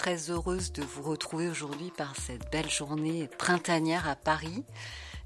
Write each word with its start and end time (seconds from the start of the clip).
Très 0.00 0.30
heureuse 0.30 0.72
de 0.72 0.82
vous 0.82 1.02
retrouver 1.02 1.46
aujourd'hui 1.50 1.92
par 1.94 2.16
cette 2.16 2.50
belle 2.50 2.70
journée 2.70 3.28
printanière 3.36 4.08
à 4.08 4.16
Paris. 4.16 4.64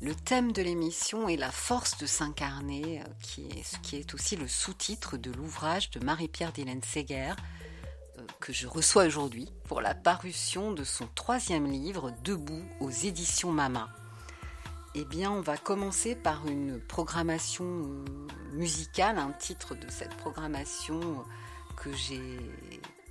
Le 0.00 0.16
thème 0.16 0.50
de 0.50 0.62
l'émission 0.62 1.28
est 1.28 1.36
la 1.36 1.52
force 1.52 1.96
de 1.98 2.06
s'incarner, 2.06 3.00
euh, 3.00 3.04
qui 3.22 3.46
est 3.46 3.62
ce 3.62 3.78
qui 3.78 3.94
est 3.94 4.14
aussi 4.14 4.34
le 4.34 4.48
sous-titre 4.48 5.16
de 5.16 5.30
l'ouvrage 5.30 5.90
de 5.90 6.04
Marie-Pierre 6.04 6.50
Dylan 6.50 6.82
Seger 6.82 7.34
euh, 8.18 8.22
que 8.40 8.52
je 8.52 8.66
reçois 8.66 9.04
aujourd'hui 9.04 9.48
pour 9.68 9.80
la 9.80 9.94
parution 9.94 10.72
de 10.72 10.82
son 10.82 11.06
troisième 11.14 11.70
livre, 11.70 12.12
Debout, 12.24 12.64
aux 12.80 12.90
éditions 12.90 13.52
Mama. 13.52 13.88
Eh 14.96 15.04
bien, 15.04 15.30
on 15.30 15.40
va 15.40 15.56
commencer 15.56 16.16
par 16.16 16.48
une 16.48 16.80
programmation 16.80 17.64
euh, 17.64 18.04
musicale, 18.54 19.18
un 19.18 19.30
titre 19.30 19.76
de 19.76 19.88
cette 19.88 20.16
programmation 20.16 21.24
que 21.76 21.92
j'ai 21.92 22.40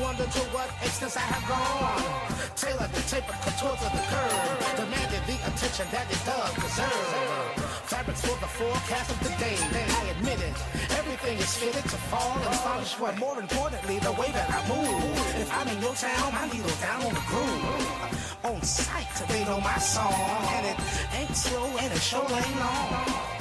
Wonder 0.00 0.30
to 0.30 0.42
what 0.54 0.70
extent 0.80 1.16
I 1.16 1.26
have 1.26 1.44
gone. 1.50 2.06
Tailor 2.54 2.86
the 2.86 3.02
taper 3.10 3.34
contours 3.42 3.82
of 3.82 3.90
the 3.90 4.04
curve, 4.06 4.58
demanded 4.78 5.22
the 5.26 5.34
attention 5.42 5.86
that 5.90 6.06
it 6.06 6.22
does 6.22 6.54
deserve. 6.54 7.68
Fabrics 7.90 8.22
for 8.22 8.38
the 8.38 8.46
forecast 8.46 9.10
of 9.10 9.18
the 9.26 9.34
day. 9.42 9.58
I 9.58 10.14
admit 10.14 10.38
it. 10.38 10.54
Everything 10.94 11.38
is 11.38 11.50
fitted 11.56 11.82
to 11.82 11.98
fall 12.14 12.38
in 12.38 12.52
feng 12.62 12.84
shui. 12.86 13.10
More 13.18 13.40
importantly, 13.40 13.98
the 13.98 14.12
way 14.12 14.30
that 14.30 14.46
I 14.46 14.60
move. 14.70 15.02
If 15.34 15.50
I'm 15.50 15.66
in 15.66 15.82
your 15.82 15.94
town, 15.94 16.32
my 16.32 16.46
needle 16.46 16.78
down 16.78 17.02
on 17.02 17.14
the 17.18 17.24
groove. 17.26 18.44
On 18.44 18.62
sight, 18.62 19.10
they 19.28 19.44
know 19.46 19.60
my 19.60 19.78
song. 19.78 20.14
And 20.54 20.66
it 20.66 20.78
ain't 21.18 21.34
slow 21.34 21.66
and 21.74 21.90
it 21.92 22.02
sure 22.02 22.22
ain't 22.22 22.58
long. 22.60 23.37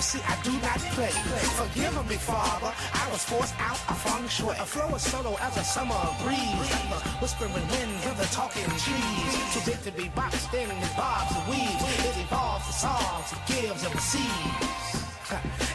You 0.00 0.04
see, 0.16 0.22
I 0.26 0.34
do 0.42 0.52
not 0.64 0.80
play. 0.96 1.12
Forgive 1.60 1.92
me, 2.08 2.16
Father. 2.16 2.72
I 2.72 3.04
was 3.12 3.22
forced 3.22 3.52
out 3.60 3.76
of 3.86 4.00
feng 4.00 4.26
shui. 4.28 4.56
A 4.56 4.64
flow 4.64 4.88
as 4.94 5.02
subtle 5.02 5.36
as 5.40 5.58
a 5.58 5.62
summer 5.62 6.00
breeze. 6.24 6.72
Whispering 7.20 7.52
wind 7.52 8.00
the 8.16 8.24
talking 8.32 8.64
trees. 8.80 9.52
Too 9.52 9.60
big 9.70 9.82
to 9.82 9.92
be 9.92 10.08
boxed 10.16 10.54
in 10.54 10.70
and 10.70 10.96
bobs 10.96 11.36
and 11.36 11.44
weaves. 11.52 11.84
It 12.08 12.16
evolves, 12.16 12.66
it 12.70 12.80
solves, 12.80 13.32
it 13.32 13.44
gives 13.44 13.84
and 13.84 13.94
receives. 13.94 15.04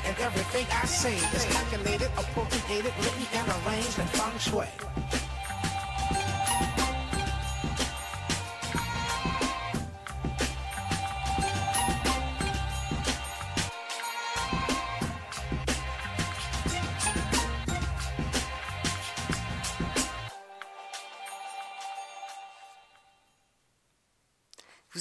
And 0.10 0.18
everything 0.18 0.66
I 0.74 0.88
say 0.88 1.18
is 1.18 1.46
calculated, 1.46 2.10
appropriated, 2.18 2.94
written, 2.98 3.26
and 3.32 3.48
arranged 3.62 4.00
in 4.00 4.08
feng 4.08 4.40
shui. 4.40 4.66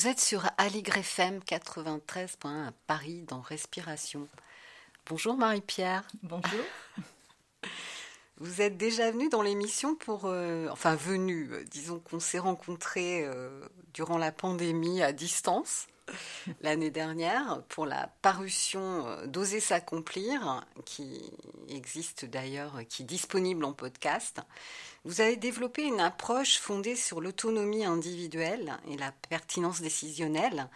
Vous 0.05 0.11
êtes 0.11 0.21
sur 0.21 0.45
Aligre 0.59 0.99
FM 0.99 1.39
93.1 1.39 2.67
à 2.67 2.73
Paris 2.87 3.23
dans 3.27 3.41
Respiration. 3.41 4.29
Bonjour 5.07 5.35
Marie-Pierre. 5.35 6.07
Bonjour. 6.23 6.61
Vous 8.39 8.61
êtes 8.61 8.77
déjà 8.77 9.11
venue 9.13 9.29
dans 9.29 9.43
l'émission 9.43 9.95
pour... 9.95 10.23
euh, 10.25 10.69
enfin 10.71 10.97
venue, 10.97 11.49
euh, 11.53 11.65
disons 11.71 12.01
qu'on 12.01 12.19
s'est 12.19 12.41
rencontrés 12.41 13.25
euh, 13.25 13.61
durant 13.93 14.19
la 14.19 14.33
pandémie 14.33 15.03
à 15.03 15.13
distance 15.13 15.87
l'année 16.61 16.91
dernière 16.91 17.63
pour 17.69 17.87
la 17.87 18.09
parution 18.23 19.25
d'Oser 19.27 19.61
s'accomplir, 19.61 20.67
qui 20.85 21.31
existe 21.69 22.25
d'ailleurs, 22.25 22.81
qui 22.89 23.03
est 23.03 23.07
disponible 23.07 23.65
en 23.65 23.73
podcast. 23.73 24.41
Vous 25.05 25.21
avez 25.21 25.37
développé 25.37 25.85
une 25.85 26.01
approche 26.01 26.59
fondée 26.59 26.97
sur 26.97 27.21
l'autonomie 27.21 27.85
individuelle 27.85 28.77
et 28.89 28.97
la 28.97 29.13
pertinence 29.31 29.81
décisionnelle. 29.81 30.69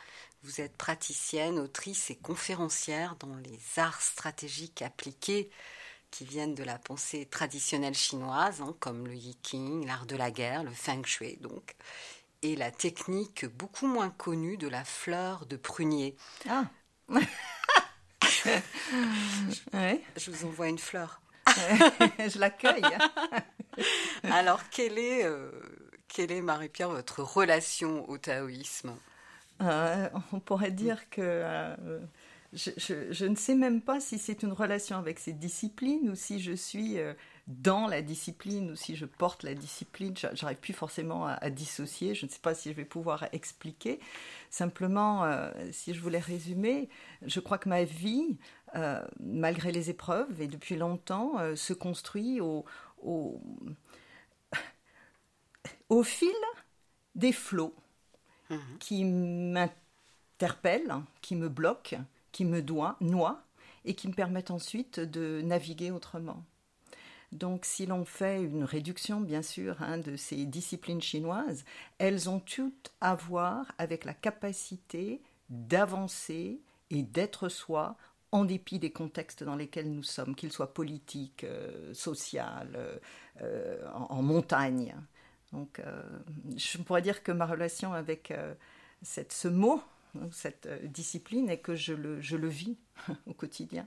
Vous 0.44 0.60
êtes 0.60 0.76
praticienne, 0.76 1.58
autrice 1.58 2.10
et 2.10 2.16
conférencière 2.16 3.16
dans 3.16 3.34
les 3.34 3.58
arts 3.80 4.00
stratégiques 4.00 4.80
appliqués 4.82 5.50
qui 6.10 6.24
viennent 6.24 6.54
de 6.54 6.64
la 6.64 6.78
pensée 6.78 7.26
traditionnelle 7.26 7.94
chinoise, 7.94 8.60
hein, 8.60 8.74
comme 8.80 9.06
le 9.06 9.14
Yiking, 9.14 9.86
l'art 9.86 10.06
de 10.06 10.16
la 10.16 10.30
guerre, 10.30 10.64
le 10.64 10.70
Feng 10.70 11.04
Shui 11.04 11.36
donc, 11.40 11.74
et 12.42 12.56
la 12.56 12.70
technique 12.70 13.46
beaucoup 13.46 13.86
moins 13.86 14.10
connue 14.10 14.56
de 14.56 14.68
la 14.68 14.84
fleur 14.84 15.46
de 15.46 15.56
prunier. 15.56 16.16
Ah. 16.48 16.64
ouais, 19.72 20.02
Je 20.16 20.30
vous 20.30 20.46
envoie 20.46 20.68
une 20.68 20.78
fleur. 20.78 21.20
je 21.46 22.38
l'accueille. 22.38 22.82
Alors, 24.24 24.68
quelle 24.70 24.98
est, 24.98 25.24
euh, 25.24 25.50
quelle 26.08 26.32
est 26.32 26.42
Marie-Pierre, 26.42 26.90
votre 26.90 27.22
relation 27.22 28.08
au 28.08 28.18
taoïsme? 28.18 28.94
Euh, 29.60 30.08
on 30.32 30.40
pourrait 30.40 30.70
dire 30.70 31.08
que 31.10 31.20
euh, 31.22 31.76
je, 32.52 32.70
je- 32.78 33.12
je 33.12 33.26
ne 33.26 33.34
sais 33.36 33.54
même 33.54 33.82
pas 33.82 34.00
si 34.00 34.18
c'est 34.18 34.42
une 34.42 34.52
relation 34.52 34.96
avec 34.96 35.18
ces 35.18 35.32
disciplines 35.34 36.08
ou 36.10 36.14
si 36.14 36.40
je 36.40 36.52
suis 36.52 36.98
euh, 36.98 37.12
dans 37.46 37.86
la 37.86 38.00
discipline 38.02 38.70
ou 38.70 38.76
si 38.76 38.96
je 38.96 39.04
porte 39.04 39.42
la 39.42 39.54
discipline. 39.54 40.16
J'a- 40.16 40.34
J'arrive 40.34 40.58
plus 40.58 40.72
forcément 40.72 41.26
à, 41.26 41.32
à 41.32 41.50
dissocier. 41.50 42.14
Je 42.14 42.24
ne 42.26 42.30
sais 42.30 42.38
pas 42.40 42.54
si 42.54 42.70
je 42.70 42.74
vais 42.76 42.84
pouvoir 42.86 43.26
expliquer. 43.32 44.00
Simplement, 44.50 45.24
euh, 45.24 45.50
si 45.72 45.92
je 45.94 46.00
voulais 46.00 46.18
résumer, 46.20 46.88
je 47.26 47.40
crois 47.40 47.58
que 47.58 47.68
ma 47.68 47.84
vie, 47.84 48.38
euh, 48.76 49.00
malgré 49.20 49.70
les 49.72 49.90
épreuves 49.90 50.40
et 50.40 50.46
depuis 50.48 50.76
longtemps, 50.76 51.38
euh, 51.40 51.54
se 51.56 51.74
construit 51.74 52.40
au, 52.40 52.64
au, 53.02 53.40
au 55.88 56.02
fil 56.02 56.34
des 57.14 57.32
flots. 57.32 57.74
Mhm. 58.50 58.78
qui 58.78 59.04
m'interpellent, 59.04 61.02
qui 61.20 61.36
me 61.36 61.48
bloquent, 61.50 61.98
qui 62.32 62.44
me 62.44 62.62
doient, 62.62 62.96
noient 63.00 63.42
et 63.84 63.94
qui 63.94 64.08
me 64.08 64.14
permettent 64.14 64.50
ensuite 64.50 65.00
de 65.00 65.40
naviguer 65.42 65.90
autrement. 65.90 66.44
Donc 67.32 67.64
si 67.64 67.86
l'on 67.86 68.04
fait 68.04 68.42
une 68.42 68.64
réduction, 68.64 69.20
bien 69.20 69.42
sûr, 69.42 69.82
hein, 69.82 69.98
de 69.98 70.16
ces 70.16 70.46
disciplines 70.46 71.02
chinoises, 71.02 71.64
elles 71.98 72.30
ont 72.30 72.40
toutes 72.40 72.92
à 73.00 73.14
voir 73.14 73.72
avec 73.78 74.04
la 74.04 74.14
capacité 74.14 75.20
d'avancer 75.50 76.60
et 76.90 77.02
d'être 77.02 77.48
soi 77.48 77.96
en 78.32 78.44
dépit 78.44 78.78
des 78.78 78.90
contextes 78.90 79.42
dans 79.42 79.56
lesquels 79.56 79.90
nous 79.90 80.02
sommes, 80.02 80.34
qu'ils 80.34 80.52
soient 80.52 80.74
politiques, 80.74 81.44
euh, 81.44 81.92
euh, 82.34 82.98
euh, 83.40 83.90
en, 83.92 84.22
montagne. 84.22 84.94
Donc, 85.52 85.78
euh, 85.78 86.02
je 86.56 86.78
pourrais 86.78 87.02
dire 87.02 87.22
que 87.22 87.32
ma 87.32 87.46
relation 87.46 87.94
avec 87.94 88.32
cette, 89.02 89.32
ce 89.32 89.48
mot, 89.48 89.82
cette 90.32 90.66
euh, 90.66 90.78
discipline, 90.86 91.48
est 91.50 91.58
que 91.58 91.74
je 91.76 91.92
le, 91.94 92.20
je 92.20 92.36
le 92.36 92.48
vis 92.48 92.76
au 93.26 93.34
quotidien. 93.34 93.86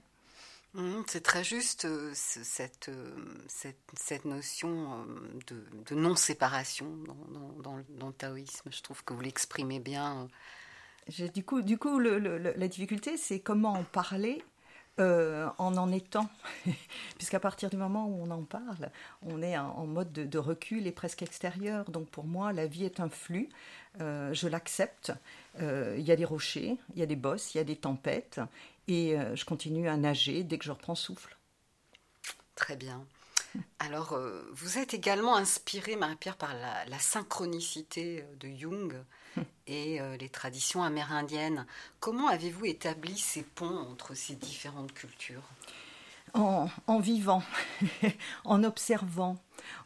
Mhm, 0.74 1.04
C'est 1.08 1.22
très 1.22 1.44
juste 1.44 1.86
euh, 1.86 2.14
ce- 2.16 2.44
cette, 2.44 2.88
euh, 2.90 3.14
cette, 3.48 3.78
cette 4.00 4.24
notion 4.26 4.94
euh, 5.02 5.06
de, 5.48 5.66
de 5.90 5.96
non-séparation 5.96 6.88
dans, 7.06 7.16
dans- 7.34 7.54
dans 7.62 7.76
le- 7.78 7.86
dans 7.90 8.08
le 8.08 8.14
taoïsme. 8.14 8.70
Je 8.72 8.82
trouve 8.82 9.04
que 9.04 9.14
vous 9.14 9.22
l'exprimez 9.22 9.80
bien. 9.82 10.30
Du 11.34 11.44
coup, 11.44 11.62
du 11.62 11.78
coup 11.78 12.00
le- 12.00 12.20
le- 12.20 12.38
le- 12.38 12.54
la 12.56 12.68
difficulté, 12.68 13.18
c'est 13.18 13.40
comment 13.42 13.74
en 13.74 13.84
parler 13.84 14.44
euh, 15.00 15.50
en 15.58 15.78
en 15.78 15.92
étant. 15.92 16.30
Puisqu'à 17.18 17.40
partir 17.40 17.70
du 17.70 17.78
moment 17.78 18.08
où 18.08 18.22
on 18.22 18.30
en 18.30 18.44
parle, 18.44 18.92
on 19.22 19.42
est 19.42 19.58
en, 19.58 19.86
mode 19.88 20.12
de, 20.12 20.38
recul 20.38 20.86
et 20.86 20.92
presque 20.92 21.22
extérieur. 21.22 21.90
Donc 21.90 22.10
pour 22.10 22.26
moi, 22.26 22.52
la 22.52 22.68
vie 22.68 22.84
est 22.84 23.00
un 23.00 23.10
flux. 23.10 23.50
Euh, 24.02 24.34
je 24.34 24.48
l'accepte. 24.48 25.14
Euh, 25.62 25.96
Il 25.98 26.06
y 26.06 26.12
a 26.12 26.16
des 26.16 26.26
rochers, 26.26 26.78
il 26.94 27.00
y 27.00 27.04
a 27.04 27.06
des 27.06 27.16
bosses, 27.16 27.56
il 27.56 27.58
y 27.58 27.62
a 27.62 27.64
des 27.64 27.78
tempêtes. 27.78 28.42
Et 28.88 29.16
je 29.36 29.46
continue 29.46 29.88
à 29.88 29.96
nager 29.96 30.44
dès 30.44 30.58
que 30.58 30.66
je 30.66 30.72
reprends 30.72 30.96
souffle. 30.96 31.38
Très 32.56 32.76
bien. 32.76 33.06
Alors, 33.80 34.20
vous 34.52 34.78
êtes 34.80 34.94
également 34.94 35.38
inspirée, 35.38 35.96
Marie-Pierre, 35.96 36.36
par 36.36 36.54
la, 36.54 37.00
synchronicité 37.00 38.26
de 38.40 38.50
Jung 38.50 38.94
et 39.68 40.02
euh, 40.02 40.18
les 40.18 40.30
traditions 40.30 40.84
amérindiennes. 40.84 41.66
Comment 42.00 42.28
avez-vous 42.28 42.66
établi 42.66 43.18
ces 43.18 43.44
ponts 43.44 43.88
entre 43.92 44.14
ces 44.14 44.36
différentes 44.36 44.94
cultures? 44.94 45.44
En, 46.34 46.70
en 46.88 47.00
vivant, 47.00 47.44
en 48.46 48.64
observant, 48.64 49.38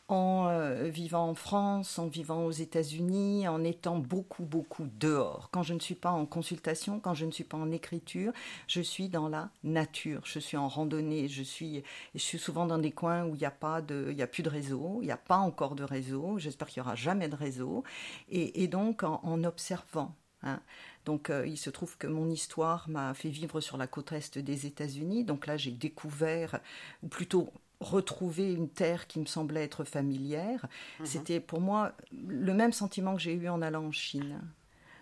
en 0.07 0.47
euh, 0.49 0.83
vivant 0.89 1.29
en 1.29 1.33
France, 1.33 1.97
en 1.97 2.07
vivant 2.07 2.45
aux 2.45 2.51
États-Unis, 2.51 3.47
en 3.47 3.63
étant 3.63 3.97
beaucoup, 3.97 4.45
beaucoup 4.45 4.87
dehors. 4.99 5.49
Quand 5.51 5.63
je 5.63 5.73
ne 5.73 5.79
suis 5.79 5.95
pas 5.95 6.11
en 6.11 6.25
consultation, 6.27 6.99
quand 6.99 7.15
je 7.15 7.25
ne 7.25 7.31
suis 7.31 7.43
pas 7.43 7.57
en 7.57 7.71
écriture, 7.71 8.31
je 8.67 8.81
suis 8.81 9.09
dans 9.09 9.27
la 9.29 9.49
nature. 9.63 10.21
Je 10.25 10.39
suis 10.39 10.57
en 10.57 10.67
randonnée. 10.67 11.27
Je 11.27 11.41
suis, 11.43 11.83
souvent 12.15 12.65
dans 12.67 12.77
des 12.77 12.91
coins 12.91 13.25
où 13.25 13.35
il 13.35 13.39
n'y 13.39 13.45
a 13.45 13.51
pas 13.51 13.81
de, 13.81 14.15
a 14.19 14.27
plus 14.27 14.43
de 14.43 14.49
réseau, 14.49 14.99
il 15.01 15.05
n'y 15.05 15.11
a 15.11 15.17
pas 15.17 15.37
encore 15.37 15.75
de 15.75 15.83
réseau. 15.83 16.37
J'espère 16.37 16.67
qu'il 16.67 16.77
y 16.77 16.81
aura 16.81 16.95
jamais 16.95 17.27
de 17.27 17.35
réseau. 17.35 17.83
Et, 18.29 18.67
donc 18.67 19.03
en, 19.03 19.19
en 19.23 19.43
observant. 19.43 20.13
hein. 20.43 20.61
Donc 21.05 21.29
euh, 21.29 21.45
il 21.47 21.57
se 21.57 21.69
trouve 21.69 21.97
que 21.97 22.07
mon 22.07 22.29
histoire 22.29 22.89
m'a 22.89 23.13
fait 23.13 23.29
vivre 23.29 23.61
sur 23.61 23.77
la 23.77 23.87
côte 23.87 24.11
est 24.11 24.37
des 24.39 24.65
États-Unis. 24.65 25.23
Donc 25.23 25.47
là 25.47 25.57
j'ai 25.57 25.71
découvert, 25.71 26.59
ou 27.03 27.07
plutôt 27.07 27.49
retrouvé 27.81 28.54
une 28.54 28.69
terre 28.69 29.07
qui 29.07 29.19
me 29.19 29.25
semblait 29.25 29.63
être 29.63 29.83
familière. 29.83 30.68
C'était 31.04 31.39
pour 31.39 31.62
moi 31.62 31.94
le 32.12 32.54
même 32.54 32.72
sentiment 32.74 33.16
que 33.16 33.22
j'ai 33.22 33.33
eu 33.33 33.50
en 33.50 33.62
allant 33.62 33.86
en 33.86 33.92
Chine, 33.92 34.42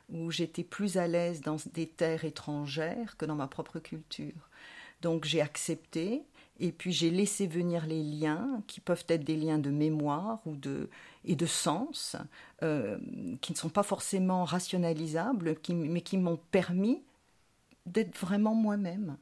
où 0.10 0.32
j'étais 0.32 0.64
plus 0.64 0.98
à 0.98 1.08
l'aise 1.08 1.42
dans 1.42 1.58
des 1.74 1.88
terres 1.88 2.26
étrangères 2.26 3.16
que 3.18 3.26
dans 3.26 3.36
ma 3.36 3.48
propre 3.48 3.80
culture. 3.80 4.50
Donc 5.02 5.26
j'ai 5.26 5.42
accepté 5.42 6.24
et 6.60 6.72
puis 6.72 6.92
j'ai 6.94 7.10
laissé 7.10 7.46
venir 7.48 7.86
les 7.86 8.02
liens 8.04 8.62
qui 8.68 8.80
peuvent 8.80 9.06
être 9.10 9.24
des 9.24 9.36
liens 9.36 9.60
de 9.60 9.70
mémoire 9.70 10.40
ou 10.46 10.56
de, 10.56 10.90
et 11.26 11.36
de 11.36 11.46
sens, 11.46 12.16
euh, 12.62 12.98
qui 13.42 13.52
ne 13.54 13.58
sont 13.58 13.70
pas 13.70 13.84
forcément 13.84 14.46
rationalisables, 14.46 15.60
qui- 15.62 15.74
mais 15.74 16.02
qui 16.02 16.18
m'ont 16.18 16.40
permis 16.52 17.04
d'être 17.86 18.18
vraiment 18.18 18.56
moi-même. 18.56 19.18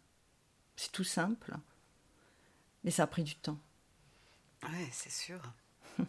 C'est 0.76 0.92
tout 0.92 1.04
simple. 1.04 1.56
Mais 2.84 2.92
ça 2.92 3.04
a 3.04 3.08
pris 3.08 3.24
du 3.24 3.36
temps. 3.36 3.60
Oui, 4.64 4.90
c'est 4.92 5.12
sûr. 5.12 5.40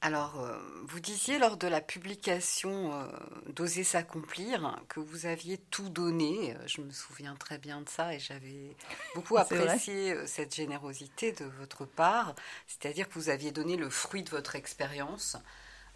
Alors, 0.00 0.38
euh, 0.40 0.56
vous 0.84 1.00
disiez 1.00 1.38
lors 1.38 1.56
de 1.56 1.66
la 1.66 1.80
publication 1.80 2.92
euh, 2.92 3.06
d'Oser 3.48 3.82
s'accomplir 3.82 4.80
que 4.88 5.00
vous 5.00 5.26
aviez 5.26 5.58
tout 5.58 5.88
donné. 5.88 6.56
Je 6.66 6.80
me 6.82 6.90
souviens 6.92 7.34
très 7.34 7.58
bien 7.58 7.80
de 7.80 7.88
ça 7.88 8.14
et 8.14 8.20
j'avais 8.20 8.76
beaucoup 9.12 9.38
vrai. 9.50 9.78
apprécié 9.78 10.12
euh, 10.12 10.24
cette 10.26 10.54
générosité 10.54 11.32
de 11.32 11.44
votre 11.46 11.84
part. 11.84 12.36
C'est-à-dire 12.68 13.08
que 13.08 13.14
vous 13.14 13.28
aviez 13.28 13.50
donné 13.50 13.76
le 13.76 13.90
fruit 13.90 14.22
de 14.22 14.30
votre 14.30 14.54
expérience 14.54 15.36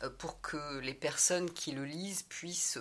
euh, 0.02 0.10
pour 0.10 0.40
que 0.40 0.78
les 0.80 0.94
personnes 0.94 1.50
qui 1.50 1.72
le 1.72 1.84
lisent 1.84 2.22
puissent 2.24 2.78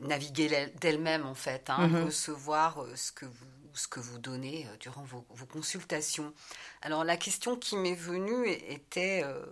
naviguer 0.00 0.72
d'elles-mêmes, 0.80 1.26
en 1.26 1.34
fait, 1.34 1.70
hein, 1.70 1.88
Mhm. 1.88 2.04
recevoir 2.04 2.84
ce 2.94 3.12
que 3.12 3.26
vous, 3.26 3.46
ce 3.76 3.88
que 3.88 4.00
vous 4.00 4.18
donnez 4.18 4.66
euh, 4.66 4.76
durant 4.80 5.02
vos, 5.04 5.24
vos 5.30 5.46
consultations. 5.46 6.32
Alors 6.82 7.04
la 7.04 7.16
question 7.16 7.56
qui 7.56 7.76
m'est 7.76 7.94
venue 7.94 8.48
était 8.48 9.22
euh, 9.24 9.44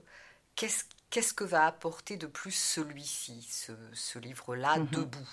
qu'est-ce 0.56 0.84
qu'est-ce 1.10 1.34
que 1.34 1.44
va 1.44 1.66
apporter 1.66 2.16
de 2.16 2.26
plus 2.26 2.50
celui-ci, 2.54 3.46
ce, 3.48 3.72
ce 3.92 4.18
livre-là, 4.18 4.78
Mhm. 4.78 4.86
debout? 4.90 5.28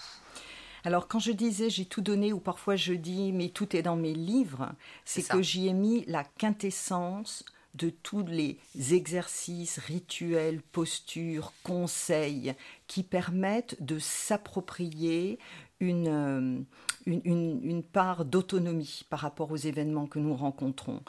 Alors 0.83 1.07
quand 1.07 1.19
je 1.19 1.31
disais 1.31 1.69
j'ai 1.69 1.85
tout 1.85 2.01
donné 2.01 2.33
ou 2.33 2.39
parfois 2.39 2.75
je 2.75 2.93
dis 2.93 3.31
mais 3.31 3.49
tout 3.49 3.75
est 3.75 3.81
dans 3.81 3.95
mes 3.95 4.13
livres, 4.13 4.73
c'est 5.05 5.27
que 5.27 5.41
j'y 5.41 5.67
ai 5.67 5.73
mis 5.73 6.05
la 6.05 6.23
quintessence 6.23 7.45
de 7.75 7.89
tous 7.89 8.25
les 8.25 8.59
exercices, 8.91 9.77
rituels, 9.79 10.61
postures, 10.61 11.53
conseils 11.63 12.53
qui 12.87 13.01
permettent 13.03 13.81
de 13.81 13.97
s'approprier 13.97 15.39
une, 15.81 16.07
euh, 16.07 16.59
une, 17.05 17.21
une- 17.25 17.59
une 17.63 17.83
part 17.83 18.23
d'autonomie 18.23 19.01
par 19.09 19.19
rapport 19.19 19.51
aux 19.51 19.57
événements 19.57 20.07
que 20.07 20.19
nous 20.19 20.35
rencontrons. 20.35 21.01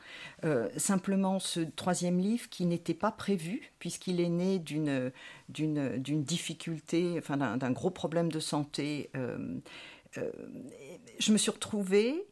Euh, 0.45 0.69
simplement, 0.77 1.39
ce 1.39 1.61
troisième 1.61 2.19
livre 2.19 2.49
qui 2.51 2.67
n'était 2.67 2.95
pas 2.95 3.13
prévu, 3.13 3.71
puisqu'il 3.79 4.21
est 4.21 4.29
né 4.31 4.59
d'une 4.59 5.13
d'une 5.51 5.99
d'une 5.99 6.25
difficulté, 6.25 7.15
enfin 7.19 7.37
d'un 7.37 7.57
d'un 7.59 7.71
gros 7.71 7.91
problème 7.91 8.33
de 8.33 8.41
santé, 8.41 9.11
euh, 9.15 9.39
je 11.19 11.33
me 11.33 11.39
suis 11.39 11.51
retrouvée 11.51 12.25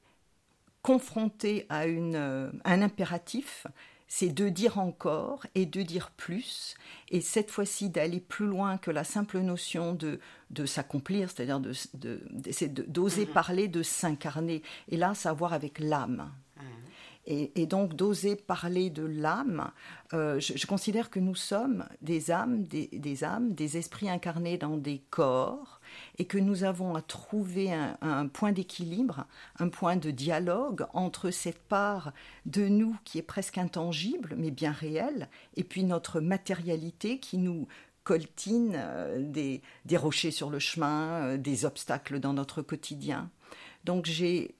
confrontée 0.82 1.66
à 1.68 1.86
une, 1.86 2.14
euh, 2.16 2.50
un 2.64 2.82
impératif, 2.82 3.66
c'est 4.12 4.30
de 4.30 4.48
dire 4.48 4.78
encore 4.78 5.46
et 5.54 5.66
de 5.66 5.82
dire 5.82 6.10
plus, 6.10 6.74
et 7.10 7.20
cette 7.20 7.48
fois-ci 7.48 7.90
d'aller 7.90 8.18
plus 8.18 8.46
loin 8.46 8.76
que 8.76 8.90
la 8.90 9.04
simple 9.04 9.38
notion 9.38 9.94
de, 9.94 10.18
de 10.50 10.66
s'accomplir, 10.66 11.30
c'est-à-dire 11.30 11.60
de, 11.60 11.72
de, 11.94 12.20
d'essayer 12.30 12.68
de- 12.68 12.82
d'oser 12.82 13.24
parler 13.24 13.68
de 13.68 13.84
s'incarner, 13.84 14.62
et 14.88 14.96
là, 14.96 15.14
ça 15.14 15.28
a 15.28 15.32
à 15.32 15.34
voir 15.34 15.52
avec 15.52 15.78
l'âme. 15.78 16.28
Et, 17.32 17.66
donc 17.66 17.94
d'oser 17.94 18.34
parler 18.34 18.90
de 18.90 19.04
l'âme, 19.04 19.70
euh, 20.14 20.40
je, 20.40 20.66
considère 20.66 21.10
que 21.10 21.20
nous 21.20 21.36
sommes 21.36 21.84
des 22.02 22.32
âmes, 22.32 22.64
des, 22.64 23.22
âmes, 23.24 23.54
des 23.54 23.76
esprits 23.76 24.10
incarnés 24.10 24.58
dans 24.58 24.76
des 24.76 25.00
corps, 25.10 25.80
et 26.18 26.24
que 26.24 26.38
nous 26.38 26.64
avons 26.64 26.96
à 26.96 27.02
trouver 27.02 27.72
un, 27.72 28.26
point 28.26 28.50
d'équilibre, 28.50 29.26
un 29.60 29.68
point 29.68 29.94
de 29.94 30.10
dialogue 30.10 30.86
entre 30.92 31.30
cette 31.30 31.62
part 31.62 32.12
de 32.46 32.66
nous 32.66 32.96
qui 33.04 33.18
est 33.18 33.22
presque 33.22 33.58
intangible, 33.58 34.34
mais 34.36 34.50
bien 34.50 34.72
réelle, 34.72 35.28
et 35.54 35.62
puis 35.62 35.84
notre 35.84 36.20
matérialité 36.20 37.20
qui 37.20 37.38
nous 37.38 37.68
coltine 38.02 38.72
euh, 38.74 39.22
des, 39.22 39.62
des 39.84 39.96
rochers 39.96 40.32
sur 40.32 40.50
le 40.50 40.58
chemin, 40.58 41.22
euh, 41.22 41.36
des 41.36 41.64
obstacles 41.64 42.18
dans 42.18 42.32
notre 42.32 42.60
quotidien. 42.60 43.30
Donc 43.84 44.06
j'ai 44.06 44.56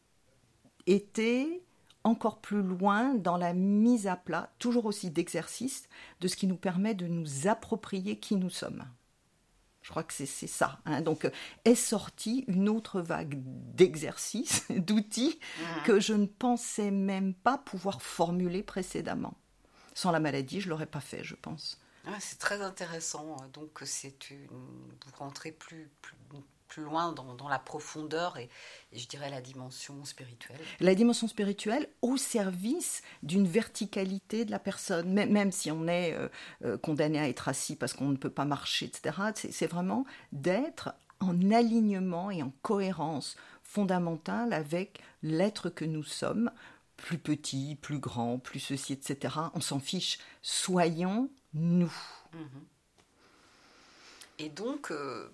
été 0.86 1.64
encore 2.04 2.40
plus 2.40 2.62
loin 2.62 3.14
dans 3.14 3.36
la 3.36 3.52
mise 3.52 4.06
à 4.06 4.16
plat, 4.16 4.50
toujours 4.58 4.86
aussi 4.86 5.10
d'exercice, 5.10 5.88
de 6.20 6.28
ce 6.28 6.36
qui 6.36 6.46
nous 6.46 6.56
permet 6.56 6.94
de 6.94 7.06
nous 7.06 7.46
approprier 7.46 8.18
qui 8.18 8.36
nous 8.36 8.50
sommes. 8.50 8.84
Je 9.82 9.90
crois 9.90 10.02
que 10.02 10.12
c'est 10.12 10.26
ça. 10.26 10.78
hein. 10.84 11.00
Donc 11.00 11.24
euh, 11.24 11.30
est 11.64 11.74
sortie 11.74 12.44
une 12.48 12.68
autre 12.68 13.00
vague 13.00 13.40
d'exercices, 13.74 14.66
d'outils 14.70 15.38
que 15.84 16.00
je 16.00 16.12
ne 16.12 16.26
pensais 16.26 16.90
même 16.90 17.34
pas 17.34 17.58
pouvoir 17.58 18.02
formuler 18.02 18.62
précédemment. 18.62 19.34
Sans 19.94 20.10
la 20.12 20.20
maladie, 20.20 20.60
je 20.60 20.68
l'aurais 20.68 20.86
pas 20.86 21.00
fait, 21.00 21.24
je 21.24 21.34
pense. 21.34 21.80
Ah, 22.06 22.16
C'est 22.20 22.38
très 22.38 22.62
intéressant. 22.62 23.36
Donc 23.52 23.80
c'est 23.84 24.30
une, 24.30 24.46
vous 24.46 25.16
rentrez 25.18 25.50
plus, 25.52 25.90
plus 26.02 26.16
plus 26.70 26.84
loin 26.84 27.12
dans, 27.12 27.48
la 27.48 27.58
profondeur 27.58 28.38
et, 28.38 28.48
je 28.92 29.06
dirais 29.06 29.28
la 29.28 29.40
dimension 29.40 30.04
spirituelle. 30.04 30.60
La 30.78 30.94
dimension 30.94 31.28
spirituelle 31.28 31.88
au 32.00 32.16
service 32.16 33.02
d'une 33.22 33.46
verticalité 33.46 34.44
de 34.44 34.50
la 34.50 34.60
personne, 34.60 35.12
même, 35.12 35.52
si 35.52 35.70
on 35.70 35.86
est 35.88 36.14
euh, 36.14 36.28
euh, 36.64 36.78
condamné 36.78 37.18
à 37.18 37.28
être 37.28 37.48
assis 37.48 37.76
parce 37.76 37.92
qu'on 37.92 38.08
ne 38.08 38.16
peut 38.16 38.30
pas 38.30 38.44
marcher, 38.44 38.86
etc. 38.86 39.16
C'est 39.34 39.66
vraiment 39.66 40.06
d'être 40.32 40.94
en 41.18 41.50
alignement 41.50 42.30
et 42.30 42.42
en 42.42 42.52
cohérence 42.62 43.36
fondamentale 43.62 44.52
avec 44.52 45.00
l'être 45.22 45.70
que 45.70 45.84
nous 45.84 46.04
sommes, 46.04 46.50
plus 46.96 47.18
petit, 47.18 47.76
plus 47.82 47.98
grand, 47.98 48.38
plus 48.38 48.60
ceci, 48.60 48.92
etc. 48.92 49.34
On 49.54 49.60
s'en 49.60 49.80
fiche. 49.80 50.18
Soyons 50.40 51.30
nous. 51.52 51.92
Mhm. 52.32 52.64
Et 54.38 54.48
donc, 54.48 54.90
euh, 54.90 55.30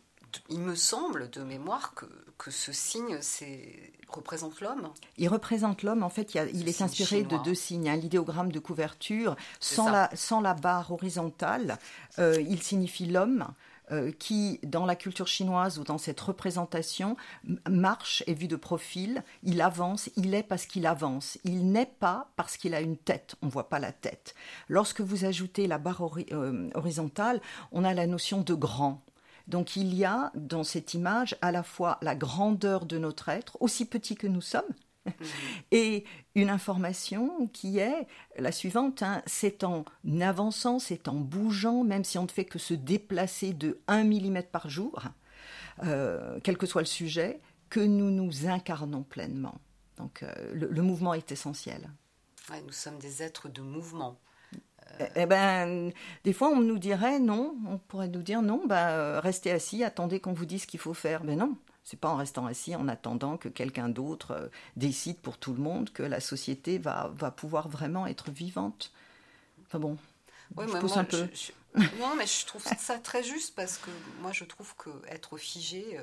il 0.48 0.60
me 0.60 0.74
semble 0.74 1.30
de 1.30 1.42
mémoire 1.42 1.94
que, 1.94 2.06
que 2.38 2.50
ce 2.50 2.72
signe 2.72 3.18
représente 4.08 4.60
l'homme. 4.60 4.90
Il 5.16 5.28
représente 5.28 5.82
l'homme, 5.82 6.02
en 6.02 6.10
fait, 6.10 6.34
il, 6.34 6.68
est 6.68 6.82
inspiré 6.82 7.22
de 7.22 7.36
deux 7.38 7.54
signes. 7.54 7.88
Hein. 7.88 7.96
L'idéogramme 7.96 8.52
de 8.52 8.58
couverture, 8.58 9.36
sans 9.60 9.90
la, 9.90 10.10
sans 10.14 10.40
la, 10.40 10.54
barre 10.54 10.92
horizontale, 10.92 11.78
euh, 12.18 12.40
il 12.40 12.62
signifie 12.62 13.06
l'homme. 13.06 13.46
Euh, 13.92 14.10
qui, 14.10 14.58
dans 14.64 14.84
la 14.84 14.96
culture 14.96 15.28
chinoise 15.28 15.78
ou 15.78 15.84
dans 15.84 15.96
cette 15.96 16.20
représentation, 16.20 17.16
marche, 17.70 18.24
est 18.26 18.34
vu 18.34 18.48
de 18.48 18.56
profil, 18.56 19.22
il 19.44 19.60
avance, 19.60 20.10
il 20.16 20.34
est 20.34 20.42
parce 20.42 20.66
qu'il 20.66 20.86
avance. 20.86 21.38
Il 21.44 21.70
n'est 21.70 21.86
pas 21.86 22.28
parce 22.34 22.56
qu'il 22.56 22.74
a 22.74 22.80
une 22.80 22.96
tête, 22.96 23.36
on 23.42 23.46
ne 23.46 23.50
voit 23.52 23.68
pas 23.68 23.78
la 23.78 23.92
tête. 23.92 24.34
Lorsque 24.68 25.02
vous 25.02 25.24
ajoutez 25.24 25.68
la 25.68 25.78
barre 25.78 26.02
euh, 26.32 26.68
horizontale, 26.74 27.40
on 27.70 27.84
a 27.84 27.94
la 27.94 28.08
notion 28.08 28.40
de 28.40 28.54
grand. 28.54 29.04
Donc 29.46 29.76
il 29.76 29.94
y 29.94 30.04
a 30.04 30.32
dans 30.34 30.64
cette 30.64 30.94
image 30.94 31.36
à 31.40 31.52
la 31.52 31.62
fois 31.62 31.98
la 32.02 32.14
grandeur 32.14 32.84
de 32.84 32.98
notre 32.98 33.28
être, 33.28 33.56
aussi 33.60 33.84
petit 33.84 34.16
que 34.16 34.26
nous 34.26 34.40
sommes, 34.40 34.64
mhm. 35.06 35.12
et 35.70 36.04
une 36.34 36.50
information 36.50 37.48
qui 37.52 37.78
est 37.78 38.06
la 38.38 38.52
suivante, 38.52 39.02
hein, 39.02 39.22
c'est 39.26 39.62
en 39.62 39.84
avançant, 40.20 40.78
c'est 40.78 41.08
en 41.08 41.14
bougeant, 41.14 41.84
même 41.84 42.04
si 42.04 42.18
on 42.18 42.24
ne 42.24 42.28
fait 42.28 42.44
que 42.44 42.58
se 42.58 42.74
déplacer 42.74 43.52
de 43.52 43.80
1 43.86 44.04
mm 44.04 44.42
par 44.50 44.68
jour, 44.68 45.02
euh, 45.84 46.40
quel 46.42 46.58
que 46.58 46.66
soit 46.66 46.82
le 46.82 46.86
sujet, 46.86 47.40
que 47.70 47.80
nous 47.80 48.10
nous 48.10 48.46
incarnons 48.46 49.02
pleinement. 49.02 49.60
Donc 49.96 50.22
euh, 50.22 50.32
le, 50.52 50.82
mouvement 50.82 51.14
est 51.14 51.32
essentiel. 51.32 51.90
nous 52.66 52.72
sommes 52.72 52.98
des 52.98 53.22
êtres 53.22 53.48
de 53.48 53.62
mouvement. 53.62 54.18
Eh, 55.00 55.04
eh 55.14 55.26
ben, 55.26 55.92
des 56.24 56.32
fois, 56.32 56.48
on 56.48 56.60
nous 56.60 56.78
dirait 56.78 57.18
non, 57.18 57.54
on 57.68 57.78
pourrait 57.78 58.08
nous 58.08 58.22
dire 58.22 58.42
non, 58.42 58.62
bah, 58.66 59.20
restez 59.20 59.50
assis, 59.50 59.84
attendez 59.84 60.20
qu'on 60.20 60.32
vous 60.32 60.46
dise 60.46 60.62
ce 60.62 60.66
qu'il 60.66 60.80
faut 60.80 60.94
faire. 60.94 61.24
Mais 61.24 61.36
non, 61.36 61.56
c'est 61.86 62.00
pas 62.00 62.08
en 62.08 62.16
restant 62.16 62.46
assis 62.46 62.74
en 62.74 62.88
attendant 62.88 63.36
que 63.36 63.48
quelqu'un 63.48 63.88
d'autre 63.88 64.32
euh, 64.32 64.48
décide 64.74 65.18
pour 65.18 65.38
tout 65.38 65.54
le 65.54 65.62
monde 65.62 65.90
que 65.90 66.02
la 66.02 66.20
société 66.20 66.78
va, 66.78 67.12
va 67.14 67.30
pouvoir 67.30 67.68
vraiment 67.68 68.08
être 68.08 68.30
vivante. 68.30 68.92
Enfin 69.66 69.78
bon, 69.78 69.96
je 70.58 70.78
pousse 70.78 70.96
un 70.96 71.04
peu. 71.04 71.28
non, 71.76 72.16
mais 72.16 72.26
je 72.26 72.44
trouve 72.44 72.62
ça 72.62 72.98
très 72.98 73.22
juste 73.22 73.54
parce 73.54 73.78
que 73.78 73.90
moi, 74.20 74.32
je 74.32 74.44
trouve 74.44 74.74
que 74.76 74.90
être 75.08 75.36
figé, 75.36 75.98
euh, 75.98 76.02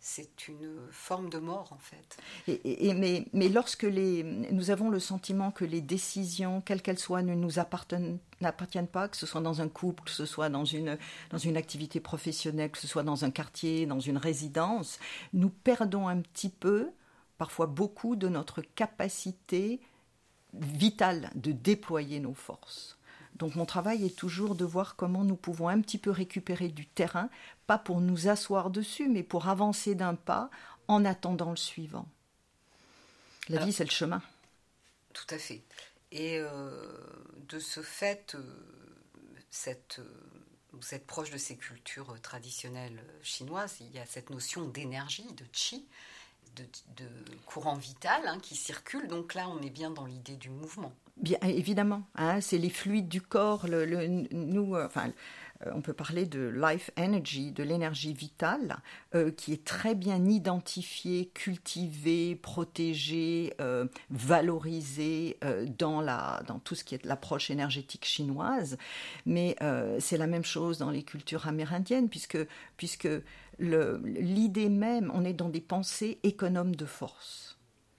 c'est 0.00 0.48
une 0.48 0.78
forme 0.90 1.28
de 1.28 1.38
mort 1.38 1.72
en 1.72 1.78
fait. 1.78 2.18
Et, 2.46 2.94
mais, 2.94 3.26
mais, 3.32 3.48
lorsque 3.48 3.82
les, 3.82 4.22
nous 4.22 4.70
avons 4.70 4.90
le 4.90 5.00
sentiment 5.00 5.50
que 5.50 5.64
les 5.64 5.80
décisions, 5.80 6.60
quelles 6.60 6.82
qu'elles 6.82 6.98
soient, 6.98 7.22
ne 7.22 7.34
nous 7.34 7.58
appartiennent, 7.58 8.18
n'appartiennent 8.40 8.86
pas, 8.86 9.08
que 9.08 9.16
ce 9.16 9.26
soit 9.26 9.40
dans 9.40 9.60
un 9.60 9.68
couple, 9.68 10.04
que 10.04 10.10
ce 10.10 10.26
soit 10.26 10.48
dans 10.48 10.64
une, 10.64 10.98
dans 11.30 11.38
une 11.38 11.56
activité 11.56 12.00
professionnelle, 12.00 12.70
que 12.70 12.78
ce 12.78 12.86
soit 12.86 13.02
dans 13.02 13.24
un 13.24 13.30
quartier, 13.30 13.86
dans 13.86 14.00
une 14.00 14.18
résidence, 14.18 14.98
nous 15.32 15.50
perdons 15.50 16.08
un 16.08 16.20
petit 16.20 16.50
peu, 16.50 16.90
parfois 17.36 17.66
beaucoup, 17.66 18.14
de 18.14 18.28
notre 18.28 18.62
capacité 18.62 19.80
vitale 20.54 21.30
de 21.34 21.52
déployer 21.52 22.20
nos 22.20 22.34
forces. 22.34 22.97
Donc 23.38 23.54
mon 23.54 23.66
travail 23.66 24.04
est 24.04 24.16
toujours 24.16 24.54
de 24.54 24.64
voir 24.64 24.96
comment 24.96 25.24
nous 25.24 25.36
pouvons 25.36 25.68
un 25.68 25.80
petit 25.80 25.98
peu 25.98 26.10
récupérer 26.10 26.68
du 26.68 26.86
terrain, 26.86 27.30
pas 27.66 27.78
pour 27.78 28.00
nous 28.00 28.28
asseoir 28.28 28.70
dessus, 28.70 29.08
mais 29.08 29.22
pour 29.22 29.48
avancer 29.48 29.94
d'un 29.94 30.14
pas 30.14 30.50
en 30.88 31.04
attendant 31.04 31.50
le 31.50 31.56
suivant. 31.56 32.08
La 33.48 33.64
vie, 33.64 33.72
c'est 33.72 33.84
le 33.84 33.90
chemin. 33.90 34.22
Tout 35.12 35.26
à 35.30 35.38
fait. 35.38 35.62
Et 36.10 36.38
euh, 36.38 36.92
de 37.48 37.58
ce 37.58 37.82
fait, 37.82 38.34
euh, 38.34 38.42
cette, 39.50 39.98
euh, 39.98 40.08
vous 40.72 40.94
êtes 40.94 41.06
proche 41.06 41.30
de 41.30 41.38
ces 41.38 41.56
cultures 41.56 42.20
traditionnelles 42.20 43.02
chinoises, 43.22 43.76
il 43.80 43.90
y 43.90 43.98
a 43.98 44.06
cette 44.06 44.30
notion 44.30 44.66
d'énergie, 44.66 45.32
de 45.32 45.44
chi, 45.52 45.86
de, 46.56 47.08
courant 47.46 47.76
vital 47.76 48.26
hein, 48.26 48.38
qui 48.40 48.56
circule. 48.56 49.06
Donc 49.06 49.34
là, 49.34 49.48
on 49.48 49.60
est 49.62 49.70
bien 49.70 49.90
dans 49.90 50.06
l'idée 50.06 50.36
du 50.36 50.50
mouvement. 50.50 50.92
Bien 51.20 51.38
évidemment, 51.42 52.04
hein, 52.14 52.40
c'est 52.40 52.58
les 52.58 52.70
fluides 52.70 53.08
du 53.08 53.20
corps. 53.20 53.66
Nous, 53.68 54.76
euh, 54.76 54.86
enfin, 54.86 55.10
euh, 55.66 55.72
on 55.74 55.80
peut 55.80 55.92
parler 55.92 56.26
de 56.26 56.48
life 56.48 56.92
energy, 56.96 57.50
de 57.50 57.64
l'énergie 57.64 58.12
vitale, 58.12 58.76
euh, 59.16 59.32
qui 59.32 59.52
est 59.52 59.64
très 59.64 59.96
bien 59.96 60.24
identifiée, 60.24 61.26
cultivée, 61.34 62.36
protégée, 62.36 63.52
valorisée 64.10 65.38
dans, 65.76 66.00
la, 66.00 66.40
dans 66.46 66.60
tout 66.60 66.76
ce 66.76 66.84
qui 66.84 66.94
est 66.94 67.04
l'approche 67.04 67.50
énergétique 67.50 68.04
chinoise. 68.04 68.78
Mais 69.26 69.56
c'est 69.98 70.18
la 70.18 70.28
même 70.28 70.44
chose 70.44 70.78
dans 70.78 70.90
les 70.90 71.02
cultures 71.02 71.48
amérindiennes, 71.48 72.08
puisque, 72.08 72.38
puisque 72.76 73.08
l'idée 73.58 74.68
même, 74.68 75.10
on 75.14 75.24
est 75.24 75.32
dans 75.32 75.48
des 75.48 75.60
pensées 75.60 76.20
économes 76.22 76.76
de 76.76 76.86
force. 76.86 77.47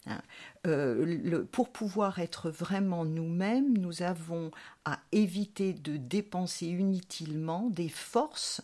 Hein. 0.08 0.22
Euh, 0.68 1.46
pour 1.52 1.72
pouvoir 1.72 2.20
être 2.20 2.50
vraiment 2.50 3.06
nous-mêmes, 3.06 3.78
nous 3.78 4.02
avons 4.02 4.52
à 4.86 5.00
éviter 5.12 5.74
de 5.74 5.98
dépenser 5.98 6.68
inutilement 6.68 7.70
des 7.70 7.90
forces 7.90 8.62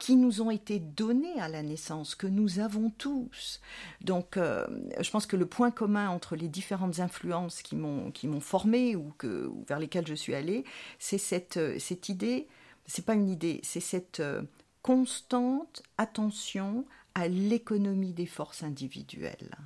qui 0.00 0.16
nous 0.16 0.42
ont 0.42 0.50
été 0.50 0.80
données 0.80 1.38
à 1.38 1.48
la 1.48 1.62
naissance, 1.62 2.14
que 2.14 2.26
nous 2.26 2.58
avons 2.58 2.90
tous. 2.90 3.60
Donc, 4.00 4.36
euh, 4.36 4.66
je 4.98 5.10
pense 5.10 5.26
que 5.26 5.36
le 5.36 5.46
point 5.46 5.70
commun 5.70 6.08
entre 6.08 6.34
les 6.34 6.48
différentes 6.48 6.98
influences 6.98 7.62
qui 7.62 7.76
m'ont 7.76 8.40
formé 8.40 8.96
ou 8.96 9.12
vers 9.68 9.78
lesquelles 9.78 10.06
je 10.06 10.14
suis 10.14 10.34
allée, 10.34 10.64
c'est 10.98 11.18
cette 11.18 11.56
euh, 11.58 11.78
cette 11.78 12.08
idée. 12.08 12.48
C'est 12.86 13.04
pas 13.04 13.14
une 13.14 13.28
idée, 13.28 13.60
c'est 13.62 13.80
cette 13.80 14.20
constante 14.82 15.84
attention 15.98 16.84
à 17.14 17.28
l'économie 17.28 18.12
des 18.12 18.26
forces 18.26 18.64
individuelles. 18.64 19.56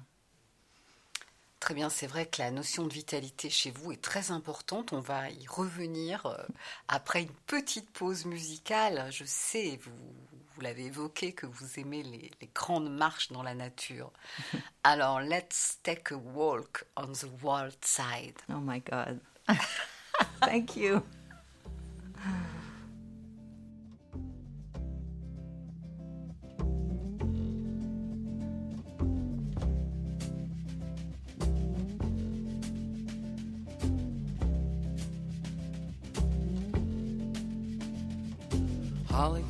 Très 1.67 1.75
bien, 1.75 1.91
c'est 1.91 2.07
vrai 2.07 2.27
que 2.27 2.41
la 2.41 2.53
notion 2.53 2.87
de 2.87 2.93
vitalité 2.93 3.51
chez 3.51 3.73
vous 3.73 3.91
est 3.91 4.01
très 4.01 4.31
importante. 4.31 4.93
On 4.93 5.01
va 5.01 5.31
y 5.31 5.49
revenir 5.49 6.25
euh, 6.27 6.37
après 6.87 7.23
une 7.23 7.35
petite 7.49 7.91
pause 7.91 8.25
musicale. 8.25 9.09
Je 9.11 9.25
sais, 9.27 9.77
vous, 9.83 9.91
vous 10.55 10.61
l'avez 10.61 10.85
évoqué, 10.85 11.33
que 11.33 11.45
vous 11.45 11.81
aimez 11.81 12.05
les, 12.05 12.31
les, 12.41 12.51
grandes 12.55 12.89
marches 12.89 13.33
dans 13.33 13.43
la 13.43 13.57
nature. 13.57 14.13
Alors, 14.85 15.21
let's 15.21 15.79
take 15.83 16.15
a 16.15 16.17
walk 16.17 16.85
on 16.97 17.09
the 17.15 17.27
wild 17.43 17.75
side. 17.85 18.37
Oh 18.49 18.61
my 18.61 18.81
God. 18.89 19.19
Thank 20.41 20.77
you. 20.77 21.03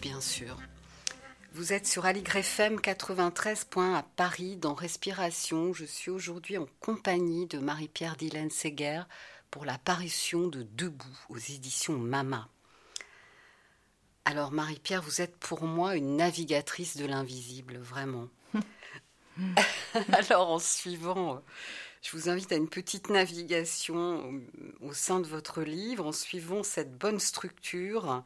bien 0.00 0.20
sûr. 0.20 0.56
Vous 1.52 1.72
êtes 1.72 1.86
sur 1.86 2.04
Aligre 2.04 2.36
FM 2.36 2.80
93 2.80 3.66
à 3.76 4.04
Paris 4.16 4.56
dans 4.56 4.74
Respiration. 4.74 5.72
Je 5.72 5.84
suis 5.84 6.10
aujourd'hui 6.10 6.58
en 6.58 6.66
compagnie 6.80 7.46
de 7.46 7.58
Marie-Pierre 7.58 8.16
Dylan 8.16 8.50
Seger 8.50 9.02
pour 9.50 9.64
la 9.64 9.78
parution 9.78 10.46
de 10.46 10.62
Debout 10.62 11.18
aux 11.30 11.38
éditions 11.38 11.98
Mama. 11.98 12.48
Alors 14.24 14.52
Marie-Pierre, 14.52 15.02
vous 15.02 15.20
êtes 15.20 15.36
pour 15.36 15.62
moi 15.62 15.96
une 15.96 16.16
navigatrice 16.16 16.96
de 16.96 17.06
l'invisible, 17.06 17.78
vraiment. 17.78 18.28
Alors 20.12 20.50
en 20.50 20.58
suivant, 20.58 21.42
je 22.02 22.16
vous 22.16 22.28
invite 22.28 22.52
à 22.52 22.56
une 22.56 22.68
petite 22.68 23.08
navigation 23.08 24.42
au 24.80 24.92
sein 24.92 25.20
de 25.20 25.26
votre 25.26 25.62
livre, 25.62 26.06
en 26.06 26.12
suivant 26.12 26.62
cette 26.62 26.96
bonne 26.96 27.18
structure. 27.18 28.22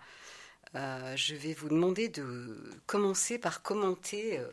Euh, 0.74 1.16
je 1.16 1.34
vais 1.34 1.52
vous 1.52 1.68
demander 1.68 2.08
de 2.08 2.70
commencer 2.86 3.38
par 3.38 3.62
commenter 3.62 4.38
euh, 4.38 4.48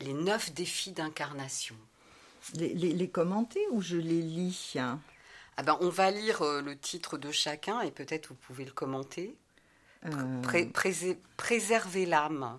les 0.00 0.12
neuf 0.14 0.52
défis 0.52 0.92
d'incarnation. 0.92 1.76
Les, 2.54 2.74
les- 2.74 2.92
les 2.92 3.10
commenter 3.10 3.60
ou 3.70 3.82
je 3.82 3.96
les 3.96 4.22
lis 4.22 4.74
hein? 4.76 4.98
Ah 5.56 5.62
ben, 5.62 5.76
on 5.80 5.90
va 5.90 6.10
lire 6.10 6.42
euh, 6.42 6.62
le 6.62 6.78
titre 6.78 7.18
de 7.18 7.30
chacun 7.30 7.80
et 7.82 7.90
peut-être 7.90 8.28
vous 8.28 8.34
pouvez 8.34 8.64
le 8.64 8.72
commenter. 8.72 9.36
Pré- 10.42 10.70
préserver 11.36 12.06
l'âme, 12.06 12.58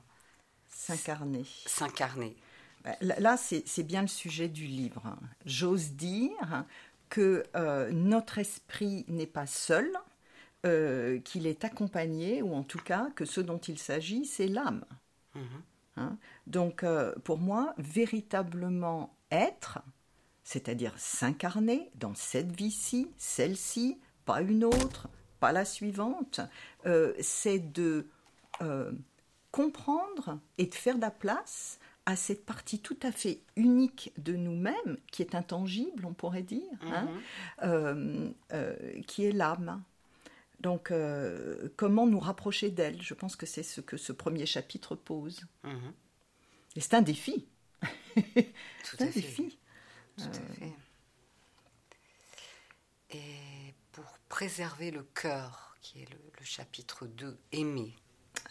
S'incarner. 0.69 1.45
s'incarner. 1.65 2.35
Bah, 2.83 2.95
Là, 3.01 3.37
c'est 3.37 3.83
bien 3.83 4.01
le 4.01 4.07
sujet 4.07 4.47
du 4.47 4.65
livre. 4.65 5.01
hein. 5.05 5.17
J'ose 5.45 5.91
dire 5.91 6.65
que 7.09 7.43
notre 7.91 8.37
esprit 8.37 9.05
n'est 9.07 9.27
pas 9.27 9.47
seul, 9.47 9.91
euh, 10.65 11.19
qu'il 11.19 11.47
est 11.47 11.63
accompagné, 11.63 12.41
ou 12.41 12.53
en 12.53 12.63
tout 12.63 12.79
cas 12.79 13.09
que 13.15 13.25
ce 13.25 13.41
dont 13.41 13.57
il 13.57 13.77
s'agit, 13.79 14.25
c'est 14.25 14.47
l'âme. 14.47 14.85
Mhm. 15.35 15.41
Hein? 15.97 16.17
Donc, 16.47 16.83
euh, 16.83 17.13
pour 17.23 17.37
moi, 17.39 17.73
véritablement 17.77 19.15
être, 19.31 19.79
c'est-à-dire 20.43 20.93
s'incarner 20.97 21.91
dans 21.95 22.15
cette 22.15 22.55
vie-ci, 22.55 23.09
celle-ci, 23.17 23.99
pas 24.25 24.41
une 24.41 24.63
autre, 24.63 25.09
pas 25.39 25.51
la 25.51 25.65
suivante, 25.65 26.39
euh, 26.85 27.13
c'est 27.19 27.59
de 27.59 28.07
comprendre 29.51 30.39
et 30.57 30.67
de 30.67 30.75
faire 30.75 30.95
de 30.95 31.01
la 31.01 31.11
place 31.11 31.79
à 32.05 32.15
cette 32.15 32.45
partie 32.45 32.79
tout 32.79 32.97
à 33.03 33.11
fait 33.11 33.41
unique 33.55 34.11
de 34.17 34.33
nous-mêmes, 34.33 34.97
qui 35.11 35.21
est 35.21 35.35
intangible, 35.35 36.05
on 36.05 36.13
pourrait 36.13 36.43
dire, 36.43 36.61
hein, 36.81 37.03
Mhm. 37.03 37.21
euh, 37.63 38.29
euh, 38.53 39.01
qui 39.07 39.25
est 39.25 39.31
l'âme. 39.31 39.83
Donc, 40.61 40.91
euh, 40.91 41.69
comment 41.75 42.05
nous 42.05 42.19
rapprocher 42.19 42.69
d'elle? 42.69 43.01
Je 43.01 43.13
pense 43.15 43.35
que 43.35 43.45
c'est 43.47 43.63
ce 43.63 43.81
que 43.81 43.97
ce 43.97 44.13
premier 44.13 44.45
chapitre 44.45 44.95
pose. 44.95 45.41
Mhm. 45.63 45.93
Et 46.75 46.79
c'est 46.81 46.93
un 46.93 47.01
défi. 47.01 47.47
Tout 47.81 47.87
C'est 48.83 49.01
un 49.01 49.07
à 49.07 49.11
fait. 49.11 49.21
défi. 49.21 49.57
Tout 50.17 50.23
à 50.25 50.53
fait. 50.53 50.73
Et 53.09 53.73
pour 53.91 54.05
préserver 54.29 54.91
le 54.91 55.03
cœur, 55.03 55.75
qui 55.81 56.03
est 56.03 56.09
le, 56.11 56.17
le 56.39 56.45
chapitre 56.45 57.07
2, 57.07 57.37
aimer. 57.53 57.95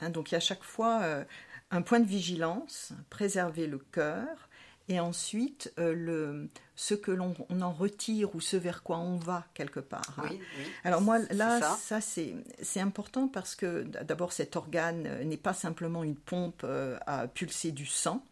Hein, 0.01 0.11
donc, 0.11 0.31
il 0.31 0.33
y 0.33 0.35
a 0.35 0.38
à 0.38 0.40
chaque 0.40 0.64
fois 0.64 1.01
euh, 1.03 1.25
un 1.70 1.83
point 1.83 2.01
de 2.01 2.07
vigilance, 2.09 2.92
préserver 3.09 3.66
le 3.68 3.79
cœur, 3.79 4.49
et 4.90 4.98
ensuite 4.98 5.72
euh, 5.79 5.94
le, 5.94 6.48
ce 6.74 6.94
que 6.94 7.12
l'on 7.12 7.35
on 7.48 7.62
en 7.62 7.72
retire 7.72 8.35
ou 8.35 8.40
ce 8.40 8.57
vers 8.57 8.83
quoi 8.83 8.98
on 8.98 9.16
va 9.16 9.46
quelque 9.55 9.79
part. 9.79 10.16
hein. 10.18 10.24
Oui, 10.29 10.40
oui. 10.59 10.64
Alors 10.83 11.00
moi, 11.00 11.20
là, 11.31 11.61
ça. 11.61 11.79
ça, 11.81 12.00
c'est 12.00 12.81
important 12.81 13.29
parce 13.29 13.55
que 13.55 13.85
d'abord, 13.85 14.33
cet 14.33 14.57
organe 14.57 15.07
euh, 15.07 15.24
n'est 15.24 15.37
pas 15.37 15.55
simplement 15.55 16.03
une 16.03 16.16
pompe 16.16 16.62
euh, 16.64 16.98
à 17.07 17.29
pulser 17.29 17.70
du 17.70 17.87
sang. 17.87 18.26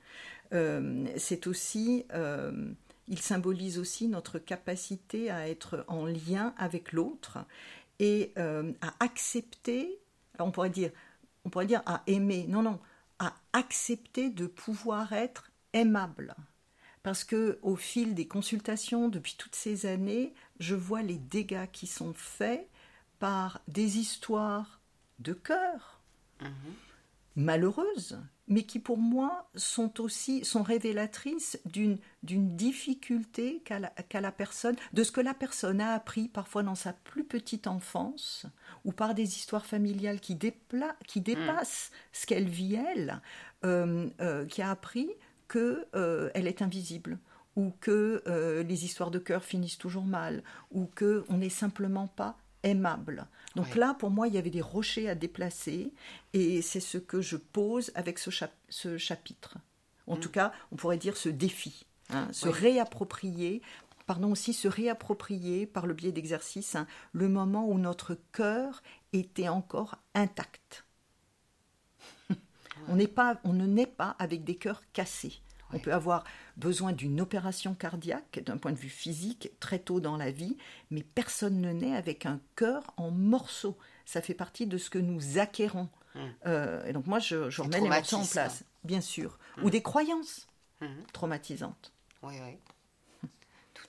euh, 0.52 1.06
c'est 1.16 1.46
aussi, 1.46 2.04
il 3.06 3.18
symbolise 3.20 3.78
aussi 3.78 4.08
notre 4.08 4.40
capacité 4.40 5.30
à 5.30 5.48
être 5.48 5.84
en 5.86 6.06
lien 6.06 6.54
avec 6.58 6.92
l'autre 6.92 7.38
et 8.00 8.32
à 8.36 8.94
accepter, 9.00 9.98
on 10.38 10.50
pourrait 10.50 10.70
dire, 10.70 10.90
on 11.44 11.50
pourrait 11.50 11.66
dire 11.66 11.82
à 11.86 12.02
aimer, 12.06 12.46
non, 12.48 12.62
non, 12.62 12.80
à 13.18 13.34
accepter 13.52 14.30
de 14.30 14.46
pouvoir 14.46 15.12
être 15.12 15.47
aimable. 15.72 16.34
Parce 17.02 17.24
que 17.24 17.58
au 17.62 17.76
fil 17.76 18.14
des 18.14 18.26
consultations 18.26 19.08
depuis 19.08 19.36
toutes 19.38 19.54
ces 19.54 19.86
années, 19.86 20.34
je 20.58 20.74
vois 20.74 21.02
les 21.02 21.18
dégâts 21.18 21.70
qui 21.72 21.86
sont 21.86 22.12
faits 22.14 22.68
par 23.18 23.60
des 23.68 23.98
histoires 23.98 24.80
de 25.18 25.32
cœur 25.32 26.00
malheureuses, 27.38 28.18
mais 28.48 28.64
qui 28.64 28.80
pour 28.80 28.98
moi 28.98 29.48
sont 29.54 30.00
aussi 30.00 30.44
sont 30.44 30.62
révélatrices 30.62 31.60
d'une 31.66 31.98
d'une 32.24 32.56
difficulté 32.56 33.62
qu'a 33.64 33.78
la, 33.78 33.92
la 34.12 34.32
personne, 34.32 34.74
de 34.92 35.04
ce 35.04 35.12
que 35.12 35.20
la 35.20 35.34
personne 35.34 35.80
a 35.80 35.94
appris 35.94 36.28
parfois 36.28 36.64
dans 36.64 36.74
sa 36.74 36.92
plus 36.92 37.24
petite 37.24 37.68
enfance 37.68 38.46
ou 38.84 38.92
par 38.92 39.14
des 39.14 39.36
histoires 39.36 39.66
familiales 39.66 40.20
qui, 40.20 40.34
dépla, 40.34 40.96
qui 41.06 41.20
dépassent 41.20 41.92
ce 42.12 42.26
qu'elle 42.26 42.48
vit 42.48 42.74
elle, 42.74 43.22
euh, 43.64 44.08
euh, 44.20 44.46
qui 44.46 44.60
a 44.62 44.70
appris 44.70 45.08
que 45.48 45.86
euh, 45.94 46.30
elle 46.34 46.46
est 46.46 46.62
invisible 46.62 47.18
ou 47.56 47.72
que 47.80 48.22
euh, 48.28 48.62
les 48.62 48.84
histoires 48.84 49.10
de 49.10 49.18
cœur 49.18 49.42
finissent 49.42 49.78
toujours 49.78 50.04
mal 50.04 50.42
ou 50.70 50.86
que 50.94 51.24
on 51.28 51.38
n'est 51.38 51.48
simplement 51.48 52.06
pas 52.06 52.36
aimable. 52.62 53.26
Donc 53.56 53.66
Ouais. 53.70 53.78
là, 53.80 53.94
pour 53.94 54.10
moi, 54.10 54.28
il 54.28 54.34
y 54.34 54.38
avait 54.38 54.50
des 54.50 54.60
rochers 54.60 55.08
à 55.08 55.14
déplacer 55.14 55.92
et 56.34 56.62
c'est 56.62 56.80
ce 56.80 56.98
que 56.98 57.20
je 57.20 57.36
pose 57.36 57.90
avec 57.94 58.18
ce, 58.18 58.30
chap- 58.30 58.52
ce 58.68 58.98
chapitre. 58.98 59.56
En 60.06 60.16
tout 60.16 60.30
cas, 60.30 60.52
on 60.72 60.76
pourrait 60.76 60.96
dire 60.98 61.16
ce 61.16 61.28
défi, 61.28 61.84
hein, 62.10 62.28
se 62.32 62.48
Mm. 62.48 62.52
Réapproprier, 62.52 63.62
pardon 64.06 64.30
aussi, 64.32 64.52
se 64.54 64.68
réapproprier 64.68 65.66
par 65.66 65.86
le 65.86 65.94
biais 65.94 66.12
d'exercices 66.12 66.74
hein, 66.76 66.86
le 67.12 67.28
moment 67.28 67.68
où 67.68 67.78
notre 67.78 68.16
cœur 68.32 68.82
était 69.12 69.48
encore 69.48 69.96
intact. 70.14 70.84
On, 72.88 72.96
n'est 72.96 73.06
pas, 73.08 73.40
on 73.44 73.52
ne 73.52 73.66
naît 73.66 73.86
pas 73.86 74.14
avec 74.18 74.44
des 74.44 74.56
cœurs 74.56 74.82
cassés. 74.92 75.40
On 75.72 75.78
peut 75.78 75.92
avoir 75.92 76.24
besoin 76.56 76.92
d'une 76.92 77.20
opération 77.20 77.74
cardiaque 77.74 78.40
d'un 78.44 78.56
point 78.56 78.72
de 78.72 78.78
vue 78.78 78.88
physique 78.88 79.50
très 79.60 79.78
tôt 79.78 80.00
dans 80.00 80.16
la 80.16 80.30
vie, 80.30 80.56
mais 80.90 81.02
personne 81.02 81.60
ne 81.60 81.72
naît 81.72 81.94
avec 81.94 82.24
un 82.24 82.40
cœur 82.56 82.84
en 82.96 83.10
morceaux. 83.10 83.76
Ça 84.06 84.22
fait 84.22 84.32
partie 84.34 84.66
de 84.66 84.78
ce 84.78 84.88
que 84.88 84.98
nous 84.98 85.38
acquérons. 85.38 85.88
Euh, 86.46 86.84
et 86.86 86.92
donc 86.94 87.06
moi, 87.06 87.18
je, 87.18 87.50
je 87.50 87.60
remets 87.62 87.80
les 87.80 87.88
morceaux 87.90 88.16
en 88.16 88.24
place, 88.24 88.64
bien 88.84 89.00
sûr. 89.02 89.38
Ou 89.62 89.68
des 89.70 89.82
croyances 89.82 90.46
Mhm. 90.80 91.04
traumatisantes. 91.12 91.92
Oui, 92.22 92.34
oui. 92.44 92.56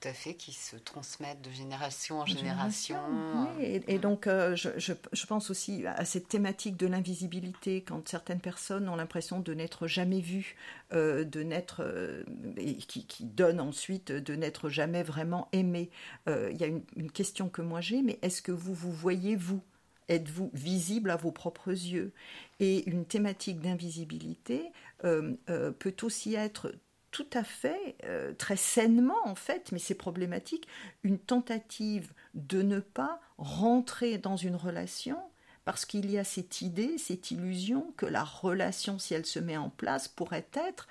Tout 0.02 0.08
à 0.08 0.14
fait, 0.14 0.34
qui 0.36 0.54
se 0.54 0.78
transmettent 0.78 1.42
de 1.42 1.52
génération 1.52 2.22
en 2.22 2.26
Génération, 2.26 2.96
génération. 2.96 3.48
oui. 3.58 3.66
Et, 3.66 3.96
et 3.96 4.00
donc, 4.00 4.28
euh, 4.28 4.56
je, 4.56 4.70
je- 4.78 4.94
je 5.12 5.26
pense 5.26 5.50
aussi 5.50 5.86
à 5.88 6.06
cette 6.06 6.28
thématique 6.30 6.78
de 6.78 6.88
l'invisibilité, 6.88 7.82
quand 7.82 8.08
certaines 8.08 8.40
personnes 8.40 8.88
ont 8.88 8.96
l'impression 8.96 9.40
de 9.42 9.54
n'être 9.54 9.88
jamais 9.88 10.22
vues, 10.22 10.56
euh, 10.94 11.26
de 11.26 11.44
n'être, 11.44 11.82
euh, 11.84 12.24
et 12.56 12.76
qui, 12.76 13.06
qui 13.08 13.26
donnent 13.26 13.60
ensuite 13.60 14.12
de 14.14 14.36
n'être 14.36 14.70
jamais 14.70 15.04
vraiment 15.04 15.50
aimées. 15.52 15.90
Il 16.28 16.58
y 16.58 16.64
a 16.64 16.68
une, 16.68 16.84
une 16.96 17.12
question 17.12 17.50
que 17.50 17.62
moi 17.62 17.82
j'ai, 17.82 18.02
mais 18.02 18.20
est-ce 18.22 18.42
que 18.42 18.52
vous 18.54 18.74
vous 18.74 18.92
voyez 18.94 19.36
vous? 19.36 19.62
Êtes-vous 20.08 20.50
visible 20.54 21.12
à 21.12 21.18
vos 21.18 21.32
propres 21.32 21.70
yeux? 21.72 22.14
Et 22.60 22.90
une 22.90 23.06
thématique 23.06 23.60
d'invisibilité 23.60 24.72
euh, 25.04 25.34
euh, 25.50 25.72
peut 25.72 25.96
aussi 26.04 26.34
être 26.36 26.74
tout 27.12 27.28
à 27.34 27.44
fait, 27.44 27.96
euh, 28.06 28.34
très 28.34 28.56
sainement 28.56 29.20
en 29.26 29.36
fait, 29.36 29.72
mais 29.72 29.80
c'est 29.80 29.96
problématique, 29.96 30.68
une 31.04 31.20
tentative 31.20 32.14
de 32.34 32.62
ne 32.62 32.80
pas 32.80 33.20
rentrer 33.38 34.18
dans 34.18 34.38
une 34.38 34.56
relation 34.56 35.18
parce 35.66 35.86
qu'il 35.86 36.10
y 36.10 36.18
a 36.18 36.24
cette 36.24 36.62
idée, 36.62 36.98
cette 36.98 37.32
illusion 37.32 37.94
que 37.98 38.06
la 38.06 38.24
relation, 38.24 38.98
si 39.00 39.14
elle 39.14 39.26
se 39.26 39.40
met 39.40 39.58
en 39.58 39.70
place, 39.70 40.08
pourrait 40.08 40.48
être 40.54 40.88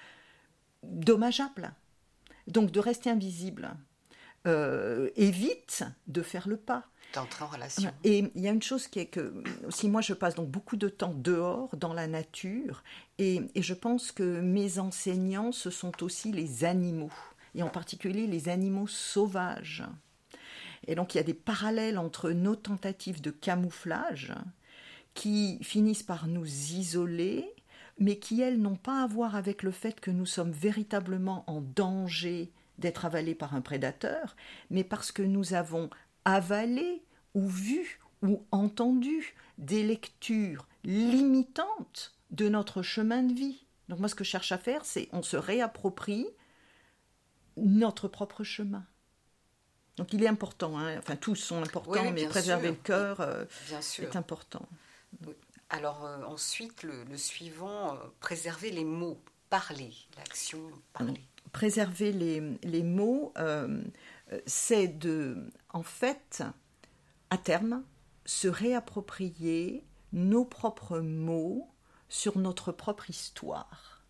dommageable. 0.83 1.73
Donc 2.47 2.71
de 2.71 2.81
rester 2.81 3.11
invisible 3.11 3.75
euh, 4.47 5.11
évite 5.17 5.85
de 6.07 6.23
faire 6.23 6.49
le 6.49 6.57
pas. 6.57 6.85
En 7.17 7.47
relation. 7.47 7.91
Et 8.05 8.31
il 8.35 8.43
y 8.43 8.49
a 8.49 8.53
une 8.53 8.63
chose 8.63 8.87
qui 8.87 9.01
est 9.01 9.07
que, 9.07 9.43
si 9.71 9.89
moi 9.89 10.01
je 10.01 10.13
passe 10.13 10.35
donc 10.35 10.49
beaucoup 10.51 10.77
de 10.77 10.89
temps 10.89 11.15
dehors, 11.15 11.75
dans 11.77 11.93
la 11.93 12.07
nature, 12.07 12.85
et, 13.19 13.41
et 13.55 13.63
je 13.63 13.75
pense 13.75 14.13
que 14.13 14.41
mes 14.41 14.79
enseignants, 14.79 15.51
ce 15.51 15.71
sont 15.71 16.03
aussi 16.03 16.33
les 16.33 16.65
animaux, 16.65 17.13
et 17.55 17.63
en 17.63 17.71
particulier 17.71 18.27
les 18.27 18.49
animaux 18.49 18.87
sauvages. 18.87 19.85
Et 20.87 20.95
donc 20.95 21.15
il 21.15 21.19
y 21.19 21.21
a 21.21 21.25
des 21.25 21.35
parallèles 21.35 21.99
entre 21.99 22.31
nos 22.31 22.57
tentatives 22.57 23.21
de 23.21 23.31
camouflage, 23.31 24.35
qui 25.15 25.59
finissent 25.63 26.05
par 26.05 26.29
nous 26.29 26.47
isoler, 26.47 27.53
mais 27.99 28.19
qui, 28.19 28.41
elles, 28.41 28.61
n'ont 28.61 28.77
pas 28.77 29.03
à 29.03 29.07
voir 29.07 29.35
avec 29.35 29.65
le 29.65 29.73
fait 29.73 29.99
que 29.99 30.13
nous 30.13 30.27
sommes 30.27 30.53
véritablement 30.53 31.43
en 31.49 31.61
danger 31.61 32.53
d'être 32.79 33.05
avalés 33.05 33.35
par 33.35 33.55
un 33.57 33.61
prédateur, 33.61 34.37
mais 34.71 34.85
parce 34.85 35.11
que 35.11 35.23
nous 35.23 35.55
avons 35.55 35.91
avalé 36.37 37.03
ou 37.35 37.47
vu 37.49 38.01
ou 38.23 38.45
entendu 38.51 39.35
des 39.59 39.83
lectures 39.83 40.67
limitantes 40.85 42.15
de 42.31 42.49
notre 42.49 42.83
chemin 42.83 43.23
de 43.23 43.33
vie. 43.35 43.65
Donc 43.89 44.01
moi, 44.01 44.09
ce 44.09 44.15
que 44.15 44.25
je 44.25 44.31
cherche 44.31 44.53
à 44.53 44.59
faire, 44.59 44.85
c'est 44.85 45.09
on 45.13 45.23
se 45.23 45.37
réapproprie 45.37 46.27
notre 47.57 48.09
propre 48.09 48.45
chemin. 48.45 48.85
Donc 49.97 50.13
il 50.13 50.23
est 50.23 50.29
important, 50.29 50.79
hein, 50.79 50.97
enfin 50.99 51.17
tous 51.17 51.35
sont 51.35 51.61
importants, 51.63 51.91
Oui, 51.93 51.99
oui, 52.05 52.13
mais 52.13 52.27
préserver 52.29 52.69
sûr. 52.69 52.77
le 52.77 52.83
cœur 52.83 53.21
euh, 53.21 53.45
est 54.01 54.15
important. 54.17 54.69
Oui. 55.27 55.35
Alors 55.71 56.05
euh, 56.05 56.23
ensuite, 56.25 56.83
le, 56.85 57.03
le 57.05 57.17
suivant, 57.17 57.95
euh, 57.95 57.99
préserver 58.21 58.71
les 58.71 58.85
mots, 58.85 59.21
parler, 59.51 59.93
l'action 60.17 60.61
parler. 60.93 61.21
préserver 61.53 62.13
les, 62.13 62.41
les 62.63 62.83
mots, 62.85 63.33
c'est 64.47 64.89
de, 64.89 65.51
en 65.71 65.83
fait, 65.83 66.43
à 67.31 67.39
terme, 67.39 67.83
se 68.25 68.49
réapproprier 68.49 69.85
nos 70.13 70.45
propres 70.45 71.01
mots 71.01 71.69
sur 72.09 72.39
notre 72.39 72.73
propre 72.73 73.11
histoire. 73.11 74.05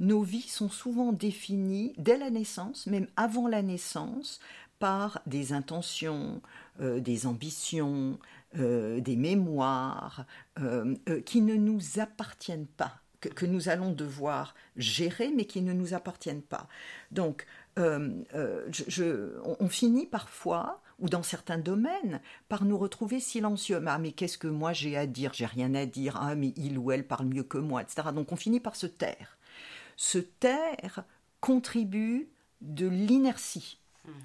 Nos 0.00 0.22
vies 0.22 0.48
sont 0.48 0.68
souvent 0.68 1.12
définies 1.12 1.92
dès 1.98 2.16
la 2.16 2.30
naissance, 2.30 2.86
même 2.86 3.08
avant 3.16 3.48
la 3.48 3.62
naissance, 3.62 4.40
par 4.78 5.20
des 5.26 5.52
intentions, 5.52 6.40
euh, 6.80 7.00
des 7.00 7.26
ambitions, 7.26 8.18
euh, 8.56 9.00
des 9.00 9.16
mémoires 9.16 10.24
euh, 10.60 10.94
qui 11.26 11.40
ne 11.40 11.54
nous 11.54 11.98
appartiennent 11.98 12.68
pas, 12.68 13.00
que 13.20 13.46
nous 13.46 13.68
allons 13.68 13.90
devoir 13.90 14.54
gérer, 14.76 15.32
mais 15.34 15.46
qui 15.46 15.62
ne 15.62 15.72
nous 15.72 15.94
appartiennent 15.94 16.42
pas. 16.42 16.68
Donc, 17.10 17.44
euh, 17.78 18.10
euh, 18.34 18.66
je- 18.70 18.84
je- 18.88 19.38
on, 19.44 19.56
on 19.60 19.68
finit 19.68 20.06
parfois, 20.06 20.80
ou 20.98 21.08
dans 21.08 21.22
certains 21.22 21.58
domaines, 21.58 22.20
par 22.48 22.64
nous 22.64 22.76
retrouver 22.76 23.20
silencieux. 23.20 23.80
Ah, 23.86 23.98
mais 23.98 24.12
qu'est-ce 24.12 24.38
que 24.38 24.48
moi 24.48 24.72
j'ai 24.72 24.96
à 24.96 25.06
dire? 25.06 25.32
J'ai 25.34 25.46
rien 25.46 25.74
à 25.74 25.86
dire. 25.86 26.16
Ah, 26.20 26.34
mais 26.34 26.52
il 26.56 26.76
ou 26.78 26.90
elle 26.90 27.06
parle 27.06 27.26
mieux 27.26 27.44
que 27.44 27.58
moi, 27.58 27.82
etc. 27.82 28.08
Donc, 28.12 28.32
on 28.32 28.36
finit 28.36 28.60
par 28.60 28.74
se 28.76 28.86
taire. 28.86 29.38
Se 29.96 30.18
taire 30.18 31.04
contribue 31.40 32.28
de 32.60 32.86
l'inertie. 32.88 33.78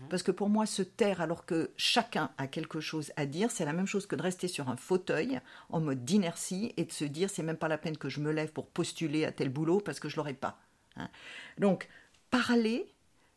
Parce 0.10 0.24
que 0.24 0.32
pour 0.32 0.48
moi, 0.48 0.66
se 0.66 0.82
taire 0.82 1.20
alors 1.20 1.46
que 1.46 1.72
chacun 1.76 2.32
a 2.38 2.48
quelque 2.48 2.80
chose 2.80 3.12
à 3.18 3.26
dire, 3.26 3.52
c'est 3.52 3.66
la 3.66 3.74
même 3.74 3.86
chose 3.86 4.06
que 4.08 4.16
de 4.16 4.22
rester 4.22 4.48
sur 4.48 4.70
un 4.70 4.78
fauteuil 4.78 5.42
en 5.70 5.82
mode 5.82 6.06
d'inertie 6.06 6.74
et 6.78 6.86
de 6.86 6.92
se 6.92 7.04
dire 7.04 7.30
c'est 7.30 7.44
même 7.44 7.58
pas 7.58 7.68
la 7.68 7.78
peine 7.78 7.98
que 7.98 8.08
je 8.08 8.22
me 8.22 8.32
lève 8.32 8.54
pour 8.54 8.68
postuler 8.68 9.26
à 9.26 9.34
tel 9.34 9.50
boulot 9.50 9.82
parce 9.82 10.00
que 10.00 10.08
je 10.08 10.16
l'aurai 10.16 10.36
pas. 10.36 10.58
hein. 10.96 11.10
Donc, 11.58 11.90
parler, 12.32 12.88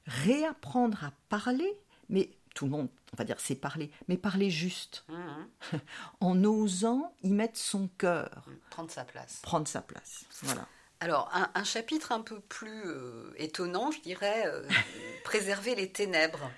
réapprendre 0.06 1.04
à 1.04 1.12
parler, 1.28 1.70
mais 2.08 2.30
tout 2.54 2.64
le 2.64 2.70
monde, 2.70 2.88
on 3.12 3.16
va 3.16 3.24
dire 3.24 3.36
c'est 3.38 3.54
parler, 3.54 3.90
mais 4.08 4.16
parler 4.16 4.50
juste, 4.50 5.04
Mhm. 5.08 5.48
en 6.20 6.42
osant 6.44 7.12
y 7.22 7.30
mettre 7.32 7.58
son 7.58 7.88
cœur, 7.98 8.44
Prendre 8.70 8.90
sa 8.90 9.04
place. 9.04 9.40
prendre 9.42 9.68
sa 9.68 9.82
place. 9.82 10.24
Voilà. 10.42 10.66
Alors, 11.00 11.28
un, 11.34 11.50
un 11.54 11.64
chapitre 11.64 12.12
un 12.12 12.22
peu 12.22 12.40
plus 12.40 12.82
euh, 12.86 13.30
étonnant, 13.36 13.90
je 13.90 14.00
dirais, 14.00 14.44
euh, 14.46 14.66
préserver 15.24 15.74
les 15.74 15.92
ténèbres. 15.92 16.50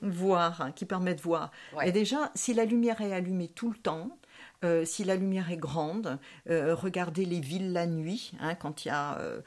voir, 0.00 0.62
hein, 0.62 0.72
qui 0.72 0.86
permet 0.86 1.14
de 1.14 1.20
voir. 1.20 1.50
Ouais. 1.74 1.88
Et 1.88 1.92
déjà, 1.92 2.30
si 2.34 2.54
la 2.54 2.64
lumière 2.64 3.00
est 3.02 3.12
allumée 3.12 3.48
tout 3.48 3.70
le 3.70 3.76
temps, 3.76 4.16
euh, 4.64 4.84
si 4.84 5.04
la 5.04 5.16
lumière 5.16 5.50
est 5.50 5.56
grande, 5.56 6.18
euh, 6.48 6.74
regardez 6.74 7.24
les 7.24 7.40
villes 7.40 7.72
la 7.72 7.86
nuit, 7.86 8.32
hein, 8.40 8.54
quand 8.54 8.84
il 8.84 8.88
y 8.88 8.90
a, 8.90 9.18
euh, 9.18 9.40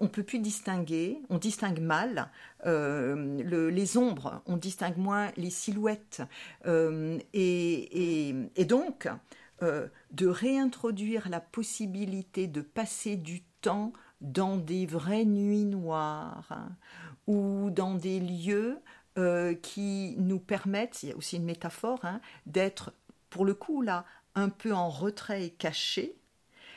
on 0.00 0.08
peut 0.08 0.22
plus 0.22 0.38
distinguer, 0.38 1.20
on 1.28 1.38
distingue 1.38 1.80
mal 1.80 2.30
le- 2.64 3.70
les 3.70 3.96
ombres, 3.96 4.42
on 4.46 4.56
distingue 4.56 4.96
moins 4.96 5.30
les 5.36 5.50
silhouettes, 5.50 6.22
et, 6.64 8.34
donc 8.68 9.08
de 9.60 10.26
réintroduire 10.26 11.28
la 11.28 11.40
possibilité 11.40 12.46
de 12.46 12.60
passer 12.60 13.16
du 13.16 13.42
temps 13.60 13.92
dans 14.20 14.56
des 14.56 14.86
vraies 14.86 15.24
nuits 15.24 15.64
noires 15.64 16.68
ou 17.26 17.70
dans 17.70 17.94
des 17.94 18.20
lieux 18.20 18.78
qui 19.62 20.14
nous 20.18 20.38
permettent, 20.38 21.02
il 21.02 21.10
y 21.10 21.12
a 21.12 21.16
aussi 21.16 21.36
une 21.36 21.44
métaphore, 21.44 22.04
hein, 22.04 22.20
d'être 22.46 22.92
pour 23.28 23.44
le 23.44 23.54
coup 23.54 23.82
là 23.82 24.04
un 24.34 24.48
peu 24.48 24.72
en 24.72 24.88
retrait 24.90 25.44
et 25.46 25.50
caché. 25.50 26.16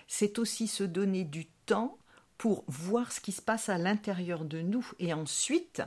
C'est 0.07 0.39
aussi 0.39 0.67
se 0.67 0.83
donner 0.83 1.23
du 1.23 1.47
temps 1.65 1.97
pour 2.37 2.63
voir 2.67 3.11
ce 3.11 3.19
qui 3.21 3.31
se 3.31 3.41
passe 3.41 3.69
à 3.69 3.77
l'intérieur 3.77 4.45
de 4.45 4.61
nous 4.61 4.85
et 4.99 5.13
ensuite 5.13 5.81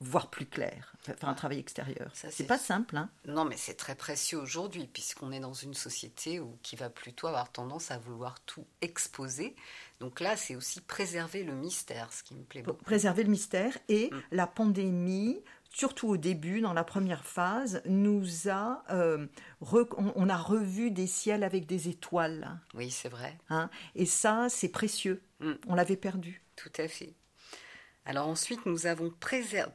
voir 0.00 0.28
plus 0.28 0.44
clair, 0.44 0.92
faire 1.02 1.28
un 1.28 1.34
travail 1.34 1.58
extérieur. 1.58 2.10
Ça, 2.14 2.30
C'est 2.30 2.46
pas 2.46 2.58
simple, 2.58 2.96
hein. 2.96 3.08
Non, 3.26 3.44
mais 3.46 3.56
c'est 3.56 3.74
très 3.74 3.94
précieux 3.94 4.38
aujourd'hui, 4.38 4.86
puisqu'on 4.86 5.32
est 5.32 5.40
dans 5.40 5.54
une 5.54 5.72
société 5.72 6.40
où, 6.40 6.58
qui 6.62 6.76
va 6.76 6.90
plutôt 6.90 7.26
avoir 7.26 7.50
tendance 7.50 7.90
à 7.90 7.96
vouloir 7.96 8.38
tout 8.40 8.66
exposer. 8.82 9.56
Donc 10.00 10.20
là, 10.20 10.36
c'est 10.36 10.56
aussi 10.56 10.82
préserver 10.82 11.42
le 11.42 11.54
mystère, 11.54 12.12
ce 12.12 12.22
qui 12.22 12.34
me 12.34 12.42
plaît 12.42 12.60
beaucoup. 12.62 12.84
préserver 12.84 13.22
le 13.22 13.30
mystère. 13.30 13.78
Et 13.88 14.10
Mm. 14.12 14.20
la 14.32 14.46
pandémie, 14.46 15.42
surtout 15.74 16.08
au 16.08 16.16
début, 16.16 16.60
dans 16.60 16.72
la 16.72 16.84
première 16.84 17.24
phase, 17.24 17.82
nous 17.84 18.48
a, 18.48 18.84
euh, 18.90 19.26
re- 19.60 19.92
on, 19.98 20.12
on 20.14 20.28
a 20.28 20.36
revu 20.36 20.90
des 20.90 21.08
ciels 21.08 21.42
avec 21.42 21.66
des 21.66 21.88
étoiles. 21.88 22.58
Oui, 22.74 22.90
c'est 22.90 23.08
vrai, 23.08 23.36
hein. 23.50 23.68
et 23.94 24.06
ça, 24.06 24.46
c'est 24.48 24.68
précieux. 24.68 25.20
Mm. 25.40 25.52
On 25.66 25.74
l'avait 25.74 25.96
perdu. 25.96 26.42
tout 26.56 26.72
à 26.78 26.88
fait. 26.88 27.14
Alors 28.06 28.28
ensuite, 28.28 28.66
nous 28.66 28.86
avons, 28.86 29.12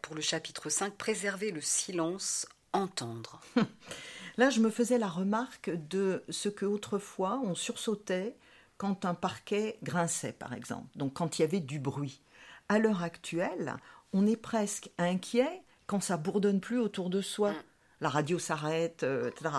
pour 0.02 0.16
le 0.16 0.22
chapitre 0.22 0.70
5, 0.70 0.96
préserver 0.96 1.52
le 1.52 1.62
silence, 1.62 2.48
entendre. 2.74 3.42
Là, 4.38 4.50
je 4.50 4.62
me 4.62 4.70
faisais 4.70 5.00
la 5.00 5.08
remarque 5.10 5.72
de 5.90 6.24
ce 6.30 6.48
que 6.48 6.66
autrefois 6.66 7.42
on 7.44 7.56
sursautait 7.56 8.38
quand 8.78 9.04
un 9.04 9.16
parquet 9.16 9.78
grinçait, 9.84 10.32
par 10.32 10.54
exemple. 10.54 10.88
Donc, 10.96 11.14
quand 11.16 11.38
il 11.38 11.42
y 11.42 11.46
avait 11.46 11.60
du 11.60 11.80
bruit. 11.80 12.22
À 12.70 12.78
l'heure 12.80 13.04
actuelle, 13.04 13.76
on 14.14 14.28
est 14.28 14.38
presque 14.38 14.92
inquiet 15.00 15.64
quand 15.89 16.02
ça 16.02 16.17
bourdonne 16.17 16.60
plus 16.62 16.78
autour 16.80 17.10
de 17.10 17.19
soi. 17.21 17.54
La 17.99 18.10
radio 18.10 18.38
s'arrête, 18.39 19.02
euh, 19.04 19.30
etc. 19.30 19.49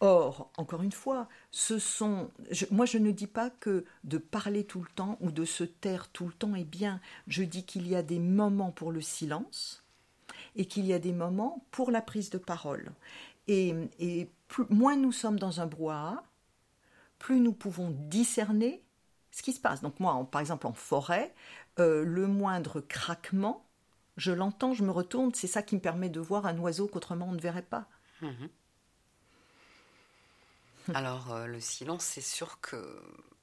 Or, 0.00 0.50
encore 0.56 0.82
une 0.82 0.92
fois, 0.92 1.28
ce 1.50 1.78
sont. 1.78 2.30
je- 2.50 2.66
moi, 2.70 2.86
je 2.86 2.98
ne 2.98 3.10
dis 3.10 3.26
pas 3.26 3.50
que 3.50 3.84
de 4.04 4.16
parler 4.18 4.64
tout 4.64 4.80
le 4.80 4.88
temps 4.94 5.18
ou 5.20 5.30
de 5.32 5.44
se 5.44 5.64
taire 5.64 6.08
tout 6.08 6.26
le 6.26 6.32
temps 6.32 6.54
est 6.54 6.64
bien. 6.64 7.00
Je 7.26 7.42
dis 7.42 7.64
qu'il 7.66 7.86
y 7.88 7.94
a 7.96 8.02
des 8.02 8.18
moments 8.20 8.70
pour 8.70 8.92
le 8.92 9.00
silence 9.00 9.82
et 10.56 10.64
qu'il 10.66 10.86
y 10.86 10.92
a 10.94 10.98
des 11.00 11.12
moments 11.12 11.64
pour 11.72 11.90
la 11.90 12.00
prise 12.00 12.30
de 12.30 12.38
parole. 12.38 12.92
Et, 13.48 13.74
et 13.98 14.30
plus- 14.48 14.66
moins 14.70 14.96
nous 14.96 15.12
sommes 15.12 15.38
dans 15.38 15.60
un 15.60 15.66
brouhaha, 15.66 16.22
plus 17.18 17.40
nous 17.40 17.52
pouvons 17.52 17.90
discerner 17.90 18.82
ce 19.32 19.42
qui 19.42 19.52
se 19.52 19.60
passe. 19.60 19.82
Donc 19.82 19.98
moi, 20.00 20.12
en- 20.12 20.24
par 20.24 20.40
exemple, 20.40 20.66
en 20.66 20.72
forêt, 20.72 21.34
euh, 21.78 22.04
le 22.04 22.26
moindre 22.26 22.80
craquement, 22.80 23.66
je 24.16 24.32
l'entends, 24.32 24.74
je 24.74 24.84
me 24.84 24.90
retourne, 24.90 25.32
c'est 25.34 25.46
ça 25.46 25.62
qui 25.62 25.74
me 25.76 25.80
permet 25.80 26.08
de 26.08 26.20
voir 26.20 26.46
un 26.46 26.58
oiseau 26.58 26.86
qu'autrement 26.88 27.28
on 27.28 27.32
ne 27.32 27.40
verrait 27.40 27.62
pas. 27.62 27.88
Alors, 30.94 31.32
euh, 31.32 31.46
le 31.46 31.60
silence, 31.60 32.04
c'est 32.04 32.20
sûr 32.20 32.60
que 32.60 32.76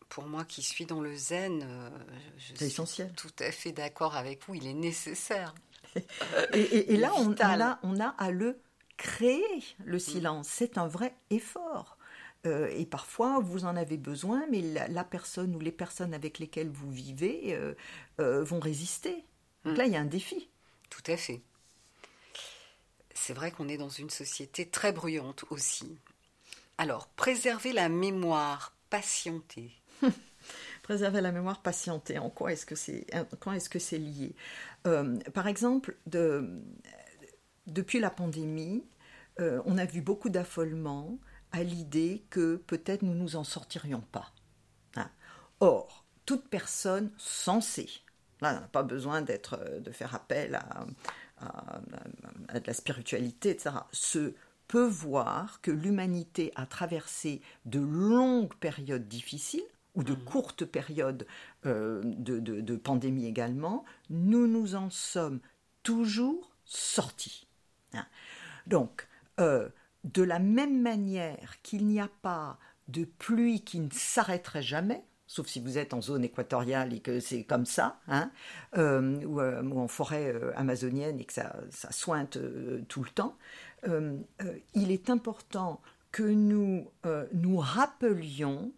pour 0.09 0.25
moi 0.25 0.43
qui 0.43 0.61
suis 0.61 0.85
dans 0.85 1.01
le 1.01 1.15
zen, 1.15 1.63
euh, 1.63 1.89
je 2.37 2.53
suis 2.55 2.65
essentiel. 2.65 3.13
tout 3.15 3.31
à 3.39 3.51
fait 3.51 3.71
d'accord 3.71 4.15
avec 4.15 4.45
vous, 4.45 4.55
il 4.55 4.67
est 4.67 4.73
nécessaire. 4.73 5.53
Et, 6.53 6.59
et- 6.59 6.93
et 6.93 6.97
là, 6.97 7.09
on, 7.15 7.25
on 7.29 7.33
a, 7.61 7.79
on 7.83 7.99
a 7.99 8.07
à 8.09 8.29
le 8.31 8.59
créer, 8.97 9.43
le 9.85 9.97
silence. 9.99 10.47
C'est 10.47 10.77
un 10.77 10.87
vrai 10.87 11.15
effort. 11.29 11.97
Euh, 12.45 12.67
et 12.75 12.85
parfois, 12.85 13.39
vous 13.39 13.65
en 13.65 13.75
avez 13.75 13.97
besoin, 13.97 14.45
mais 14.51 14.61
la, 14.61 14.87
la 14.87 15.03
personne 15.03 15.55
ou 15.55 15.59
les 15.59 15.71
personnes 15.71 16.13
avec 16.13 16.37
lesquelles 16.39 16.69
vous 16.69 16.91
vivez 16.91 17.53
euh, 17.55 17.73
euh, 18.19 18.43
vont 18.43 18.59
résister. 18.59 19.25
Donc 19.65 19.77
là, 19.77 19.85
il 19.85 19.93
y 19.93 19.95
a 19.95 19.99
un 20.01 20.05
défi. 20.05 20.49
Tout 20.89 21.03
à 21.11 21.17
fait. 21.17 21.41
C'est 23.13 23.33
vrai 23.33 23.51
qu'on 23.51 23.67
est 23.67 23.77
dans 23.77 23.89
une 23.89 24.09
société 24.09 24.67
très 24.67 24.91
bruyante 24.91 25.45
aussi. 25.49 25.97
Alors, 26.77 27.07
préserver 27.09 27.73
la 27.73 27.89
mémoire, 27.89 28.75
patienter. 28.89 29.71
Préserver 30.83 31.21
la 31.21 31.31
mémoire, 31.31 31.61
patienter. 31.61 32.19
En 32.19 32.29
quoi 32.29 32.53
est-ce 32.53 32.65
que 32.65 32.75
c'est, 32.75 33.05
est-ce 33.11 33.69
que 33.69 33.79
c'est 33.79 33.97
lié? 33.99 34.35
Euh, 34.87 35.17
Par 35.33 35.47
exemple, 35.47 35.97
de- 36.07 36.61
depuis 37.67 37.99
la 37.99 38.09
pandémie, 38.09 38.83
euh, 39.39 39.61
on 39.65 39.77
a 39.77 39.85
vu 39.85 40.01
beaucoup 40.01 40.29
d'affolement 40.29 41.17
à 41.51 41.63
l'idée 41.63 42.23
que 42.29 42.55
peut-être 42.57 43.01
nous 43.03 43.13
nous 43.13 43.35
en 43.35 43.43
sortirions 43.43 44.03
pas. 44.11 44.31
Hein. 44.95 45.09
Or, 45.59 46.05
toute 46.25 46.47
personne 46.49 47.11
sensée, 47.17 47.89
là, 48.41 48.51
on 48.57 48.61
n'a 48.61 48.67
pas 48.67 48.83
besoin 48.83 49.21
d'être, 49.21 49.57
euh, 49.61 49.79
de 49.79 49.91
faire 49.91 50.15
appel 50.15 50.55
à, 50.55 50.85
à- 51.39 51.79
à 52.49 52.59
de 52.59 52.67
la 52.67 52.73
spiritualité, 52.73 53.49
etc., 53.51 53.75
se 53.91 54.33
peut 54.67 54.87
voir 54.87 55.61
que 55.61 55.71
l'humanité 55.71 56.51
a 56.55 56.65
traversé 56.65 57.41
de 57.65 57.79
longues 57.79 58.53
périodes 58.55 59.07
difficiles 59.07 59.63
ou 59.95 60.03
de 60.03 60.13
courtes 60.13 60.63
périodes 60.65 61.25
euh, 61.65 62.01
de, 62.03 62.39
de- 62.39 62.61
de 62.61 62.75
pandémie 62.75 63.25
également, 63.25 63.83
nous 64.09 64.47
nous 64.47 64.75
en 64.75 64.89
sommes 64.89 65.39
toujours 65.81 66.51
sortis. 66.65 67.47
Hein. 67.93 68.05
Donc, 68.67 69.07
euh, 69.39 69.69
de 70.03 70.21
la 70.21 70.39
même 70.39 70.81
manière 70.81 71.61
qu'il 71.63 71.87
n'y 71.87 71.99
a 71.99 72.09
pas 72.21 72.59
de 72.87 73.05
pluie 73.05 73.61
qui 73.61 73.79
ne 73.79 73.89
s'arrêterait 73.91 74.61
jamais, 74.61 75.03
sauf 75.29 75.45
si 75.47 75.59
vous 75.59 75.77
êtes 75.77 75.93
en 75.93 76.01
zone 76.01 76.23
équatoriale 76.23 76.91
et 76.91 77.01
que 77.01 77.19
c'est 77.19 77.43
comme 77.43 77.67
ça, 77.67 77.99
hein, 78.07 78.31
euh, 78.77 79.23
ou, 79.25 79.39
euh, 79.39 79.61
ou 79.61 79.79
en 79.79 79.87
forêt 79.87 80.33
euh, 80.33 80.51
amazonienne 80.55 81.19
et 81.19 81.23
que 81.23 81.33
ça, 81.33 81.53
sointe 81.91 82.39
tout 82.87 83.03
le 83.03 83.09
temps, 83.11 83.37
il 84.73 84.91
est 84.91 85.09
important 85.09 85.81
que 86.11 86.23
nous 86.23 86.89
nous 87.31 87.57
rappelions 87.57 88.71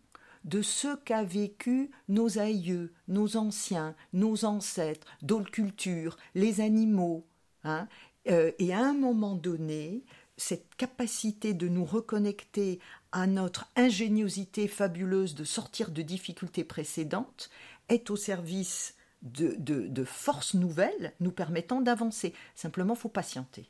de 0.43 0.61
ce 0.61 0.95
qu'a 0.97 1.23
vécu 1.23 1.89
nos 2.09 2.37
aïeux, 2.37 2.91
nos 3.07 3.37
anciens, 3.37 3.95
nos 4.11 4.43
ancêtres, 4.43 5.07
d'autres 5.21 5.51
cultures, 5.51 6.17
les 6.35 6.59
animaux. 6.59 7.25
hein. 7.63 7.87
Et 8.25 8.73
à 8.73 8.79
un 8.79 8.93
moment 8.93 9.35
donné, 9.35 10.03
cette 10.41 10.75
capacité 10.75 11.53
de 11.53 11.67
nous 11.67 11.85
reconnecter 11.85 12.79
à 13.11 13.27
notre 13.27 13.67
ingéniosité 13.75 14.67
fabuleuse 14.67 15.35
de 15.35 15.43
sortir 15.43 15.91
de 15.91 16.01
difficultés 16.01 16.63
précédentes 16.63 17.51
est 17.89 18.09
au 18.09 18.15
service 18.15 18.95
de, 19.21 20.03
forces 20.03 20.55
nouvelles 20.55 21.13
nous 21.19 21.31
permettant 21.31 21.79
d'avancer. 21.79 22.33
Simplement, 22.55 22.95
faut 22.95 23.09
patienter. 23.09 23.69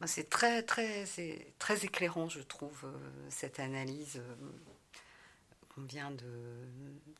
Moi, 0.00 0.06
C'est 0.06 0.30
très, 0.30 0.62
très, 0.62 1.04
très 1.58 1.84
éclairant, 1.84 2.28
je 2.28 2.40
trouve, 2.40 2.84
euh, 2.84 2.96
cette 3.28 3.60
analyse 3.60 4.16
euh, 4.16 4.34
qu'on 5.74 5.82
vient 5.82 6.10
de, 6.10 6.24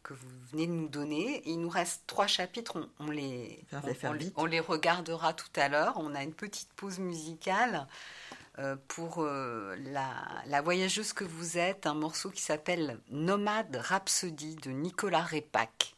que 0.02 0.14
vous 0.14 0.28
venez 0.52 0.66
de 0.66 0.72
nous 0.72 0.88
donner. 0.88 1.42
Il 1.46 1.60
nous 1.60 1.68
reste 1.68 2.04
trois 2.06 2.26
chapitres, 2.26 2.76
on, 2.76 3.06
on 3.06 3.10
les, 3.10 3.64
Faire- 3.68 3.82
on- 3.84 3.94
faire 3.94 4.10
on 4.10 4.12
les- 4.14 4.24
vite. 4.26 4.34
on 4.36 4.44
les 4.46 4.60
regardera 4.60 5.32
tout 5.32 5.48
à 5.56 5.68
l'heure. 5.68 5.94
On 5.96 6.14
a 6.14 6.22
une 6.22 6.34
petite 6.34 6.72
pause 6.74 6.98
musicale 6.98 7.86
euh, 8.58 8.76
pour 8.88 9.22
euh, 9.22 9.74
la, 9.78 10.12
la 10.46 10.62
voyageuse 10.62 11.12
que 11.12 11.24
vous 11.24 11.58
êtes, 11.58 11.86
un 11.86 11.94
morceau 11.94 12.30
qui 12.30 12.42
s'appelle 12.42 13.00
Nomade 13.10 13.74
Rhapsody 13.76 14.54
de 14.56 14.70
Nicolas 14.70 15.24
Repac. 15.24 15.94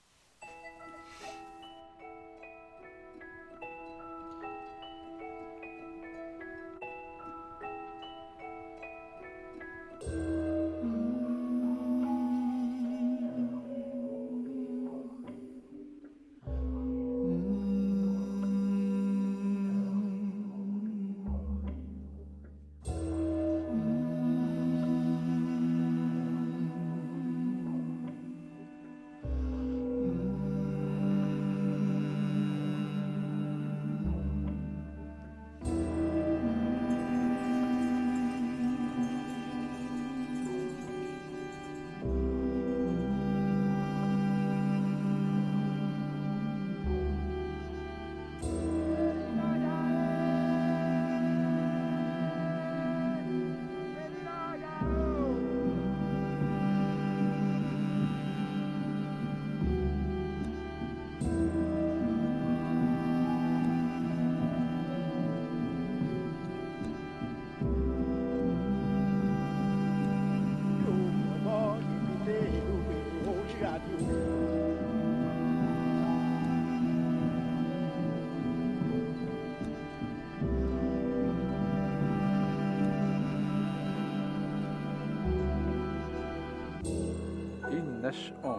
neş10 88.06 88.58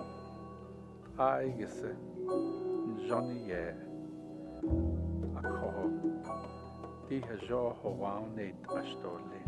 aigisi 1.18 1.92
joniye 3.08 3.76
akoho 5.40 5.86
dihejo 7.10 7.62
howaunate 7.82 8.68
ashtole 8.80 9.40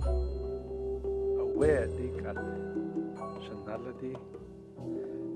Aware 1.42 1.88
dikat 1.98 2.40
shanaladi. 3.46 4.14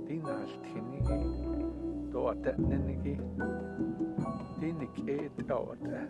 Dinaltinigi 0.08 1.20
doatetninigi 2.14 3.16
dinikit 4.60 5.52
aote 5.52 6.02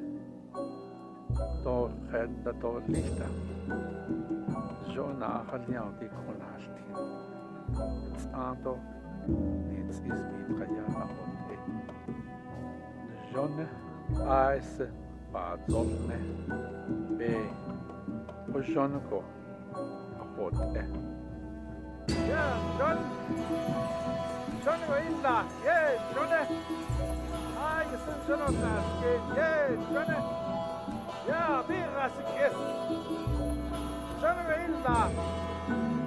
do 1.63 1.89
redda 2.12 2.52
do 2.62 2.72
lista 2.88 3.28
jona 4.94 5.30
halniaudi 5.50 6.08
konaltin 6.16 6.88
Ah, 7.75 7.89
Stando. 8.19 8.77
Jetzt 9.75 9.95
ist 9.95 10.03
Mitra 10.03 10.65
Jara 10.65 11.03
und 11.03 11.38
John 13.33 13.67
Eis 14.27 14.81
Bazone 15.31 16.19
B. 17.17 17.21
Ojonko 18.53 19.23
Rote. 20.38 20.79
Äh. 20.79 20.86
Ja, 22.29 22.45
John. 22.77 22.97
John 24.65 24.81
Isla. 25.07 25.45
Yeah, 25.63 25.93
John. 26.13 26.31
Ah, 27.57 27.81
jetzt 27.91 28.05
sind 28.05 28.21
John 28.27 28.39
das 28.39 28.86
geht, 29.01 29.25
Yeah, 29.36 29.69
John. 29.93 30.09
Ja, 31.27 31.63
wir 31.67 31.86
rasen 31.95 32.25
John 34.21 34.39
Isla. 34.65 36.03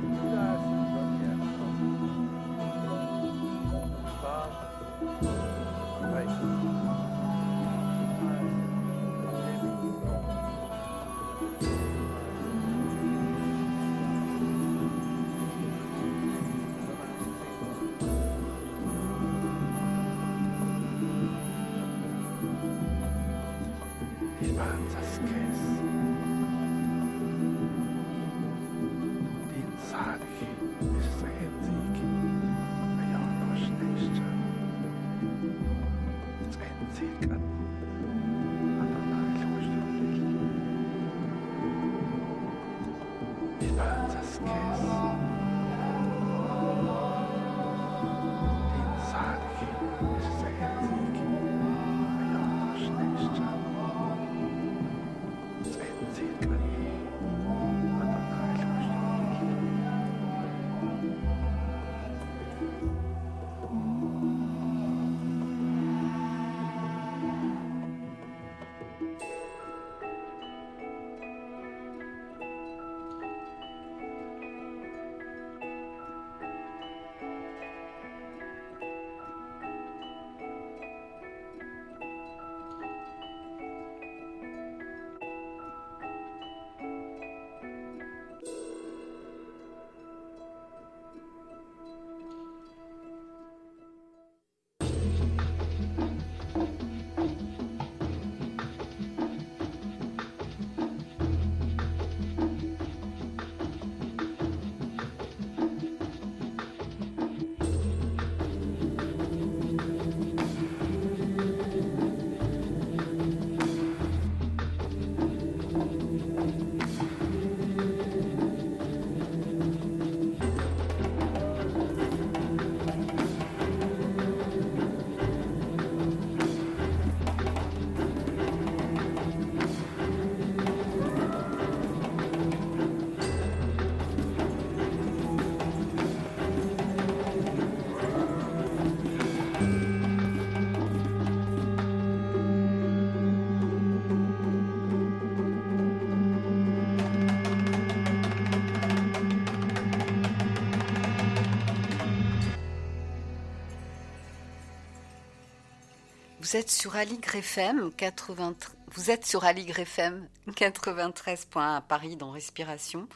Vous 156.46 156.56
êtes 156.56 156.70
sur 156.70 156.94
Aligre 156.94 157.34
FM 157.34 157.90
80... 157.90 158.54
Vous 158.92 159.10
êtes 159.10 159.26
sur 159.26 159.44
Aligre 159.44 159.80
FM 159.80 160.28
93.1 160.46 161.76
à 161.78 161.80
Paris 161.80 162.14
dans 162.14 162.30
Respiration. 162.30 163.08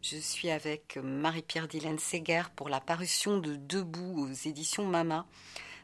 Je 0.00 0.16
suis 0.16 0.48
avec 0.48 0.96
Marie-Pierre 0.96 1.68
Dylan 1.68 1.98
Seger 1.98 2.44
pour 2.56 2.70
la 2.70 2.80
parution 2.80 3.36
de 3.36 3.56
Debout 3.56 4.26
aux 4.26 4.32
éditions 4.32 4.86
Mama. 4.86 5.26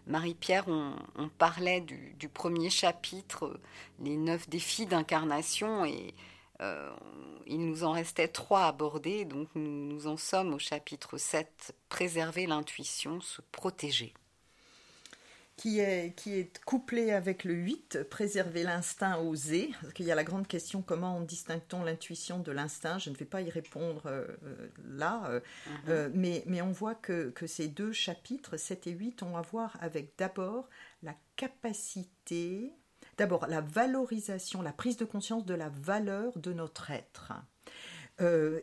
Marie-Pierre, 0.07 0.65
on, 0.67 1.29
parlait 1.37 1.83
du, 1.83 2.31
premier 2.31 2.71
chapitre, 2.71 3.61
les 4.01 4.17
neuf 4.17 4.49
défis 4.49 4.87
d'incarnation, 4.87 5.85
et 5.85 6.15
euh, 6.63 6.91
il 7.47 7.67
nous 7.67 7.85
en 7.85 7.93
restait 7.93 8.29
trois 8.29 8.63
à 8.63 8.69
aborder, 8.69 9.27
donc 9.27 9.49
nous, 9.55 9.93
nous 9.93 10.07
en 10.07 10.17
sommes 10.17 10.55
au 10.55 10.59
chapitre 10.59 11.19
7, 11.19 11.75
préserver 11.91 12.47
l'intuition, 12.47 13.21
se 13.21 13.43
protéger. 13.53 14.15
Qui 15.57 15.79
est, 15.79 16.15
qui 16.17 16.33
est 16.33 16.59
couplé 16.65 17.13
avec 17.13 17.45
le 17.45 17.55
8, 17.55 18.03
préserver 18.11 18.65
l'instinct 18.65 19.19
osé. 19.19 19.71
Parce 19.81 19.93
qu'il 19.93 20.07
y 20.07 20.11
a 20.11 20.15
la 20.15 20.25
grande 20.25 20.49
question 20.49 20.83
comment 20.83 21.21
distingue-t-on 21.21 21.85
l'intuition 21.85 22.41
de 22.41 22.51
l'instinct? 22.51 22.99
Je 22.99 23.11
ne 23.11 23.15
vais 23.15 23.25
pas 23.25 23.41
y 23.41 23.51
répondre 23.51 24.03
euh, 24.07 24.27
euh, 24.45 24.69
là, 24.85 25.23
euh, 25.29 25.41
euh, 25.89 26.11
mais, 26.13 26.43
mais 26.47 26.61
on 26.61 26.73
voit 26.73 26.97
que, 26.97 27.31
que 27.31 27.47
ces 27.47 27.69
deux 27.69 27.93
chapitres, 27.93 28.57
7 28.57 28.89
et 28.89 28.93
8, 28.93 29.23
ont 29.23 29.37
à 29.37 29.43
voir 29.43 29.77
avec 29.81 30.19
d'abord 30.19 30.69
la 31.03 31.15
capacité, 31.37 32.73
d'abord 33.17 33.47
la 33.47 33.61
valorisation, 33.61 34.61
la 34.61 34.73
prise 34.73 34.97
de 34.97 35.05
conscience 35.05 35.47
de 35.47 35.55
la 35.55 35.69
valeur 35.69 36.37
de 36.37 36.53
notre 36.53 36.91
être. 36.91 37.33
Euh, 38.21 38.61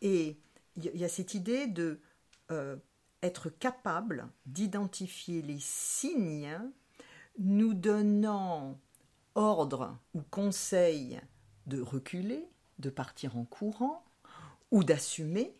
et 0.00 0.36
il 0.76 0.96
y, 0.96 1.04
a 1.04 1.08
cette 1.08 1.34
idée 1.34 1.66
de 1.68 2.00
être 3.24 3.48
capable 3.48 4.28
d'identifier 4.46 5.42
les 5.42 5.58
signes 5.60 6.58
nous 7.38 7.74
donnant 7.74 8.78
ordre 9.34 9.98
ou 10.14 10.22
conseil 10.22 11.20
de 11.66 11.80
reculer, 11.80 12.48
de 12.78 12.90
partir 12.90 13.36
en 13.36 13.44
courant 13.44 14.04
ou 14.70 14.84
d'assumer, 14.84 15.56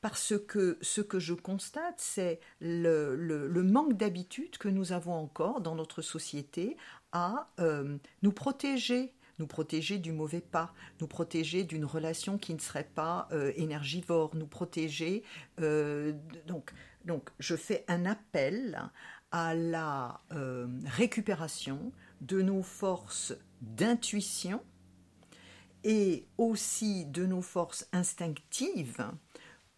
parce 0.00 0.34
que 0.48 0.78
ce 0.80 1.00
que 1.00 1.20
je 1.20 1.34
constate, 1.34 1.98
c'est 1.98 2.40
le, 2.60 3.62
manque 3.62 3.96
d'habitude 3.96 4.58
que 4.58 4.68
nous 4.68 4.92
avons 4.92 5.14
encore 5.14 5.60
dans 5.60 5.76
notre 5.76 6.02
société 6.02 6.76
à 7.12 7.52
euh, 7.60 7.98
nous 8.22 8.32
protéger 8.32 9.14
nous 9.38 9.46
protéger 9.46 9.98
du 9.98 10.12
mauvais 10.12 10.40
pas, 10.40 10.72
nous 11.00 11.06
protéger 11.06 11.64
d'une 11.64 11.84
relation 11.84 12.38
qui 12.38 12.54
ne 12.54 12.60
serait 12.60 12.88
pas 12.94 13.28
euh, 13.32 13.52
énergivore, 13.56 14.36
nous 14.36 14.46
protéger. 14.46 15.24
euh, 15.60 16.12
donc, 16.46 16.72
Donc, 17.04 17.30
je 17.38 17.56
fais 17.56 17.84
un 17.88 18.06
appel 18.06 18.90
à 19.30 19.54
la 19.54 20.20
euh, 20.32 20.66
récupération 20.86 21.92
de 22.20 22.42
nos 22.42 22.62
forces 22.62 23.34
d'intuition 23.60 24.60
et 25.84 26.26
aussi 26.38 27.06
de 27.06 27.26
nos 27.26 27.42
forces 27.42 27.88
instinctives 27.92 29.04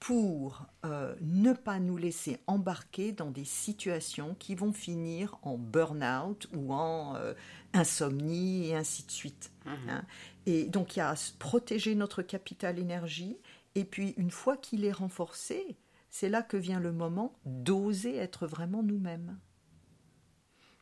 pour 0.00 0.66
euh, 0.84 1.14
ne 1.22 1.54
pas 1.54 1.78
nous 1.78 1.96
laisser 1.96 2.38
embarquer 2.46 3.12
dans 3.12 3.30
des 3.30 3.46
situations 3.46 4.34
qui 4.38 4.54
vont 4.54 4.72
finir 4.72 5.38
en 5.40 5.56
burn-out 5.56 6.46
ou 6.54 6.74
en 6.74 7.16
euh, 7.16 7.32
insomnie 7.72 8.68
et 8.68 8.76
ainsi 8.76 9.04
de 9.06 9.10
suite. 9.10 9.50
hein. 9.88 10.04
Et 10.44 10.64
donc 10.64 10.96
il 10.96 10.98
y 10.98 11.02
a 11.02 11.08
à 11.10 11.14
protéger 11.38 11.94
notre 11.94 12.20
capital 12.20 12.78
énergie 12.78 13.38
et 13.74 13.84
puis 13.84 14.12
une 14.18 14.30
fois 14.30 14.58
qu'il 14.58 14.84
est 14.84 14.92
renforcé, 14.92 15.74
c'est 16.16 16.28
là 16.28 16.42
que 16.42 16.56
vient 16.56 16.78
le 16.78 16.92
moment 16.92 17.34
d'oser 17.44 18.14
être 18.14 18.46
vraiment 18.46 18.84
nous-mêmes. 18.84 19.36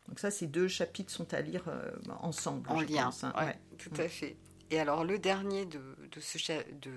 Donc 0.06 0.18
ça, 0.18 0.30
ces 0.30 0.46
deux 0.46 0.68
chapitres 0.68 1.10
sont 1.10 1.32
à 1.32 1.40
lire 1.40 1.64
euh, 1.68 1.90
ensemble. 2.20 2.68
En 2.68 2.80
je 2.80 2.84
lien, 2.84 3.04
pense, 3.04 3.24
hein. 3.24 3.32
ouais, 3.38 3.44
Ouais. 3.46 3.58
tout 3.78 3.90
à 3.96 4.08
fait. 4.08 4.36
Et 4.70 4.78
alors 4.78 5.04
le 5.04 5.18
dernier 5.18 5.64
de, 5.64 5.80
de 6.10 6.20
ce, 6.20 6.36
cha- 6.36 6.64
de 6.82 6.92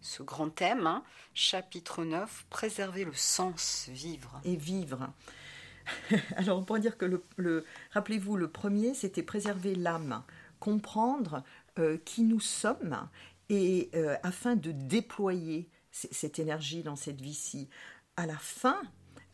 ce 0.00 0.22
grand 0.22 0.48
thème, 0.50 0.86
hein, 0.86 1.02
chapitre 1.34 2.04
9, 2.04 2.46
préserver 2.50 3.04
le 3.04 3.14
sens, 3.14 3.88
vivre. 3.92 4.40
et 4.44 4.54
vivre. 4.54 5.12
Alors 6.36 6.56
on 6.56 6.62
pourrait 6.64 6.78
dire 6.78 6.96
que 6.96 7.04
le, 7.04 7.24
le- 7.36 7.64
rappelez-vous, 7.90 8.36
le 8.36 8.48
premier, 8.48 8.94
c'était 8.94 9.24
préserver 9.24 9.74
l'âme, 9.74 10.22
comprendre 10.60 11.42
euh, 11.80 11.98
qui 12.04 12.22
nous 12.22 12.38
sommes 12.38 13.08
et 13.48 13.90
euh, 13.96 14.16
afin 14.22 14.54
de 14.54 14.70
déployer 14.70 15.68
cette 15.90 16.38
énergie 16.38 16.82
dans 16.82 16.96
cette 16.96 17.20
vie-ci. 17.20 17.68
À 18.16 18.26
la 18.26 18.36
fin 18.36 18.80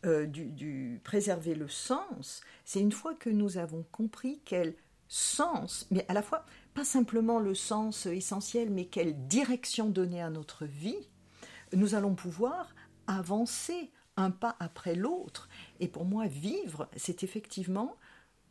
euh, 0.05 0.25
du, 0.25 1.01
préserver 1.03 1.55
le 1.55 1.67
sens, 1.67 2.41
c'est 2.65 2.79
une 2.79 2.91
fois 2.91 3.15
que 3.15 3.29
nous 3.29 3.57
avons 3.57 3.83
compris 3.91 4.41
quel 4.45 4.75
sens, 5.07 5.87
mais 5.91 6.05
à 6.07 6.13
la 6.13 6.21
fois 6.21 6.45
pas 6.73 6.83
simplement 6.83 7.39
le 7.39 7.55
sens 7.55 8.05
essentiel, 8.05 8.69
mais 8.69 8.85
quelle 8.85 9.27
direction 9.27 9.89
donner 9.89 10.21
à 10.21 10.29
notre 10.29 10.65
vie, 10.65 11.09
nous 11.73 11.95
allons 11.95 12.13
pouvoir 12.13 12.75
avancer 13.07 13.91
un 14.17 14.31
pas 14.31 14.55
après 14.59 14.95
l'autre. 14.95 15.49
Et 15.79 15.87
pour 15.87 16.05
moi, 16.05 16.27
vivre, 16.27 16.89
c'est 16.95 17.23
effectivement, 17.23 17.95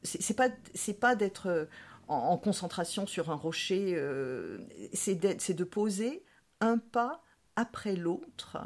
c'est 0.02 0.36
pas, 0.36 0.48
c'est 0.74 0.98
pas 0.98 1.14
d'être 1.14 1.46
euh, 1.46 1.66
en, 2.08 2.16
en 2.16 2.38
concentration 2.38 3.06
sur 3.06 3.30
un 3.30 3.34
rocher, 3.34 3.92
euh, 3.94 4.58
c'est 4.92 5.14
de 5.14 5.64
poser 5.64 6.24
un 6.60 6.78
pas 6.78 7.22
après 7.56 7.96
l'autre 7.96 8.58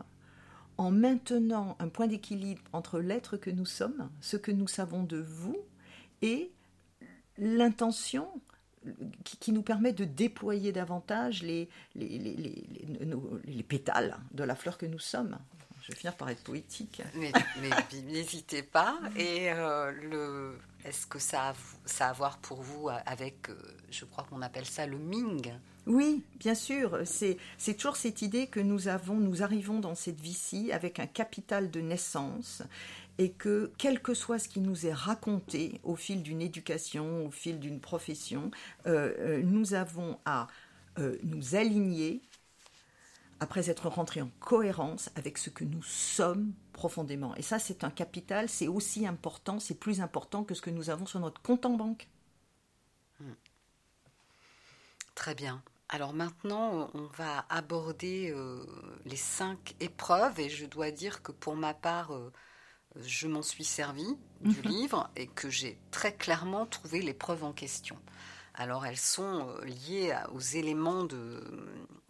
en 0.78 0.90
maintenant 0.90 1.76
un 1.78 1.88
point 1.88 2.06
d'équilibre 2.06 2.62
entre 2.72 3.00
l'être 3.00 3.36
que 3.36 3.50
nous 3.50 3.66
sommes, 3.66 4.10
ce 4.20 4.36
que 4.36 4.50
nous 4.50 4.66
savons 4.68 5.02
de 5.02 5.18
vous, 5.18 5.58
et 6.22 6.50
l'intention 7.36 8.28
qui, 9.24 9.52
nous 9.52 9.62
permet 9.62 9.92
de 9.92 10.04
déployer 10.04 10.72
davantage 10.72 11.42
les, 11.42 11.68
pétales 13.68 14.16
de 14.32 14.42
la 14.42 14.54
fleur 14.54 14.78
que 14.78 14.86
nous 14.86 14.98
sommes. 14.98 15.38
Je 15.82 15.92
vais 15.92 15.98
finir 15.98 16.16
par 16.16 16.30
être 16.30 16.42
poétique. 16.42 17.02
Mais, 17.14 17.30
n'hésitez 18.06 18.62
pas. 18.62 18.98
Et 19.16 19.52
euh, 19.52 20.52
est-ce 20.84 21.06
que 21.06 21.18
ça 21.18 21.52
a, 22.00 22.04
à 22.08 22.12
voir 22.12 22.38
pour 22.38 22.62
vous 22.62 22.88
avec, 23.06 23.50
euh, 23.50 23.54
je 23.90 24.04
crois 24.04 24.24
qu'on 24.24 24.40
appelle 24.40 24.66
ça 24.66 24.86
le 24.86 24.98
Ming? 24.98 25.52
Oui, 25.86 26.22
bien 26.38 26.54
sûr. 26.54 27.00
C'est 27.04 27.38
toujours 27.76 27.96
cette 27.96 28.22
idée 28.22 28.46
que 28.46 28.60
nous 28.60 28.88
avons, 28.88 29.16
nous 29.16 29.42
arrivons 29.42 29.80
dans 29.80 29.94
cette 29.94 30.20
vie-ci 30.20 30.72
avec 30.72 31.00
un 31.00 31.06
capital 31.06 31.70
de 31.70 31.80
naissance 31.80 32.62
et 33.18 33.32
que 33.32 33.72
quel 33.76 34.00
que 34.00 34.14
soit 34.14 34.38
ce 34.38 34.48
qui 34.48 34.60
nous 34.60 34.86
est 34.86 34.92
raconté 34.92 35.80
au 35.82 35.96
fil 35.96 36.22
d'une 36.22 36.40
éducation, 36.40 37.26
au 37.26 37.30
fil 37.30 37.60
d'une 37.60 37.80
profession, 37.80 38.50
euh, 38.86 39.12
euh, 39.18 39.42
nous 39.42 39.74
avons 39.74 40.18
à 40.24 40.48
euh, 40.98 41.18
nous 41.22 41.54
aligner 41.54 42.22
après 43.40 43.70
être 43.70 43.88
rentrés 43.88 44.22
en 44.22 44.30
cohérence 44.40 45.10
avec 45.16 45.38
ce 45.38 45.50
que 45.50 45.64
nous 45.64 45.82
sommes 45.82 46.52
profondément. 46.72 47.34
Et 47.36 47.42
ça, 47.42 47.58
c'est 47.58 47.84
un 47.84 47.90
capital, 47.90 48.48
c'est 48.48 48.68
aussi 48.68 49.06
important, 49.06 49.58
c'est 49.58 49.78
plus 49.78 50.00
important 50.00 50.44
que 50.44 50.54
ce 50.54 50.62
que 50.62 50.70
nous 50.70 50.90
avons 50.90 51.06
sur 51.06 51.20
notre 51.20 51.40
compte 51.42 51.66
en 51.66 51.70
banque. 51.76 52.06
Très 55.14 55.34
bien. 55.34 55.62
Alors 55.92 56.12
maintenant, 56.12 56.88
on 56.94 57.06
va 57.18 57.44
aborder 57.48 58.30
euh, 58.30 58.64
les 59.06 59.16
cinq 59.16 59.74
épreuves 59.80 60.38
et 60.38 60.48
je 60.48 60.64
dois 60.64 60.92
dire 60.92 61.20
que 61.20 61.32
pour 61.32 61.56
ma 61.56 61.74
part, 61.74 62.14
euh, 62.14 62.32
je 63.02 63.26
m'en 63.26 63.42
suis 63.42 63.64
servi 63.64 64.06
du 64.40 64.62
livre 64.62 65.10
et 65.16 65.26
que 65.26 65.50
j'ai 65.50 65.80
très 65.90 66.14
clairement 66.14 66.64
trouvé 66.64 67.02
l'épreuve 67.02 67.42
en 67.42 67.52
question. 67.52 67.96
Alors 68.54 68.86
elles 68.86 68.96
sont 68.96 69.48
euh, 69.48 69.64
liées 69.64 70.14
aux 70.32 70.40
éléments 70.40 71.02
de 71.04 71.42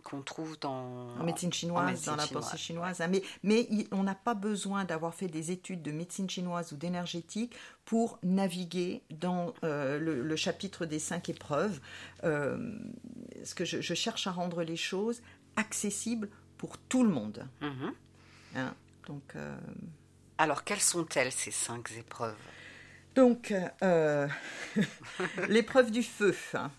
qu'on 0.03 0.23
trouve 0.23 0.59
dans 0.59 1.17
en 1.19 1.25
médecine 1.25 1.53
chinoise, 1.53 1.87
médecine 1.87 2.13
dans 2.13 2.17
la 2.17 2.27
pensée 2.27 2.57
chinoise. 2.57 3.03
Mais, 3.43 3.67
on 3.93 4.03
n'a 4.03 4.15
pas 4.15 4.35
besoin 4.35 4.85
d'avoir 4.85 5.15
fait 5.15 5.29
des 5.29 5.51
études 5.51 5.83
de 5.83 5.93
médecine 5.93 6.29
chinoise 6.29 6.73
ou 6.73 6.77
d'énergétique 6.77 7.55
pour 7.85 8.19
naviguer 8.23 9.03
dans 9.11 9.53
euh, 9.65 9.99
le, 9.99 10.23
le 10.23 10.37
chapitre 10.37 10.87
des 10.87 10.99
cinq 10.99 11.29
épreuves. 11.29 11.81
Euh, 12.25 12.79
ce 13.45 13.55
que 13.55 13.65
je, 13.65 13.81
je 13.81 13.95
cherche 13.95 14.27
à 14.27 14.31
rendre 14.33 14.63
les 14.63 14.77
choses 14.77 15.23
accessibles 15.57 16.29
pour 16.59 16.79
tout 16.79 17.03
le 17.05 17.11
monde. 17.11 17.47
Mhm. 17.61 17.93
hein. 18.57 18.75
Donc, 19.07 19.33
euh, 19.37 19.57
Alors 20.39 20.65
quelles 20.65 20.81
sont-elles 20.81 21.33
ces 21.33 21.51
cinq 21.51 21.91
épreuves? 21.99 22.37
Donc, 23.15 23.53
euh, 23.83 24.29
l'épreuve 25.49 25.91
du 25.91 26.03
feu, 26.03 26.35
hein, 26.55 26.71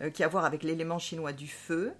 euh, 0.00 0.10
qui 0.10 0.22
a 0.22 0.26
à 0.26 0.28
voir 0.28 0.44
avec 0.44 0.62
l'élément 0.62 0.98
chinois 0.98 1.32
du 1.32 1.48
feu. 1.48 1.92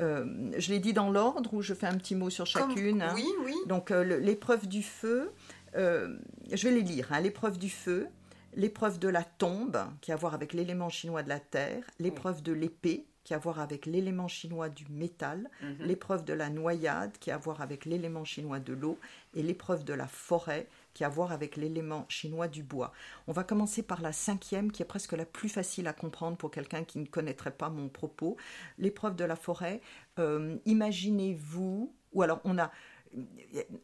Euh, 0.00 0.50
je 0.56 0.70
l'ai 0.70 0.78
dit 0.78 0.92
dans 0.92 1.10
l'ordre 1.10 1.54
ou 1.54 1.62
je 1.62 1.74
fais 1.74 1.86
un 1.86 1.96
petit 1.96 2.14
mot 2.14 2.30
sur 2.30 2.44
Comme- 2.52 2.70
chacune. 2.70 3.02
hein. 3.02 3.12
Oui, 3.14 3.26
oui. 3.44 3.54
Donc, 3.66 3.90
euh, 3.90 4.18
l'épreuve 4.20 4.68
du 4.68 4.82
feu, 4.82 5.32
euh, 5.76 6.16
je 6.52 6.68
vais 6.68 6.74
les 6.74 6.82
lire. 6.82 7.08
L'épreuve 7.20 7.58
du 7.58 7.68
feu, 7.70 8.06
l'épreuve 8.54 8.98
de 8.98 9.08
la 9.08 9.24
tombe, 9.24 9.78
qui 10.00 10.12
a 10.12 10.14
à 10.14 10.16
voir 10.16 10.34
avec 10.34 10.52
l'élément 10.52 10.88
chinois 10.88 11.22
de 11.22 11.28
la 11.28 11.40
terre, 11.40 11.82
l'épreuve 11.98 12.42
de 12.42 12.52
l'épée, 12.52 13.06
qui 13.28 13.34
a 13.34 13.36
à 13.36 13.40
voir 13.40 13.60
avec 13.60 13.84
l'élément 13.84 14.26
chinois 14.26 14.70
du 14.70 14.86
métal, 14.88 15.50
Mhm. 15.60 15.76
l'épreuve 15.86 16.24
de 16.24 16.32
la 16.32 16.48
noyade, 16.48 17.12
qui 17.18 17.30
a 17.30 17.34
à 17.34 17.36
voir 17.36 17.60
avec 17.60 17.84
l'élément 17.84 18.24
chinois 18.24 18.58
de 18.58 18.72
l'eau, 18.72 18.98
et 19.34 19.42
l'épreuve 19.42 19.84
de 19.84 19.92
la 19.92 20.08
forêt, 20.08 20.66
qui 20.94 21.04
a 21.04 21.08
à 21.08 21.10
voir 21.10 21.30
avec 21.30 21.56
l'élément 21.56 22.06
chinois 22.08 22.48
du 22.48 22.62
bois. 22.62 22.90
On 23.26 23.32
va 23.32 23.44
commencer 23.44 23.82
par 23.82 24.00
la 24.00 24.12
cinquième, 24.14 24.72
qui 24.72 24.80
est 24.80 24.86
presque 24.86 25.12
la 25.12 25.26
plus 25.26 25.50
facile 25.50 25.88
à 25.88 25.92
comprendre 25.92 26.38
pour 26.38 26.50
quelqu'un 26.50 26.84
qui 26.84 26.98
ne 27.00 27.04
connaîtrait 27.04 27.50
pas 27.50 27.68
mon 27.68 27.90
propos. 27.90 28.38
L'épreuve 28.78 29.14
de 29.14 29.24
la 29.24 29.36
forêt, 29.36 29.82
euh, 30.18 30.56
imaginez-vous, 30.64 31.92
ou 32.14 32.22
alors 32.22 32.40
on 32.44 32.56
a, 32.58 32.70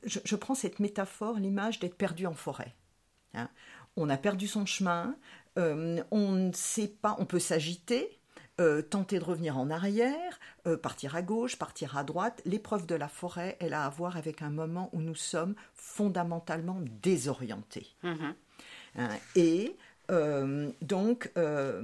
je, 0.05 0.21
je 0.25 0.37
prends 0.37 0.55
cette 0.55 0.81
métaphore, 0.81 1.35
l'image 1.39 1.81
d'être 1.81 1.97
perdu 1.99 2.27
en 2.27 2.33
forêt. 2.35 2.75
hein. 3.35 3.51
On 3.97 4.09
a 4.09 4.17
perdu 4.17 4.49
son 4.49 4.65
chemin, 4.65 5.15
euh, 5.59 6.03
on 6.11 6.33
ne 6.33 6.53
sait 6.53 6.89
pas, 6.89 7.15
on 7.19 7.27
peut 7.27 7.39
s'agiter, 7.39 8.19
euh, 8.61 8.83
tenter 8.83 9.19
de 9.19 9.25
revenir 9.25 9.59
en 9.59 9.71
arrière, 9.71 10.39
euh, 10.67 10.77
partir 10.77 11.17
à 11.17 11.23
gauche, 11.23 11.57
partir 11.57 11.97
à 11.97 12.05
droite. 12.05 12.41
L'épreuve 12.45 12.87
de 12.87 12.95
la 12.95 13.09
forêt, 13.09 13.57
elle 13.61 13.75
a 13.75 13.85
à 13.85 13.91
voir 13.91 14.17
avec 14.17 14.43
un 14.43 14.51
moment 14.51 14.91
où 14.93 15.01
nous 15.01 15.15
sommes 15.15 15.55
fondamentalement 15.75 16.81
désorientés. 17.03 17.89
Mhm. 18.03 18.35
Hein, 18.97 19.09
et 19.35 19.77
euh, 20.11 20.71
donc, 20.83 21.33
euh, 21.37 21.83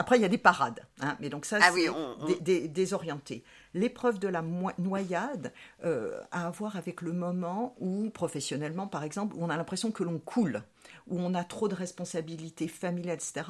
après, 0.00 0.16
il 0.18 0.22
y 0.22 0.24
a 0.24 0.28
des 0.28 0.38
parades. 0.38 0.80
hein, 1.00 1.16
mais 1.20 1.28
donc 1.28 1.44
ça, 1.44 1.58
Ah 1.60 1.66
c'est 1.68 1.72
oui, 1.74 1.88
on- 1.88 2.16
on- 2.20 2.26
dé- 2.26 2.38
dé- 2.40 2.68
désorienté. 2.68 3.44
L'épreuve 3.74 4.18
de 4.18 4.26
la 4.28 4.42
noyade 4.78 5.52
euh, 5.84 6.20
a 6.32 6.46
à 6.46 6.50
voir 6.50 6.76
avec 6.76 7.02
le 7.02 7.12
moment 7.12 7.74
où, 7.78 8.10
professionnellement, 8.10 8.86
par 8.88 9.04
exemple, 9.04 9.36
où 9.36 9.44
on 9.44 9.50
a 9.50 9.56
l'impression 9.56 9.92
que 9.92 10.02
l'on 10.02 10.18
coule, 10.18 10.62
où 11.06 11.18
on 11.20 11.34
a 11.34 11.44
trop 11.44 11.68
de 11.68 11.74
responsabilités 11.74 12.66
familiales, 12.68 13.14
etc. 13.16 13.46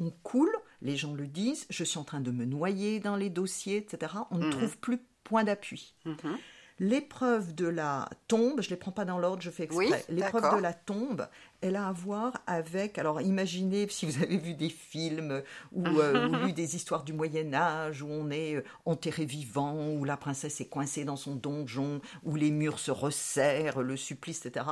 On 0.00 0.10
coule, 0.22 0.54
les 0.82 0.96
gens 0.96 1.12
le 1.14 1.26
disent, 1.26 1.66
je 1.70 1.82
suis 1.84 1.98
en 1.98 2.04
train 2.04 2.20
de 2.20 2.30
me 2.30 2.44
noyer 2.44 3.00
dans 3.00 3.16
les 3.16 3.30
dossiers, 3.30 3.78
etc. 3.78 4.12
On 4.30 4.38
ne 4.38 4.50
trouve 4.50 4.78
plus 4.78 4.98
point 5.24 5.42
d'appui. 5.44 5.94
Mhm. 6.04 6.36
L'épreuve 6.80 7.54
de 7.54 7.68
la 7.68 8.08
tombe, 8.26 8.60
je 8.60 8.66
ne 8.66 8.70
les 8.70 8.76
prends 8.76 8.90
pas 8.90 9.04
dans 9.04 9.18
l'ordre, 9.18 9.40
je 9.40 9.50
fais 9.50 9.64
exprès. 9.64 9.86
Oui, 9.86 9.96
L'épreuve 10.08 10.56
de 10.56 10.60
la 10.60 10.72
tombe, 10.72 11.28
elle 11.60 11.76
a 11.76 11.86
à 11.86 11.92
voir 11.92 12.42
avec. 12.48 12.98
Alors 12.98 13.20
imaginez 13.20 13.86
si 13.88 14.06
vous 14.06 14.20
avez 14.20 14.36
vu 14.36 14.54
des 14.54 14.68
films 14.68 15.42
ou, 15.70 15.86
euh, 15.86 16.28
ou 16.28 16.34
lu 16.46 16.52
des 16.52 16.74
histoires 16.74 17.04
du 17.04 17.12
Moyen-Âge 17.12 18.02
où 18.02 18.08
on 18.08 18.28
est 18.30 18.56
euh, 18.56 18.64
enterré 18.86 19.24
vivant, 19.24 19.88
où 19.90 20.04
la 20.04 20.16
princesse 20.16 20.60
est 20.60 20.68
coincée 20.68 21.04
dans 21.04 21.16
son 21.16 21.36
donjon, 21.36 22.00
où 22.24 22.34
les 22.34 22.50
murs 22.50 22.80
se 22.80 22.90
resserrent, 22.90 23.80
le 23.80 23.96
supplice, 23.96 24.44
etc. 24.44 24.66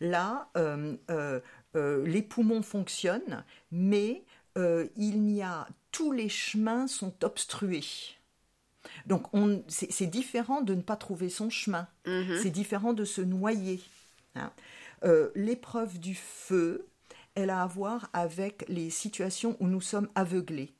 Là, 0.00 0.48
euh, 0.56 0.96
les 1.74 2.22
poumons 2.22 2.62
fonctionnent, 2.62 3.44
mais 3.70 4.24
il 4.56 5.22
n'y 5.22 5.42
a. 5.42 5.68
Tous 5.92 6.10
les 6.10 6.28
chemins 6.28 6.88
sont 6.88 7.14
obstrués. 7.22 8.13
Donc 9.06 9.32
on- 9.34 9.62
c'est 9.68 9.90
c'est 9.92 10.06
différent 10.06 10.60
de 10.60 10.74
ne 10.74 10.82
pas 10.82 10.96
trouver 10.96 11.28
son 11.28 11.50
chemin. 11.50 11.86
Mhm. 12.06 12.38
C'est 12.42 12.50
différent 12.50 12.92
de 12.92 13.04
se 13.04 13.20
noyer. 13.20 13.80
hein. 14.34 14.52
Euh, 15.04 15.30
L'épreuve 15.34 15.98
du 16.00 16.14
feu, 16.14 16.86
elle 17.34 17.50
a 17.50 17.62
à 17.62 17.66
voir 17.66 18.08
avec 18.12 18.64
les 18.68 18.90
situations 18.90 19.56
où 19.60 19.66
nous 19.66 19.80
sommes 19.80 20.08
aveuglés. 20.14 20.72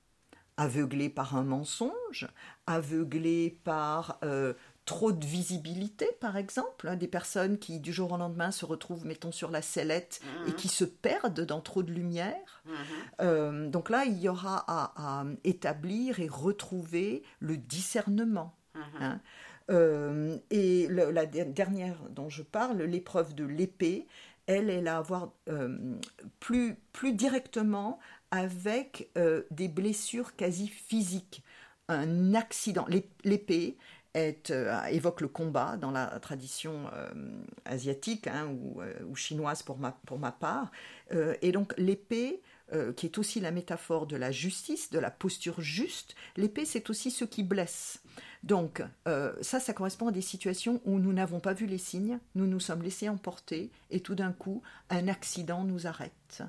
Aveuglés 0.56 1.08
par 1.10 1.34
un 1.36 1.42
mensonge, 1.42 2.28
aveuglés 2.66 3.58
par 3.64 4.18
euh, 4.22 4.54
trop 4.84 5.12
de 5.12 5.24
visibilité, 5.24 6.06
par 6.20 6.36
exemple. 6.36 6.88
hein, 6.88 6.96
des 6.96 7.08
personnes 7.08 7.58
qui, 7.58 7.80
du 7.80 7.92
jour 7.92 8.12
au 8.12 8.16
lendemain, 8.16 8.50
se 8.50 8.64
retrouvent, 8.66 9.06
mettons, 9.06 9.32
sur 9.32 9.50
la 9.50 9.62
sellette 9.62 10.20
et 10.46 10.52
qui 10.52 10.68
se 10.68 10.84
perdent 10.84 11.40
dans 11.40 11.60
trop 11.60 11.82
de 11.82 11.90
lumière. 11.92 12.62
Euh, 13.20 13.68
donc 13.68 13.88
là, 13.90 14.04
il 14.04 14.18
y 14.18 14.28
aura 14.28 14.64
à, 14.68 15.20
à 15.20 15.24
établir 15.44 16.20
et 16.20 16.28
retrouver 16.28 17.22
le 17.40 17.56
discernement. 17.56 18.54
hein. 19.00 19.20
Euh, 19.70 20.36
et 20.50 20.86
le- 20.88 21.10
la 21.10 21.24
der- 21.24 21.46
dernière 21.46 21.96
dont 22.10 22.28
je 22.28 22.42
parle, 22.42 22.82
l'épreuve 22.82 23.34
de 23.34 23.44
l'épée, 23.44 24.06
elle, 24.46 24.68
elle 24.68 24.88
a 24.88 24.98
à 24.98 25.00
voir 25.00 25.32
euh, 25.48 25.78
plus, 26.40 26.76
plus 26.92 27.14
directement 27.14 27.98
avec 28.30 29.10
des 29.50 29.68
blessures 29.68 30.36
quasi 30.36 30.68
physiques. 30.68 31.42
Un 31.88 32.34
accident. 32.34 32.84
L'ép- 32.88 33.20
L'épée 33.24 33.76
est, 34.14 34.50
euh, 34.50 34.82
évoque 34.84 35.20
le 35.20 35.28
combat 35.28 35.76
dans 35.76 35.90
la 35.90 36.06
tradition 36.20 36.86
euh, 36.94 37.10
asiatique 37.64 38.26
hein, 38.28 38.46
ou, 38.46 38.80
euh, 38.80 38.92
ou 39.08 39.16
chinoise 39.16 39.62
pour 39.62 39.78
ma, 39.78 39.92
pour 40.06 40.18
ma 40.18 40.32
part. 40.32 40.70
Et 41.42 41.52
donc 41.52 41.74
l'épée, 41.76 42.40
qui 42.96 43.06
est 43.06 43.18
aussi 43.18 43.40
la 43.40 43.50
métaphore 43.50 44.06
de 44.06 44.16
la 44.16 44.32
justice, 44.32 44.90
de 44.90 44.98
la 44.98 45.10
posture 45.10 45.60
juste, 45.60 46.16
l'épée 46.36 46.64
c'est 46.64 46.88
aussi 46.90 47.10
ce 47.10 47.24
qui 47.24 47.42
blesse. 47.42 48.02
Donc 48.42 48.82
ça, 49.42 49.60
ça 49.60 49.72
correspond 49.74 50.08
à 50.08 50.12
des 50.12 50.22
situations 50.22 50.80
où 50.86 50.98
nous 50.98 51.12
n'avons 51.12 51.40
pas 51.40 51.52
vu 51.52 51.66
les 51.66 51.78
signes, 51.78 52.18
nous 52.34 52.46
nous 52.46 52.58
sommes 52.58 52.82
laissés 52.82 53.08
emporter 53.08 53.70
et 53.90 54.00
tout 54.00 54.14
d'un 54.14 54.32
coup, 54.32 54.62
un 54.88 55.06
accident 55.08 55.62
nous 55.62 55.86
arrête 55.86 56.42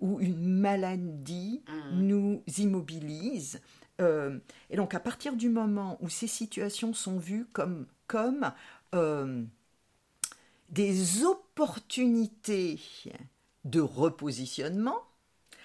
ou 0.00 0.20
une 0.20 0.44
maladie 0.44 1.62
nous 1.92 2.42
immobilise. 2.58 3.60
Euh, 4.02 4.38
et 4.70 4.76
donc 4.76 4.94
à 4.94 5.00
partir 5.00 5.36
du 5.36 5.50
moment 5.50 5.98
où 6.02 6.10
ces 6.10 6.28
situations 6.28 6.94
sont 6.94 7.18
vues 7.18 7.46
comme, 7.54 7.86
comme 8.08 8.52
euh, 8.94 9.44
des 10.70 11.24
opportunités 11.24 12.80
de 13.64 13.80
repositionnement, 13.80 14.98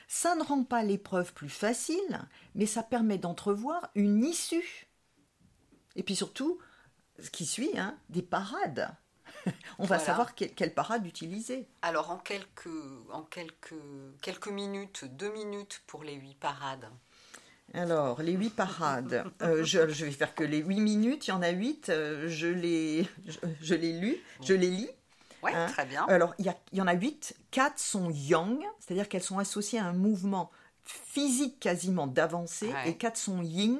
ça 0.07 0.35
ne 0.35 0.43
rend 0.43 0.63
pas 0.63 0.83
l'épreuve 0.83 1.33
plus 1.33 1.49
facile, 1.49 2.21
mais 2.55 2.65
ça 2.67 2.83
permet 2.83 3.19
d'entrevoir 3.19 3.89
une 3.95 4.23
issue. 4.25 4.87
Et 5.95 6.03
puis 6.03 6.15
surtout, 6.15 6.59
ce 7.19 7.29
qui 7.31 7.45
suit, 7.45 7.77
hein, 7.77 7.97
des 8.09 8.21
parades. 8.23 8.95
On 9.79 9.85
va 9.85 9.99
Voilà. 9.99 9.99
savoir 9.99 10.35
quelle, 10.35 10.53
quelle 10.53 10.73
parade 10.73 11.05
utiliser. 11.05 11.67
Alors 11.81 12.11
en 12.11 12.17
quelques, 12.19 12.69
en 13.11 13.23
quelques, 13.23 13.73
quelques 14.21 14.47
minutes, 14.49 15.05
deux 15.05 15.31
minutes 15.31 15.81
pour 15.87 16.03
les 16.03 16.13
huit 16.13 16.35
parades. 16.35 16.87
Alors, 17.73 18.21
les 18.21 18.31
huit 18.33 18.49
parades, 18.55 19.25
euh, 19.41 19.63
je, 19.63 19.89
je 19.89 20.05
vais 20.05 20.11
faire 20.11 20.33
que 20.33 20.43
les 20.43 20.59
huit 20.59 20.79
minutes, 20.79 21.27
il 21.27 21.31
y 21.31 21.33
en 21.33 21.41
a 21.41 21.49
huit, 21.49 21.89
euh, 21.89 22.27
je 22.29 22.47
les, 22.47 23.07
je, 23.27 23.37
je 23.61 23.75
les 23.75 23.99
lus, 23.99 24.17
je 24.41 24.53
les 24.53 24.69
lis. 24.69 24.89
Ouais, 25.43 25.53
Hein 25.53 25.67
très 25.67 25.85
bien. 25.85 26.05
Alors, 26.07 26.33
il 26.39 26.45
y, 26.45 26.49
a- 26.49 26.57
il 26.71 26.79
y 26.79 26.81
en 26.81 26.87
a 26.87 26.93
huit, 26.93 27.35
quatre 27.51 27.77
sont 27.77 28.09
yang, 28.09 28.59
c'est-à-dire 28.79 29.07
qu'elles 29.07 29.21
sont 29.23 29.37
associées 29.37 29.79
à 29.79 29.85
un 29.85 29.93
mouvement 29.93 30.49
physique 30.83 31.59
quasiment 31.59 32.07
d'avancée, 32.07 32.69
Ouais. 32.71 32.89
et 32.89 32.97
quatre 32.97 33.17
sont 33.17 33.41
yin, 33.43 33.79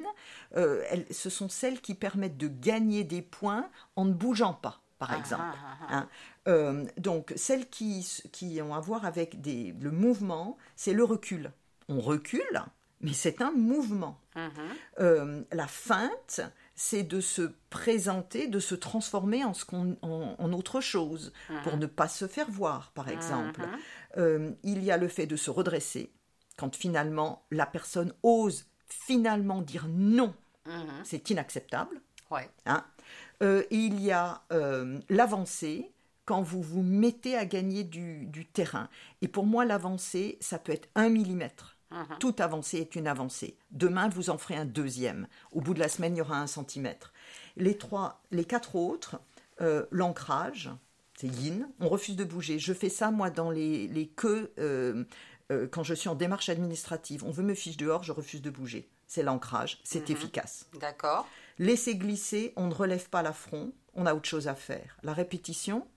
euh, 0.58 0.84
elles, 0.90 1.06
ce 1.10 1.30
sont 1.30 1.48
celles 1.50 1.80
qui 1.82 1.96
permettent 1.96 2.38
de 2.38 2.50
gagner 2.50 3.04
des 3.06 3.22
points 3.22 3.70
en 3.96 4.06
ne 4.06 4.14
bougeant 4.14 4.54
pas, 4.54 4.82
par 5.00 5.12
Ah, 5.14 5.18
exemple. 5.18 5.44
ah, 5.46 5.78
ah, 5.90 5.96
Hein. 5.98 6.10
Euh, 6.50 6.86
donc, 6.98 7.34
celles 7.38 7.68
qui, 7.70 8.06
qui 8.32 8.62
ont 8.62 8.76
à 8.76 8.80
voir 8.82 9.06
avec 9.06 9.42
des, 9.42 9.74
le 9.80 9.92
mouvement, 9.92 10.58
c'est 10.76 10.94
le 10.94 11.04
recul. 11.06 11.52
On 11.90 12.00
recule, 12.02 12.62
mais 13.02 13.14
c'est 13.14 13.42
un 13.42 13.52
mouvement. 13.52 14.20
Mhm. 14.36 14.52
Euh, 15.00 15.44
la 15.52 15.68
feinte, 15.68 16.42
c'est 16.76 17.04
de 17.04 17.22
se 17.22 17.52
présenter, 17.70 18.48
de 18.48 18.60
se 18.60 18.76
transformer 18.76 19.44
en, 19.44 19.54
ce 19.54 19.66
qu'on- 19.66 19.98
en, 20.02 20.36
en 20.38 20.54
autre 20.54 20.82
chose, 20.82 21.34
pour 21.64 21.78
ne 21.78 21.86
pas 21.86 22.08
se 22.08 22.28
faire 22.28 22.50
voir, 22.50 22.92
par 22.92 23.10
exemple. 23.10 23.62
Euh, 24.18 24.52
il 24.64 24.84
y 24.84 24.92
a 24.92 24.98
le 24.98 25.08
fait 25.08 25.26
de 25.28 25.36
se 25.36 25.50
redresser, 25.50 26.12
quand 26.58 26.76
finalement 26.76 27.44
la 27.52 27.66
personne 27.66 28.14
ose 28.24 28.66
finalement 28.88 29.62
dire 29.62 29.88
non, 29.90 30.34
c'est 31.04 31.30
inacceptable. 31.30 32.02
Ouais. 32.32 32.50
Hein. 32.66 32.84
Euh, 33.42 33.64
il 33.72 34.02
y 34.02 34.12
a 34.12 34.42
l'avancée 35.10 35.92
quand 36.26 36.42
vous 36.42 36.62
vous 36.62 36.84
mettez 36.84 37.38
à 37.38 37.46
gagner 37.46 37.84
du, 37.86 38.26
du 38.26 38.46
terrain. 38.46 38.90
Et 39.22 39.28
pour 39.30 39.46
moi, 39.46 39.64
l'avancée, 39.66 40.38
ça 40.42 40.60
peut 40.60 40.74
être 40.74 40.90
un 40.96 41.08
millimètre. 41.10 41.77
Toute 42.20 42.42
avancée 42.42 42.80
est 42.80 42.96
une 42.96 43.08
avancée. 43.08 43.58
Demain, 43.72 44.10
vous 44.10 44.30
en 44.30 44.38
ferez 44.38 44.56
un 44.56 44.66
deuxième. 44.66 45.28
Au 45.52 45.62
bout 45.62 45.74
de 45.74 45.80
la 45.80 45.90
semaine, 45.90 46.16
il 46.16 46.20
y 46.20 46.22
aura 46.22 46.40
un 46.40 46.48
centimètre. 46.48 47.14
Les 47.56 47.78
trois, 47.78 48.22
les 48.32 48.46
quatre 48.46 48.76
autres, 48.76 49.20
euh, 49.62 49.86
l'ancrage, 49.92 50.70
c'est 51.18 51.28
yin. 51.28 51.68
On 51.80 51.90
refuse 51.90 52.16
de 52.16 52.24
bouger. 52.24 52.60
Je 52.60 52.74
fais 52.74 52.90
ça 52.90 53.10
moi 53.12 53.30
dans 53.30 53.50
les, 53.50 53.88
les 53.88 54.08
queues 54.08 54.54
euh, 54.60 55.06
euh, 55.52 55.68
quand 55.68 55.84
je 55.84 55.94
suis 55.94 56.10
en 56.10 56.16
démarche 56.16 56.50
administrative. 56.50 57.24
On 57.24 57.32
veut 57.32 57.44
me 57.44 57.56
fiche 57.56 57.78
dehors, 57.78 58.04
je 58.04 58.12
refuse 58.12 58.42
de 58.42 58.50
bouger. 58.50 58.90
C'est 59.08 59.24
l'ancrage, 59.24 59.80
c'est 59.84 60.10
efficace. 60.10 60.68
D'accord. 60.82 61.28
Laissez 61.60 61.96
glisser, 61.96 62.52
on 62.58 62.68
ne 62.68 62.74
relève 62.74 63.10
pas 63.10 63.22
l'affront, 63.22 63.72
on 63.94 64.06
a 64.06 64.14
autre 64.14 64.28
chose 64.28 64.50
à 64.50 64.56
faire. 64.56 64.98
La 65.02 65.14
répétition, 65.14 65.88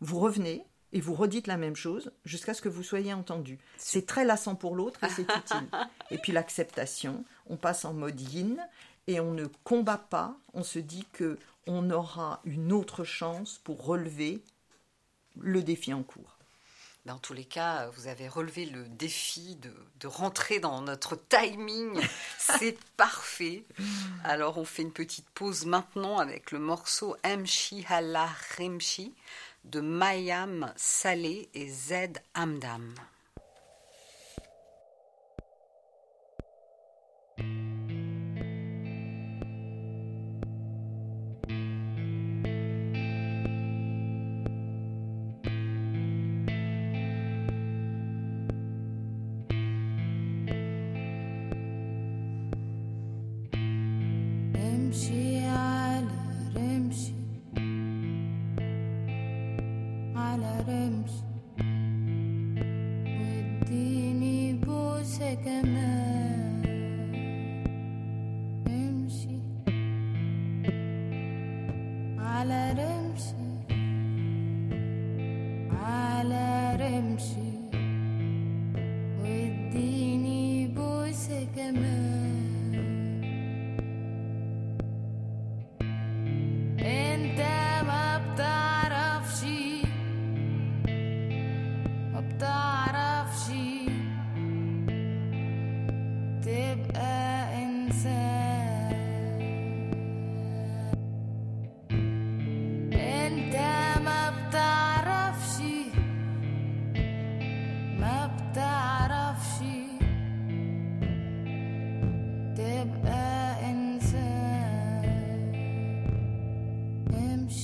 vous 0.00 0.18
revenez 0.18 0.64
et 0.92 1.00
vous 1.00 1.14
redites 1.14 1.46
la 1.46 1.56
même 1.56 1.76
chose 1.76 2.12
jusqu'à 2.24 2.54
ce 2.54 2.62
que 2.62 2.68
vous 2.68 2.82
soyez 2.82 3.12
entendu. 3.12 3.58
C'est 3.76 4.06
très 4.06 4.24
lassant 4.24 4.54
pour 4.54 4.76
l'autre 4.76 5.02
et 5.04 5.08
c'est 5.08 5.22
utile. 5.36 5.68
Et 6.10 6.18
puis 6.18 6.32
l'acceptation, 6.32 7.24
on 7.48 7.56
passe 7.56 7.84
en 7.84 7.92
mode 7.92 8.20
yin 8.20 8.58
et 9.06 9.20
on 9.20 9.32
ne 9.32 9.46
combat 9.64 9.98
pas, 9.98 10.36
on 10.54 10.62
se 10.62 10.78
dit 10.78 11.06
que 11.12 11.38
on 11.66 11.90
aura 11.90 12.40
une 12.44 12.72
autre 12.72 13.04
chance 13.04 13.60
pour 13.64 13.84
relever 13.84 14.40
le 15.40 15.62
défi 15.62 15.92
en 15.92 16.02
cours. 16.02 16.36
Dans 17.06 17.18
tous 17.18 17.34
les 17.34 17.44
cas, 17.44 17.88
vous 17.90 18.08
avez 18.08 18.26
relevé 18.26 18.66
le 18.66 18.82
défi 18.84 19.54
de, 19.56 19.72
de 20.00 20.06
rentrer 20.08 20.58
dans 20.58 20.80
notre 20.80 21.16
timing. 21.28 22.00
C'est 22.38 22.78
parfait. 22.96 23.64
Alors, 24.24 24.58
on 24.58 24.64
fait 24.64 24.82
une 24.82 24.92
petite 24.92 25.28
pause 25.30 25.66
maintenant 25.66 26.18
avec 26.18 26.50
le 26.50 26.58
morceau 26.58 27.16
Mchi 27.24 27.86
Hala 27.88 28.28
de 29.70 29.80
Mayam 29.80 30.72
Saleh 30.76 31.48
et 31.52 31.68
Z 31.68 32.20
Amdam. 32.34 32.94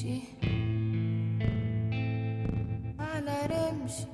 نمشي 0.02 0.20
على 2.98 3.38
رمشي 3.52 4.06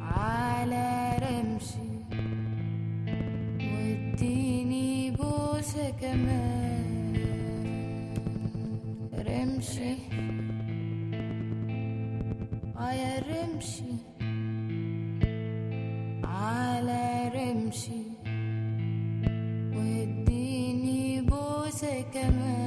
على 0.00 1.16
رمشي 1.22 1.88
واديني 3.72 5.10
بوسة 5.10 5.90
كمان 5.90 7.14
رمشي 9.14 9.94
يا 12.94 13.18
رمشي 13.28 13.92
على 16.24 17.30
رمشي 17.34 18.02
واديني 19.76 21.20
بوسة 21.20 22.00
كمان 22.14 22.63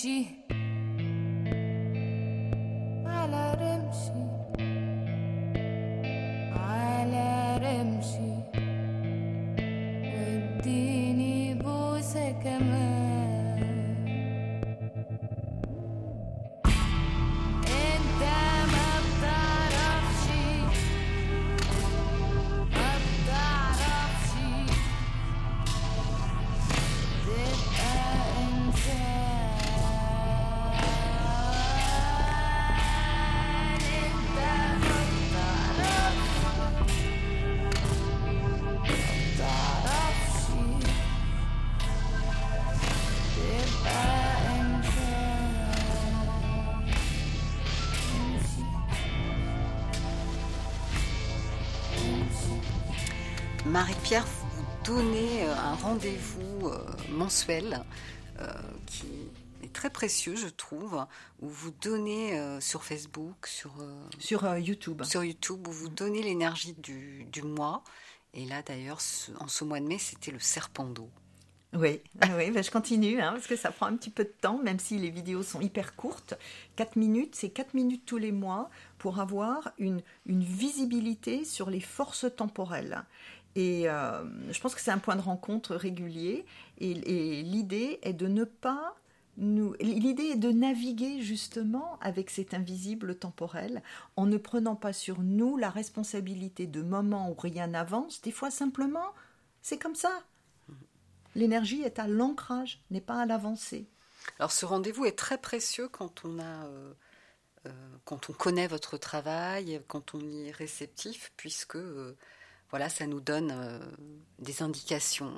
امشي 0.00 0.24
على 3.06 3.44
رمشي. 3.60 4.22
على 6.56 7.28
رمشي. 7.64 8.32
واديني 10.14 11.54
بوسة 11.54 12.30
كمان. 12.30 13.39
Rendez-vous 55.90 56.68
euh, 56.68 56.78
mensuel 57.10 57.82
euh, 58.38 58.46
qui 58.86 59.08
est 59.64 59.72
très 59.72 59.90
précieux, 59.90 60.36
je 60.36 60.46
trouve, 60.46 61.04
où 61.40 61.48
vous 61.48 61.72
donnez 61.82 62.38
euh, 62.38 62.60
sur 62.60 62.84
Facebook, 62.84 63.48
sur, 63.48 63.72
Sur 64.20 64.56
YouTube. 64.56 65.02
sur 65.02 65.24
YouTube, 65.24 65.66
où 65.66 65.72
vous 65.72 65.88
donnez 65.88 66.22
l'énergie 66.22 66.74
du, 66.74 67.24
du 67.24 67.42
mois. 67.42 67.82
Et 68.34 68.44
là, 68.44 68.62
d'ailleurs, 68.62 69.00
en 69.40 69.48
ce 69.48 69.64
mois 69.64 69.80
de 69.80 69.86
mai, 69.86 69.98
c'était 69.98 70.30
le 70.30 70.38
serpent 70.38 70.84
d'eau. 70.84 71.10
Oui, 71.72 72.00
oui 72.36 72.50
ben, 72.52 72.62
je 72.62 72.70
continue 72.70 73.20
hein, 73.20 73.32
parce 73.32 73.48
que 73.48 73.56
ça 73.56 73.72
prend 73.72 73.86
un 73.86 73.96
petit 73.96 74.10
peu 74.10 74.22
de 74.22 74.34
temps, 74.40 74.58
même 74.58 74.78
si 74.78 74.96
les 74.96 75.10
vidéos 75.10 75.42
sont 75.42 75.60
hyper 75.60 75.96
courtes. 75.96 76.34
4 76.76 76.94
minutes, 76.94 77.34
c'est 77.34 77.50
4 77.50 77.74
minutes 77.74 78.04
tous 78.06 78.18
les 78.18 78.32
mois 78.32 78.70
pour 78.98 79.18
avoir 79.18 79.72
une, 79.78 80.02
une 80.26 80.44
visibilité 80.44 81.44
sur 81.44 81.68
les 81.68 81.80
forces 81.80 82.26
temporelles. 82.36 83.04
Et 83.56 83.88
euh, 83.88 84.22
je 84.50 84.60
pense 84.60 84.74
que 84.74 84.80
c'est 84.80 84.90
un 84.90 84.98
point 84.98 85.16
de 85.16 85.20
rencontre 85.20 85.74
régulier. 85.74 86.44
Et, 86.78 86.94
l'idée 87.42 87.98
est 88.02 88.12
de 88.12 88.26
ne 88.26 88.44
pas 88.44 88.94
nous. 89.36 89.74
L'idée 89.80 90.24
est 90.24 90.36
de 90.36 90.52
naviguer 90.52 91.20
justement 91.20 91.98
avec 92.00 92.30
cet 92.30 92.54
invisible 92.54 93.16
temporel 93.16 93.82
en 94.16 94.26
ne 94.26 94.36
prenant 94.36 94.76
pas 94.76 94.92
sur 94.92 95.20
nous 95.20 95.56
la 95.56 95.70
responsabilité 95.70 96.66
de 96.66 96.82
moments 96.82 97.30
où 97.30 97.34
rien 97.34 97.66
n'avance. 97.66 98.22
Des 98.22 98.32
fois, 98.32 98.50
simplement, 98.50 99.12
c'est 99.62 99.78
comme 99.78 99.96
ça. 99.96 100.12
L'énergie 101.34 101.82
est 101.82 101.98
à 101.98 102.08
l'ancrage, 102.08 102.82
n'est 102.90 103.00
pas 103.00 103.20
à 103.20 103.26
l'avancée. 103.26 103.86
Alors, 104.38 104.52
ce 104.52 104.66
rendez-vous 104.66 105.06
est 105.06 105.16
très 105.16 105.38
précieux 105.38 105.88
quand 105.88 106.24
on 106.24 106.38
a. 106.38 106.66
euh, 106.66 106.92
euh, 107.66 107.70
quand 108.04 108.30
on 108.30 108.32
connaît 108.32 108.66
votre 108.66 108.96
travail, 108.96 109.82
quand 109.86 110.14
on 110.14 110.20
y 110.20 110.48
est 110.48 110.50
réceptif, 110.50 111.30
puisque 111.36 111.76
voilà, 112.70 112.88
ça 112.88 113.06
nous 113.06 113.20
donne 113.20 113.50
euh, 113.52 113.78
des 114.38 114.62
indications. 114.62 115.32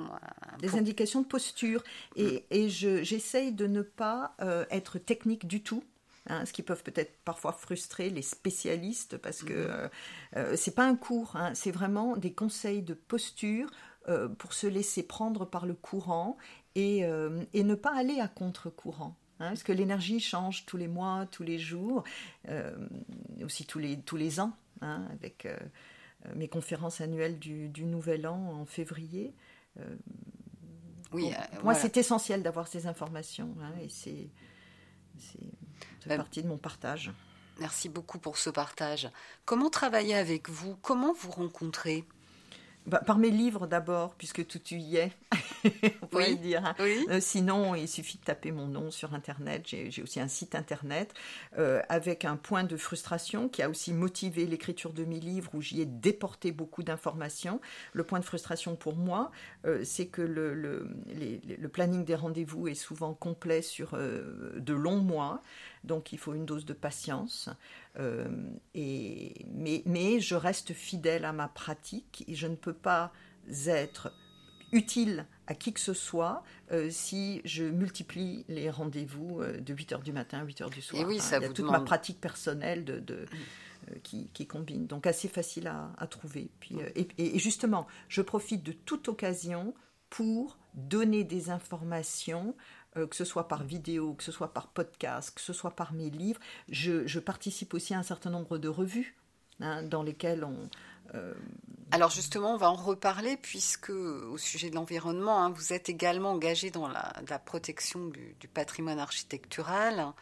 Des 0.61 0.69
pour- 0.69 0.79
indications 0.79 1.23
de 1.23 1.27
posture. 1.27 1.83
Et, 2.17 2.45
et 2.51 2.69
je- 2.69 3.03
j'essaye 3.03 3.53
de 3.53 3.67
ne 3.67 3.83
pas 3.83 4.35
euh, 4.41 4.65
être 4.71 4.99
technique 4.99 5.47
du 5.47 5.63
tout. 5.63 5.83
hein, 6.29 6.45
ce 6.47 6.53
qui 6.53 6.63
peuvent 6.63 6.83
peut-être 6.85 7.17
parfois 7.25 7.53
frustrer 7.53 8.09
les 8.11 8.23
spécialistes 8.23 9.17
parce 9.19 9.43
que 9.43 9.53
euh, 9.55 9.89
euh, 10.37 10.55
c'est 10.57 10.75
pas 10.75 10.85
un 10.87 10.95
cours, 10.95 11.35
hein, 11.37 11.53
c'est 11.55 11.73
vraiment 11.73 12.17
des 12.17 12.33
conseils 12.33 12.83
de 12.83 12.95
posture 12.95 13.69
euh, 14.09 14.29
pour 14.29 14.53
se 14.53 14.67
laisser 14.69 15.03
prendre 15.03 15.45
par 15.47 15.67
le 15.67 15.75
courant 15.75 16.37
et, 16.77 17.01
et 17.53 17.65
ne 17.65 17.75
pas 17.75 17.95
aller 17.95 18.19
à 18.21 18.29
contre-courant. 18.29 19.17
hein, 19.41 19.49
parce 19.49 19.63
que 19.63 19.73
l'énergie 19.73 20.21
change 20.21 20.65
tous 20.65 20.77
les 20.79 20.89
mois, 20.89 21.27
tous 21.31 21.43
les 21.43 21.59
jours, 21.59 22.03
aussi 23.45 23.67
tous 23.67 23.79
les, 23.79 24.01
tous 24.01 24.17
les 24.17 24.41
ans, 24.41 24.53
avec 24.81 25.47
mes 26.35 26.49
conférences 26.49 27.01
annuelles 27.01 27.39
du, 27.39 27.69
du 27.69 27.85
Nouvel 27.85 28.27
An 28.27 28.61
en 28.61 28.65
février. 28.67 29.35
Oui, 31.13 31.25
Bon, 31.25 31.31
euh, 31.31 31.63
moi, 31.63 31.75
c'est 31.75 31.97
essentiel 31.97 32.43
d'avoir 32.43 32.69
ces 32.69 32.87
informations 32.87 33.55
hein, 33.61 33.73
et 33.83 33.89
c'est 33.89 34.31
fait 35.19 36.13
Euh, 36.13 36.17
partie 36.17 36.43
de 36.43 36.49
mon 36.49 36.59
partage. 36.59 37.13
Merci 37.61 37.89
beaucoup 37.89 38.19
pour 38.19 38.39
ce 38.39 38.51
partage. 38.51 39.11
Comment 39.45 39.69
travailler 39.69 40.15
avec 40.15 40.49
vous? 40.49 40.77
Comment 40.77 41.13
vous 41.13 41.31
rencontrer 41.31 42.05
Bah, 42.85 43.01
par 43.07 43.19
mes 43.19 43.31
livres 43.31 43.69
d'abord, 43.69 44.15
puisque 44.17 44.45
tout 44.47 44.59
y 44.73 44.97
est, 44.97 45.13
on 46.03 46.07
pourrait 46.09 46.31
Oui. 46.31 46.37
dire. 46.39 46.65
hein. 46.67 46.75
Oui. 46.81 47.07
Euh, 47.11 47.21
sinon, 47.21 47.77
il 47.77 47.87
suffit 47.89 48.19
de 48.19 48.25
taper 48.25 48.51
mon 48.51 48.67
nom 48.67 48.91
sur 48.91 49.15
Internet. 49.15 49.63
J'ai 49.67 50.03
aussi 50.03 50.19
un 50.19 50.27
site 50.27 50.57
Internet 50.57 51.15
euh, 51.59 51.81
avec 51.89 52.25
un 52.25 52.35
point 52.37 52.65
de 52.65 52.77
frustration 52.77 53.49
qui 53.49 53.63
a 53.63 53.71
aussi 53.71 53.93
motivé 53.93 54.47
l'écriture 54.47 54.93
de 54.93 55.05
mes 55.05 55.21
livres 55.21 55.53
où 55.55 55.61
j'y 55.63 55.81
ai 55.81 55.87
déporté 55.87 56.51
beaucoup 56.51 56.83
d'informations. 56.83 57.61
Le 57.93 58.03
point 58.03 58.19
de 58.19 58.25
frustration 58.25 58.75
pour 58.75 58.97
moi, 58.97 59.31
euh, 59.65 59.85
c'est 59.85 60.07
que 60.07 60.23
le, 60.23 60.53
le- 60.53 60.89
les- 61.07 61.41
les- 61.45 61.57
le 61.57 61.69
planning 61.69 62.05
des 62.05 62.17
rendez-vous 62.17 62.67
est 62.67 62.75
souvent 62.75 63.15
complet 63.15 63.63
sur 63.63 63.97
de 63.97 64.73
longs 64.75 64.99
mois. 65.03 65.41
Donc 65.85 66.13
il 66.13 66.19
faut 66.19 66.35
une 66.35 66.47
dose 66.47 66.65
de 66.65 66.73
patience. 66.73 67.49
Euh, 67.99 68.29
et, 68.75 69.47
mais, 69.53 69.83
mais 69.87 70.21
je 70.21 70.35
reste 70.35 70.73
fidèle 70.73 71.25
à 71.25 71.33
ma 71.33 71.49
pratique 71.49 72.25
et 72.29 72.35
je 72.35 72.47
ne 72.47 72.57
peux 72.57 72.73
pas 72.75 73.13
être 73.67 74.13
utile 74.73 75.27
à 75.47 75.55
qui 75.55 75.73
que 75.75 75.81
ce 75.81 75.93
soit 75.93 76.43
euh, 76.71 76.89
si 76.91 77.43
je 77.45 77.65
multiplie 77.65 78.45
les 78.49 78.71
rendez-vous 78.71 79.41
euh, 79.43 79.61
de 79.61 79.75
8h 79.75 80.03
du 80.03 80.13
matin 80.13 80.39
à 80.39 80.45
8h 80.47 80.71
du 80.71 80.81
soir. 80.81 81.03
Et 81.03 81.05
oui, 81.05 81.19
ça 81.19 81.37
il 81.39 81.43
y 81.43 81.45
a 81.45 81.49
vous 81.49 81.53
toute 81.55 81.67
demande- 81.67 81.81
ma 81.81 81.85
pratique 81.85 82.21
personnelle 82.21 82.85
de, 82.85 82.99
de- 83.01 83.27
euh, 83.91 83.95
qui, 84.03 84.29
qui 84.33 84.47
combine. 84.47 84.87
Donc 84.87 85.07
assez 85.07 85.29
facile 85.29 85.67
à, 85.67 85.93
à 85.99 86.07
trouver. 86.07 86.49
Puis, 86.61 86.77
euh, 86.81 86.89
et- 86.95 87.09
et 87.19 87.39
justement, 87.39 87.87
je 88.09 88.23
profite 88.23 88.63
de 88.63 88.73
toute 88.73 89.09
occasion 89.09 89.75
pour 90.09 90.59
donner 90.75 91.25
des 91.25 91.51
informations 91.51 92.55
euh, 92.97 93.07
que 93.07 93.17
ce 93.17 93.25
soit 93.25 93.49
par 93.49 93.65
vidéo, 93.65 94.15
que 94.15 94.23
ce 94.23 94.33
soit 94.33 94.53
par 94.53 94.69
podcast, 94.69 95.35
que 95.35 95.41
ce 95.41 95.53
soit 95.53 95.71
par 95.73 95.93
mes 95.93 96.11
livres. 96.11 96.41
Je, 96.69 97.19
participe 97.19 97.75
aussi 97.75 97.95
à 97.95 97.99
un 97.99 98.03
certain 98.03 98.31
nombre 98.31 98.59
de 98.59 98.69
revues 98.69 99.17
hein, 99.61 99.83
dans 99.83 100.03
lesquelles 100.03 100.45
on... 100.45 100.69
euh, 101.15 101.35
Alors 101.91 102.11
justement, 102.11 102.55
on 102.55 102.59
va 102.59 102.71
en 102.71 102.75
reparler 102.75 103.37
puisque 103.37 103.91
au 103.91 104.37
sujet 104.39 104.71
de 104.71 104.75
l'environnement, 104.75 105.45
hein, 105.45 105.51
vous 105.51 105.73
êtes 105.73 105.89
également 105.89 106.31
engagé 106.31 106.71
dans 106.71 106.89
la, 106.89 107.39
protection 107.39 108.09
du 108.09 108.49
patrimoine 108.49 108.99
architectural. 108.99 110.13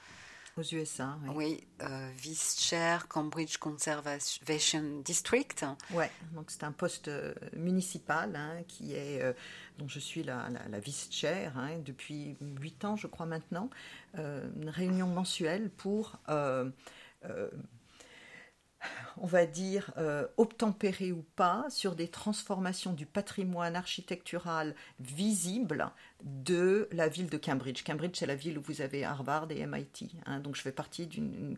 Aux 0.61 0.75
USA. 0.75 1.19
oui. 1.25 1.33
Oui, 1.35 1.67
euh, 1.83 2.11
vice-chair 2.17 3.09
Cambridge 3.09 3.57
Conservation 3.59 5.01
District. 5.05 5.65
Ouais, 5.93 6.11
donc 6.35 6.51
c'est 6.51 6.65
un 6.65 6.73
poste 6.73 7.09
euh, 7.09 7.35
municipal 7.57 8.35
hein, 8.37 8.63
qui 8.69 8.93
est, 8.95 9.23
euh, 9.23 9.33
dont 9.79 9.89
je 9.89 9.99
suis 9.99 10.23
la, 10.23 10.49
la- 10.51 10.69
la 10.69 10.79
vice-chair 10.81 11.57
hein, 11.59 11.79
depuis 11.85 12.37
huit 12.61 12.85
ans, 12.85 12.97
je 12.97 13.07
crois 13.07 13.27
maintenant, 13.27 13.69
Euh, 14.19 14.49
une 14.61 14.69
réunion 14.69 15.07
mensuelle 15.07 15.71
pour, 15.71 16.19
on 19.19 19.27
va 19.27 19.47
dire, 19.47 19.93
euh, 19.99 20.27
ou 20.39 21.25
pas 21.37 21.67
sur 21.69 21.95
des 21.95 22.09
transformations 22.09 22.93
du 22.93 23.07
patrimoine 23.07 23.77
architectural 23.77 24.75
visible 24.99 25.91
de 26.23 26.89
la 26.93 27.09
ville 27.09 27.29
de 27.29 27.39
Cambridge. 27.39 27.83
Cambridge, 27.85 28.17
c'est 28.19 28.27
la 28.27 28.35
ville 28.35 28.59
où 28.59 28.63
vous 28.63 28.81
avez 28.81 29.05
Harvard 29.05 29.51
et 29.51 29.67
MIT. 29.67 30.09
hein, 30.27 30.41
donc 30.41 30.57
je 30.57 30.63
fais 30.63 30.73
partie 30.73 31.07
d'une 31.07 31.57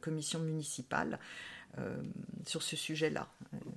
commission 0.00 0.40
municipale 0.40 1.18
euh, 1.78 2.02
sur 2.46 2.62
ce 2.62 2.74
sujet-là. 2.74 3.28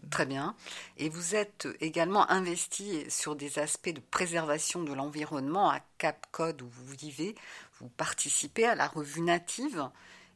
Très 0.09 0.25
bien. 0.25 0.55
Et 0.97 1.09
vous 1.09 1.35
êtes 1.35 1.67
également 1.79 2.29
investi 2.31 3.03
sur 3.09 3.35
des 3.35 3.59
aspects 3.59 3.93
de 3.93 3.99
préservation 3.99 4.83
de 4.83 4.93
l'environnement 4.93 5.69
à 5.69 5.79
Cap 5.99 6.25
Cod 6.31 6.61
où 6.63 6.67
vous 6.67 6.93
vivez. 6.99 7.35
Vous 7.79 7.89
participez 7.89 8.65
à 8.65 8.73
la 8.73 8.87
revue 8.87 9.21
native. 9.21 9.89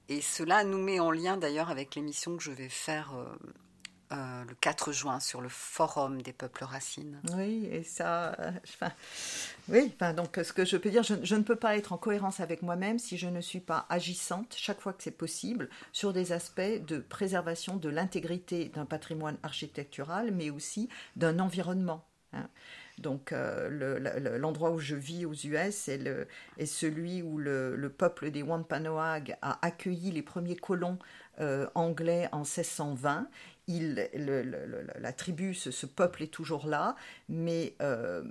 Et 0.10 0.22
cela 0.22 0.64
nous 0.64 0.82
met 0.82 1.00
en 1.00 1.12
lien 1.12 1.38
d'ailleurs 1.38 1.70
avec 1.70 1.96
l'émission 1.96 2.38
que 2.38 2.44
je 2.44 2.52
vais 2.52 2.70
faire 2.70 3.14
euh, 3.16 3.26
euh, 4.14 4.44
le 4.46 4.56
4 4.56 4.94
juin 4.94 5.20
sur 5.20 5.42
le 5.42 5.50
Forum 5.50 6.22
des 6.22 6.32
peuples 6.32 6.64
racines. 6.64 7.20
Oui, 7.36 7.68
et 7.70 7.84
ça, 7.84 8.32
euh, 8.40 8.52
oui, 9.68 9.92
enfin, 9.96 10.14
donc 10.14 10.40
ce 10.42 10.54
que 10.54 10.64
je 10.64 10.78
peux 10.78 10.90
dire, 10.90 11.04
je, 11.04 11.16
je 11.24 11.36
ne 11.36 11.44
peux 11.44 11.58
pas 11.58 11.76
être 11.76 11.92
en 11.92 11.98
cohérence 11.98 12.40
avec 12.40 12.62
moi-même 12.62 13.00
si 13.00 13.18
je 13.18 13.28
ne 13.28 13.42
suis 13.42 13.60
pas 13.60 13.86
agissante 13.90 14.56
chaque 14.58 14.80
fois 14.80 14.94
que 14.94 15.04
c'est 15.04 15.12
possible 15.12 15.70
sur 15.92 16.14
des 16.14 16.32
aspects 16.32 16.62
de 16.62 17.00
préservation 17.00 17.76
de 17.76 17.90
l'intégrité 17.90 18.70
d'un 18.70 18.86
patrimoine 18.86 19.38
architectural, 19.44 20.32
mais 20.32 20.52
aussi 20.52 20.88
d'un 21.18 21.40
environnement. 21.40 22.06
hein. 22.32 22.48
Donc 22.98 23.32
euh, 23.32 23.70
le- 23.70 24.00
le- 24.00 24.38
l'endroit 24.38 24.72
où 24.72 24.80
je 24.80 24.96
vis 24.96 25.26
aux 25.26 25.34
US 25.34 25.88
est, 25.88 26.02
est 26.58 26.66
celui 26.66 27.22
où 27.22 27.38
le, 27.38 27.76
le 27.76 27.90
peuple 27.90 28.32
des 28.32 28.42
Wampanoag 28.42 29.38
a 29.42 29.60
accueilli 29.66 30.12
les 30.12 30.24
premiers 30.24 30.56
colons 30.56 30.98
euh, 31.40 31.68
anglais 31.76 32.28
en 32.32 32.40
1620. 32.40 33.28
Il, 33.68 34.10
le- 34.16 34.42
le- 34.42 34.66
le- 34.66 34.88
la 35.00 35.14
tribu, 35.14 35.54
ce, 35.54 35.86
peuple 35.86 36.24
est 36.24 36.34
toujours 36.34 36.68
là, 36.68 36.96
mais 37.30 37.76
euh, 37.82 38.24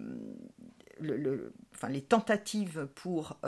les 1.01 2.03
tentatives 2.03 2.89
pour 2.95 3.39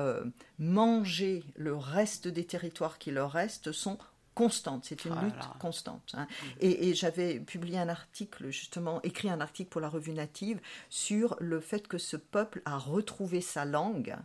manger 0.58 1.42
le 1.56 1.74
reste 1.74 2.28
des 2.28 2.44
territoires 2.44 2.98
qui 2.98 3.10
leur 3.10 3.32
restent 3.32 3.72
sont 3.72 3.98
constantes. 4.38 4.84
C'est 4.84 5.04
une 5.04 5.14
là 5.14 5.22
lutte 5.22 5.48
constante. 5.58 6.14
hein. 6.14 6.26
Et, 6.60 6.88
et 6.88 6.94
j'avais 6.94 7.40
publié 7.40 7.78
un 7.78 7.88
article, 7.88 8.50
justement, 8.50 9.02
écrit 9.02 9.28
un 9.28 9.40
article 9.40 9.68
pour 9.70 9.80
la 9.80 9.88
revue 9.88 10.12
Native 10.12 10.60
sur 10.88 11.36
le 11.40 11.58
fait 11.60 11.88
que 11.88 11.98
ce 11.98 12.16
peuple 12.16 12.62
a 12.64 12.78
retrouvé 12.78 13.40
sa 13.40 13.64
langue 13.64 14.16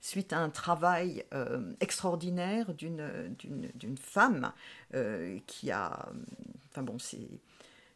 suite 0.00 0.32
à 0.32 0.38
un 0.38 0.50
travail 0.50 1.24
euh, 1.32 1.72
extraordinaire 1.80 2.74
d'une 2.74 3.96
femme 3.98 4.52
euh, 4.94 5.38
qui 5.46 5.70
a... 5.70 6.08
Enfin 6.70 6.82
bon, 6.82 6.98
c'est... 6.98 7.28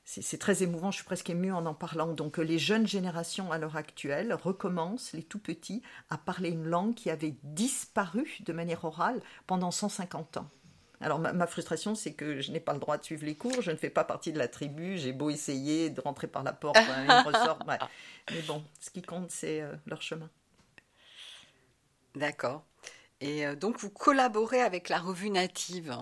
C'est 0.03 0.23
c'est 0.23 0.39
très 0.39 0.65
émouvant, 0.65 0.91
je 0.91 0.97
suis 0.97 1.05
presque 1.05 1.31
émue 1.31 1.53
en 1.53 1.67
en 1.67 1.75
parlant. 1.75 2.15
Donc 2.15 2.39
euh, 2.39 2.43
les 2.43 2.59
jeunes 2.59 2.87
générations 2.87 3.53
à 3.53 3.59
l'heure 3.59 3.77
actuelle 3.77 4.33
recommencent, 4.33 5.13
les 5.13 5.23
tout 5.23 5.39
petits, 5.39 5.83
à 6.09 6.19
parler 6.19 6.49
une 6.49 6.65
langue 6.65 6.95
qui 6.95 7.11
avait 7.11 7.37
disparu 7.45 8.39
de 8.41 8.53
manière 8.53 8.85
orale 8.85 9.21
pendant 9.47 9.71
150 9.71 10.39
ans. 10.39 10.49
Alors 11.01 11.19
ma, 11.19 11.33
ma 11.33 11.47
frustration, 11.47 11.95
c'est 11.95 12.13
que 12.13 12.41
je 12.41 12.53
n'ai 12.53 12.61
pas 12.61 12.75
le 12.75 12.79
droit 12.79 12.99
de 12.99 13.05
suivre 13.05 13.25
les 13.25 13.35
cours, 13.35 13.63
je 13.63 13.71
ne 13.71 13.77
fais 13.77 13.91
pas 13.91 14.05
partie 14.05 14.33
de 14.33 14.39
la 14.39 14.49
tribu, 14.49 14.99
j'ai 14.99 15.13
beau 15.13 15.31
essayer 15.31 15.89
de 15.89 16.01
rentrer 16.01 16.27
par 16.27 16.43
la 16.43 16.53
porte, 16.53 16.77
hein, 16.77 17.05
ils 17.05 17.07
me 17.07 17.25
ressortent, 17.25 17.67
ouais. 17.67 17.79
Mais 18.31 18.43
bon, 18.43 18.63
ce 18.81 18.91
qui 18.91 19.03
compte, 19.03 19.31
c'est 19.31 19.63
euh, 19.63 19.73
leur 19.87 20.03
chemin. 20.03 20.29
D'accord. 22.15 22.65
Et 23.21 23.47
euh, 23.47 23.55
donc 23.55 23.79
vous 23.79 23.91
collaborez 23.91 24.61
avec 24.61 24.89
la 24.89 24.99
revue 24.99 25.31
native. 25.31 25.97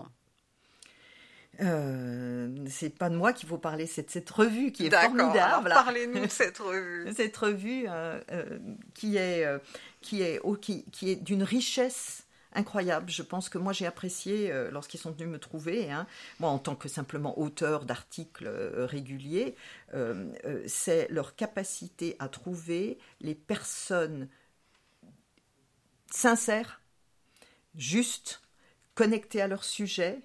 Euh, 1.61 2.47
c'est 2.69 2.89
pas 2.97 3.09
de 3.09 3.15
moi 3.15 3.33
qu'il 3.33 3.49
faut 3.49 3.57
parler, 3.57 3.85
c'est 3.85 4.03
de 4.03 4.09
cette 4.09 4.29
revue 4.29 4.71
qui 4.71 4.85
est 4.85 4.89
formidable. 4.89 5.69
Parlez-nous 5.69 6.25
de 6.25 6.31
cette 6.31 6.57
revue. 6.59 7.11
cette 7.15 7.35
revue 7.35 7.85
euh, 7.89 8.19
euh, 8.31 8.59
qui 8.93 9.17
est, 9.17 9.45
euh, 9.45 9.59
qui 10.01 10.21
est, 10.21 10.39
oh, 10.43 10.55
qui, 10.55 10.85
qui 10.91 11.11
est 11.11 11.15
d'une 11.15 11.43
richesse 11.43 12.25
incroyable. 12.53 13.09
Je 13.09 13.21
pense 13.21 13.49
que 13.49 13.57
moi 13.57 13.73
j'ai 13.73 13.85
apprécié 13.85 14.51
euh, 14.51 14.71
lorsqu'ils 14.71 14.99
sont 14.99 15.11
venus 15.11 15.27
me 15.27 15.39
trouver, 15.39 15.91
hein, 15.91 16.07
moi 16.39 16.49
en 16.49 16.59
tant 16.59 16.75
que 16.75 16.89
simplement 16.89 17.39
auteur 17.39 17.85
d'articles 17.85 18.47
euh, 18.47 18.85
réguliers, 18.85 19.55
euh, 19.93 20.31
euh, 20.45 20.63
c'est 20.67 21.07
leur 21.09 21.35
capacité 21.35 22.15
à 22.19 22.27
trouver 22.27 22.97
les 23.21 23.35
personnes 23.35 24.27
sincères, 26.11 26.81
justes, 27.75 28.41
connectées 28.95 29.41
à 29.41 29.47
leur 29.47 29.63
sujet, 29.63 30.21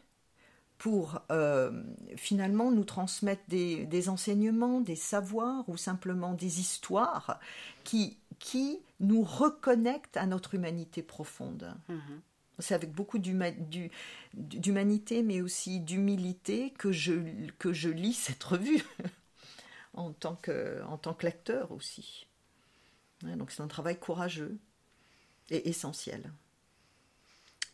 pour 0.77 1.23
finalement 2.17 2.71
nous 2.71 2.85
transmettre 2.85 3.43
des, 3.49 3.87
des 3.87 4.09
enseignements, 4.11 4.81
des 4.81 4.97
savoirs 4.97 5.67
ou 5.69 5.79
simplement 5.79 6.35
des 6.35 6.61
histoires 6.61 7.41
qui, 7.85 8.19
qui 8.39 8.81
nous 9.07 9.23
reconnectent 9.23 10.17
à 10.17 10.27
notre 10.27 10.55
humanité 10.55 11.03
profonde. 11.03 11.75
Mhm. 11.89 12.21
C'est 12.61 12.75
avec 12.75 12.93
beaucoup 12.93 13.19
d'humanité, 13.19 13.91
mais 15.23 15.41
aussi 15.41 15.81
d'humilité 15.81 16.71
que 16.79 16.93
je, 16.93 17.15
que 17.59 17.73
je 17.73 17.89
lis 17.89 18.13
cette 18.13 18.45
revue, 18.45 18.85
en 19.95 20.13
tant 20.13 20.37
lecteur 21.23 21.73
aussi. 21.73 22.29
Donc 23.23 23.51
c'est 23.51 23.63
un 23.63 23.69
travail 23.69 23.99
courageux 23.99 24.57
et 25.51 25.69
essentiel. 25.69 26.33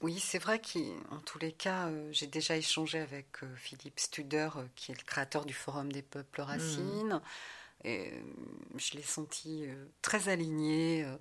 Oui, 0.01 0.19
c'est 0.19 0.39
vrai 0.39 0.61
qu'en 0.61 1.19
tous 1.27 1.39
les 1.39 1.53
cas, 1.53 1.89
euh, 1.89 2.09
j'ai 2.11 2.27
déjà 2.27 2.57
échangé 2.57 3.01
avec 3.01 3.43
euh, 3.43 3.57
Philippe 3.57 4.01
Studer, 4.01 4.49
euh, 4.57 4.65
qui 4.75 4.93
est 4.93 4.99
le 4.99 5.05
créateur 5.05 5.45
du 5.45 5.53
Forum 5.53 5.93
des 5.93 6.01
peuples 6.01 6.41
racines. 6.41 7.21
Et 7.85 8.09
euh, 8.09 8.21
je 8.77 8.95
l'ai 8.95 9.03
senti 9.03 9.65
euh, 9.67 9.87
très 10.03 10.29
aligné. 10.29 11.05
euh, 11.05 11.17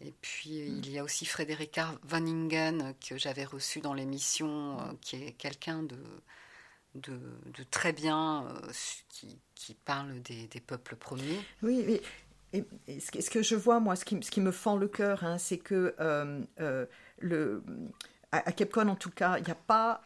et 0.00 0.12
puis, 0.20 0.50
il 0.50 0.90
y 0.90 0.98
a 0.98 1.04
aussi 1.04 1.24
Frédérica 1.24 1.94
Vanningen, 2.02 2.82
euh, 2.82 2.92
que 3.08 3.16
j'avais 3.16 3.44
reçu 3.44 3.80
dans 3.80 3.94
l'émission, 3.94 4.76
qui 5.00 5.16
est 5.16 5.32
quelqu'un 5.32 5.82
de, 5.82 5.96
de, 6.94 7.18
très 7.70 7.92
bien, 7.92 8.46
qui, 9.08 9.38
qui 9.54 9.74
parle 9.74 10.20
des, 10.22 10.46
des 10.48 10.60
peuples 10.60 10.96
premiers. 10.96 11.40
Oui, 11.62 11.84
mais 11.86 12.02
et, 12.86 13.00
ce, 13.00 13.30
que, 13.30 13.42
je 13.42 13.56
vois, 13.56 13.80
moi, 13.80 13.96
ce 13.96 14.04
qui, 14.04 14.22
ce 14.22 14.30
qui 14.30 14.40
me 14.40 14.52
fend 14.52 14.76
le 14.76 14.88
cœur, 14.88 15.24
hein, 15.24 15.38
c'est 15.38 15.58
que 15.58 15.94
le, 17.18 17.64
à, 18.30 18.48
à 18.48 18.52
Cape 18.52 18.70
Cod, 18.70 18.88
en 18.88 18.96
tout 18.96 19.10
cas, 19.10 19.38
il 19.38 19.44
n'y 19.44 19.50
a 19.50 19.56
pas, 19.56 20.02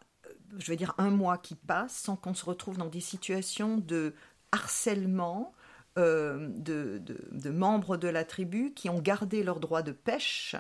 je 0.59 0.71
vais 0.71 0.77
dire, 0.77 0.95
un 0.99 1.11
mois 1.11 1.39
qui 1.39 1.55
passe 1.55 1.95
sans 1.95 2.17
qu'on 2.17 2.35
se 2.35 2.45
retrouve 2.45 2.79
dans 2.79 2.89
des 2.89 3.01
situations 3.01 3.79
de 3.79 4.15
harcèlement 4.53 5.53
euh, 5.99 6.49
de, 6.51 6.99
de- 6.99 7.29
de 7.33 7.51
membres 7.51 7.97
de 7.99 8.09
la 8.09 8.25
tribu 8.25 8.73
qui 8.75 8.89
ont 8.89 9.01
gardé 9.01 9.43
leur 9.43 9.61
droit 9.61 9.83
de 9.83 9.93
pêche. 9.93 10.55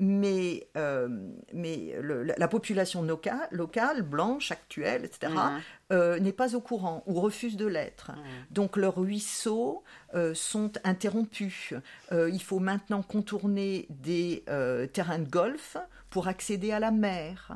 Mais, 0.00 0.68
euh, 0.76 1.08
mais 1.52 1.96
le- 2.00 2.22
la, 2.22 2.36
la 2.38 2.46
population 2.46 3.02
loca- 3.02 3.48
locale, 3.50 4.02
blanche, 4.02 4.52
actuelle, 4.52 5.04
etc., 5.04 5.32
Mhm. 5.34 5.60
euh, 5.90 6.20
n'est 6.20 6.32
pas 6.32 6.54
au 6.54 6.60
courant 6.60 7.02
ou 7.06 7.14
refuse 7.20 7.56
de 7.56 7.66
l'être. 7.66 8.12
Mhm. 8.12 8.22
Donc 8.52 8.76
leurs 8.76 8.96
ruisseaux 8.96 9.82
euh, 10.14 10.34
sont 10.34 10.70
interrompus. 10.84 11.74
Il 12.12 12.40
faut 12.42 12.60
maintenant 12.60 13.02
contourner 13.02 13.86
des 13.90 14.44
terrains 14.92 15.18
de 15.18 15.28
golf 15.28 15.76
pour 16.10 16.28
accéder 16.28 16.70
à 16.70 16.78
la 16.78 16.92
mer. 16.92 17.50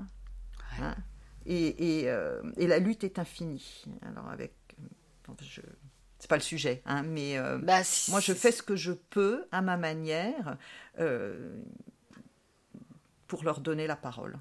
Ouais. 0.81 0.85
Hein. 0.87 0.97
et, 1.47 2.01
et, 2.03 2.13
et 2.57 2.67
la 2.67 2.79
lutte 2.79 3.05
est 3.05 3.19
infinie. 3.21 3.85
Alors 4.03 4.29
avec, 4.31 4.55
je, 5.43 5.61
c'est 6.23 6.29
pas 6.29 6.37
le 6.37 6.43
sujet, 6.43 6.83
hein, 6.87 7.03
mais 7.03 7.37
euh, 7.37 7.59
Bah, 7.59 7.83
si- 7.83 8.13
moi 8.13 8.21
je 8.21 8.33
fais 8.33 8.53
ce 8.53 8.63
que 8.63 8.77
je 8.77 8.93
peux 8.93 9.45
à 9.51 9.61
ma 9.61 9.77
manière 9.77 10.57
euh, 11.01 11.57
pour 13.27 13.43
leur 13.43 13.61
donner 13.61 13.89
la 13.89 13.97
parole. 13.97 14.39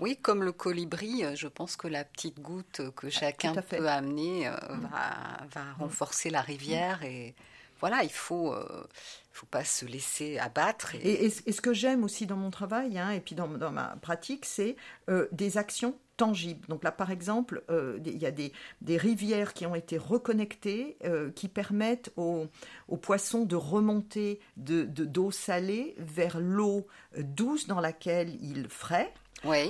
Oui, 0.00 0.16
comme 0.16 0.42
le 0.42 0.52
colibri, 0.52 1.22
euh, 1.22 1.34
je 1.36 1.48
pense 1.48 1.76
que 1.76 1.86
la 1.86 2.02
petite 2.04 2.40
goutte 2.40 2.80
que 2.96 3.10
chacun 3.10 3.52
fait. 3.60 3.76
Mm. 3.76 3.80
peut 3.82 3.88
amener 3.90 4.48
euh, 4.48 4.52
va, 4.90 5.46
va 5.52 5.72
renforcer 5.78 6.30
la 6.30 6.40
rivière 6.40 7.02
et 7.02 7.34
voilà, 7.80 8.02
il 8.02 8.10
faut, 8.12 8.54
euh, 8.54 8.86
faut 9.32 9.44
pas 9.44 9.64
se 9.64 9.84
laisser 9.84 10.38
abattre. 10.38 10.94
Et, 10.94 10.98
Et, 11.10 11.24
et 11.26 11.30
ce- 11.30 11.42
et 11.44 11.52
ce 11.52 11.60
que 11.60 11.74
j'aime 11.74 12.04
aussi 12.04 12.24
dans 12.26 12.36
mon 12.36 12.50
travail, 12.50 12.98
hein, 12.98 13.10
et 13.10 13.20
puis 13.20 13.34
dans, 13.34 13.48
dans 13.48 13.70
ma 13.70 13.96
pratique, 14.00 14.46
c'est 14.46 14.76
euh, 15.10 15.28
des 15.32 15.58
actions 15.58 15.94
Donc 16.18 16.82
là, 16.82 16.92
par 16.92 17.10
exemple, 17.10 17.62
euh, 17.70 17.98
il 18.04 18.16
y 18.18 18.26
a 18.26 18.30
des, 18.30 18.52
des 18.80 18.96
rivières 18.96 19.52
qui 19.54 19.66
ont 19.66 19.74
été 19.74 19.98
reconnectées, 19.98 20.96
euh, 21.04 21.30
qui 21.30 21.48
permettent 21.48 22.12
aux, 22.16 22.46
aux 22.88 22.96
poissons 22.96 23.44
de 23.44 23.56
remonter 23.56 24.40
de 24.56 24.84
de- 24.84 25.04
d'eau 25.04 25.30
salée 25.30 25.94
vers 25.98 26.40
l'eau 26.40 26.86
euh, 27.18 27.22
douce 27.22 27.66
dans 27.66 27.80
laquelle 27.80 28.30
ils 28.42 28.68
fraient. 28.68 29.12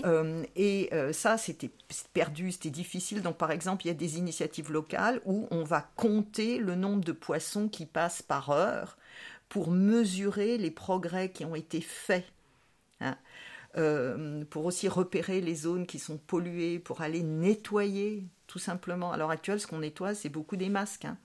Euh, 0.05 0.45
et 0.55 0.89
euh, 0.93 1.13
ça, 1.13 1.37
c'était 1.39 1.71
perdu, 2.13 2.53
c'était 2.53 2.71
difficile. 2.71 3.23
Donc, 3.23 3.37
par 3.37 3.51
exemple, 3.51 3.85
il 3.85 3.89
y 3.89 3.91
a 3.91 3.95
des 3.95 4.19
initiatives 4.19 4.71
locales 4.73 5.21
où 5.25 5.49
on 5.51 5.65
va 5.65 5.91
compter 5.97 6.59
le 6.59 6.75
nombre 6.77 7.05
de 7.05 7.13
poissons 7.13 7.69
qui 7.69 7.87
passent 7.87 8.23
par 8.23 8.51
heure 8.51 8.97
pour 9.49 9.71
mesurer 9.71 10.59
les 10.59 10.71
progrès 10.71 11.31
qui 11.31 11.45
ont 11.45 11.55
été 11.57 11.81
faits. 11.81 12.25
hein. 13.01 13.17
Euh, 13.79 14.45
pour 14.49 14.65
aussi 14.65 14.89
repérer 14.89 15.41
les 15.41 15.55
zones 15.55 15.87
qui 15.87 15.99
sont 15.99 16.17
polluées, 16.17 16.79
pour 16.79 17.03
aller 17.03 17.23
nettoyer, 17.23 18.25
tout 18.47 18.59
simplement. 18.59 19.13
À 19.13 19.17
l'heure 19.19 19.31
actuelle, 19.31 19.61
ce 19.61 19.67
qu'on 19.67 19.81
nettoie, 19.81 20.15
c'est 20.15 20.31
beaucoup 20.31 20.57
des 20.57 20.69
masques, 20.71 21.05
hein. 21.05 21.19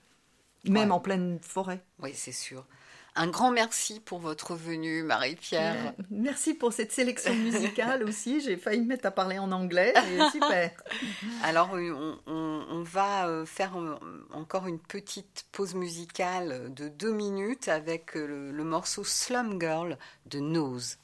même 0.68 0.88
Ouais. 0.90 0.94
en 0.94 1.00
pleine 1.00 1.38
forêt. 1.40 1.82
Oui, 2.00 2.10
c'est 2.14 2.32
sûr. 2.32 2.66
Un 3.14 3.26
grand 3.28 3.50
merci 3.50 4.00
pour 4.00 4.20
votre 4.20 4.54
venue, 4.54 5.02
Marie-Pierre. 5.02 5.94
Euh, 5.98 6.02
Merci 6.10 6.54
pour 6.54 6.72
cette 6.72 6.92
sélection 6.92 7.34
musicale 7.34 8.04
aussi. 8.04 8.40
J'ai 8.44 8.56
failli 8.56 8.80
me 8.80 8.86
mettre 8.86 9.04
à 9.06 9.10
parler 9.10 9.38
en 9.38 9.52
anglais, 9.52 9.92
super. 10.32 10.70
Alors, 11.42 11.70
on, 11.74 12.18
on- 12.26 12.66
on 12.70 12.82
va 12.82 13.28
euh, 13.28 13.44
faire 13.44 13.72
encore 14.32 14.66
une 14.66 14.78
petite 14.78 15.44
pause 15.52 15.74
musicale 15.74 16.72
de 16.74 16.88
deux 16.88 17.12
minutes 17.12 17.68
avec 17.68 18.14
le, 18.14 18.50
le 18.50 18.64
morceau 18.64 19.04
Slum 19.04 19.60
Girl 19.60 19.98
de 20.26 20.38
Nose. 20.38 20.96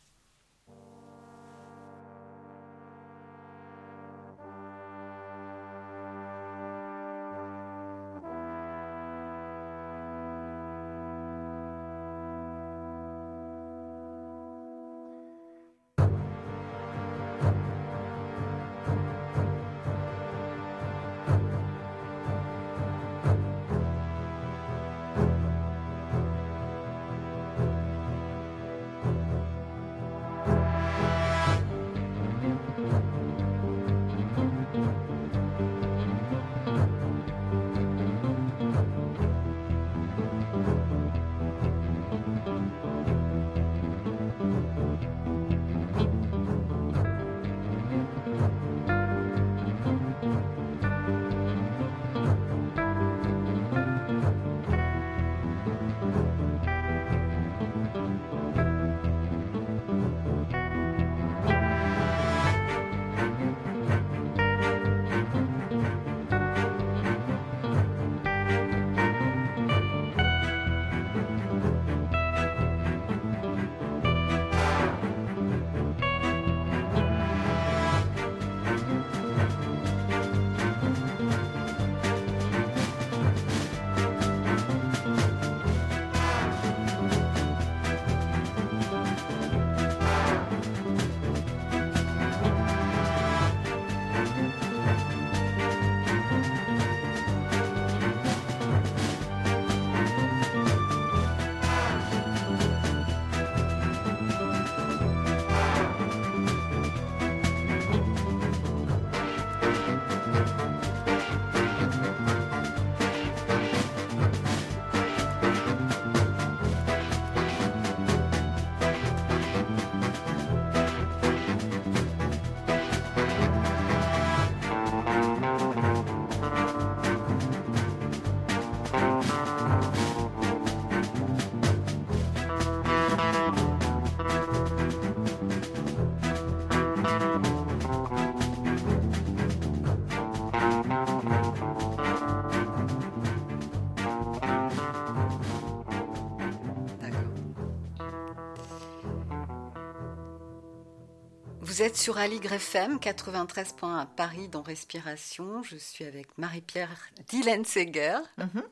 Vous 151.78 151.84
êtes 151.84 151.96
sur 151.96 152.18
Aligre 152.18 152.54
FM 152.54 152.96
93.1 152.98 154.00
à 154.00 154.04
Paris 154.06 154.48
dans 154.48 154.62
Respiration. 154.62 155.62
Je 155.62 155.76
suis 155.76 156.04
avec 156.04 156.36
Marie-Pierre 156.36 156.90
Dylan-Seger. 157.28 158.18
Mhm. 158.36 158.64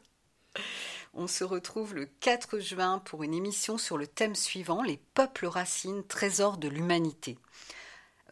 On 1.14 1.28
se 1.28 1.44
retrouve 1.44 1.94
le 1.94 2.06
4 2.06 2.58
juin 2.58 2.98
pour 2.98 3.22
une 3.22 3.32
émission 3.32 3.78
sur 3.78 3.96
le 3.96 4.08
thème 4.08 4.34
suivant 4.34 4.82
les 4.82 4.96
peuples 5.14 5.46
racines, 5.46 6.02
trésors 6.02 6.56
de 6.56 6.66
l'humanité. 6.66 7.38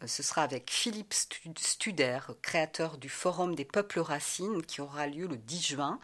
Euh, 0.03 0.07
Ce 0.07 0.21
sera 0.21 0.41
avec 0.43 0.69
Philippe 0.69 1.13
Stu- 1.13 1.53
Studer, 1.57 2.19
créateur 2.41 2.97
du 2.97 3.07
Forum 3.07 3.55
des 3.55 3.63
peuples 3.63 4.01
racines, 4.01 4.61
qui 4.61 4.81
aura 4.81 5.07
lieu 5.07 5.25
le 5.27 5.37
10 5.37 5.61
juin 5.67 6.01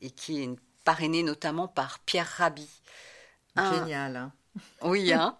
et 0.00 0.10
qui 0.10 0.42
est 0.42 0.50
parrainé 0.84 1.22
notamment 1.22 1.68
par 1.68 1.98
Pierre 1.98 2.26
Rabhi. 2.38 2.70
Génial. 3.54 4.16
hein. 4.16 4.32
oui, 4.80 5.12
hein. 5.12 5.36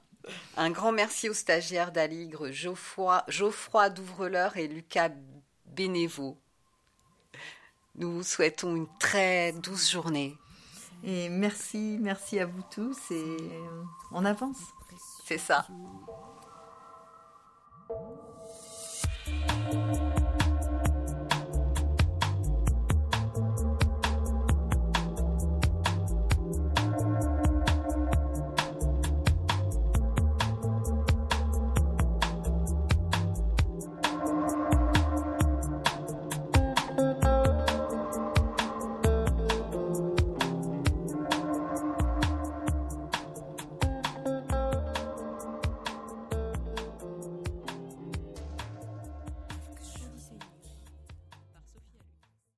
Un 0.56 0.70
grand 0.70 0.92
merci 0.92 1.28
aux 1.28 1.34
stagiaires 1.34 1.92
d'Aligre, 1.92 2.50
Geoffroy, 2.50 3.24
Geoffroy 3.28 3.90
Douvreleur 3.90 4.56
et 4.56 4.68
Lucas 4.68 5.10
Bénévaux. 5.66 6.38
Nous 7.96 8.12
vous 8.12 8.22
souhaitons 8.22 8.74
une 8.74 8.88
très 8.98 9.52
douce 9.52 9.90
journée. 9.90 10.36
Et 11.04 11.28
merci, 11.28 11.98
merci 12.00 12.40
à 12.40 12.46
vous 12.46 12.62
tous 12.74 12.98
et 13.10 13.14
euh, 13.14 13.82
on 14.10 14.24
avance. 14.24 14.58
C'est 15.24 15.38
ça. 15.38 15.66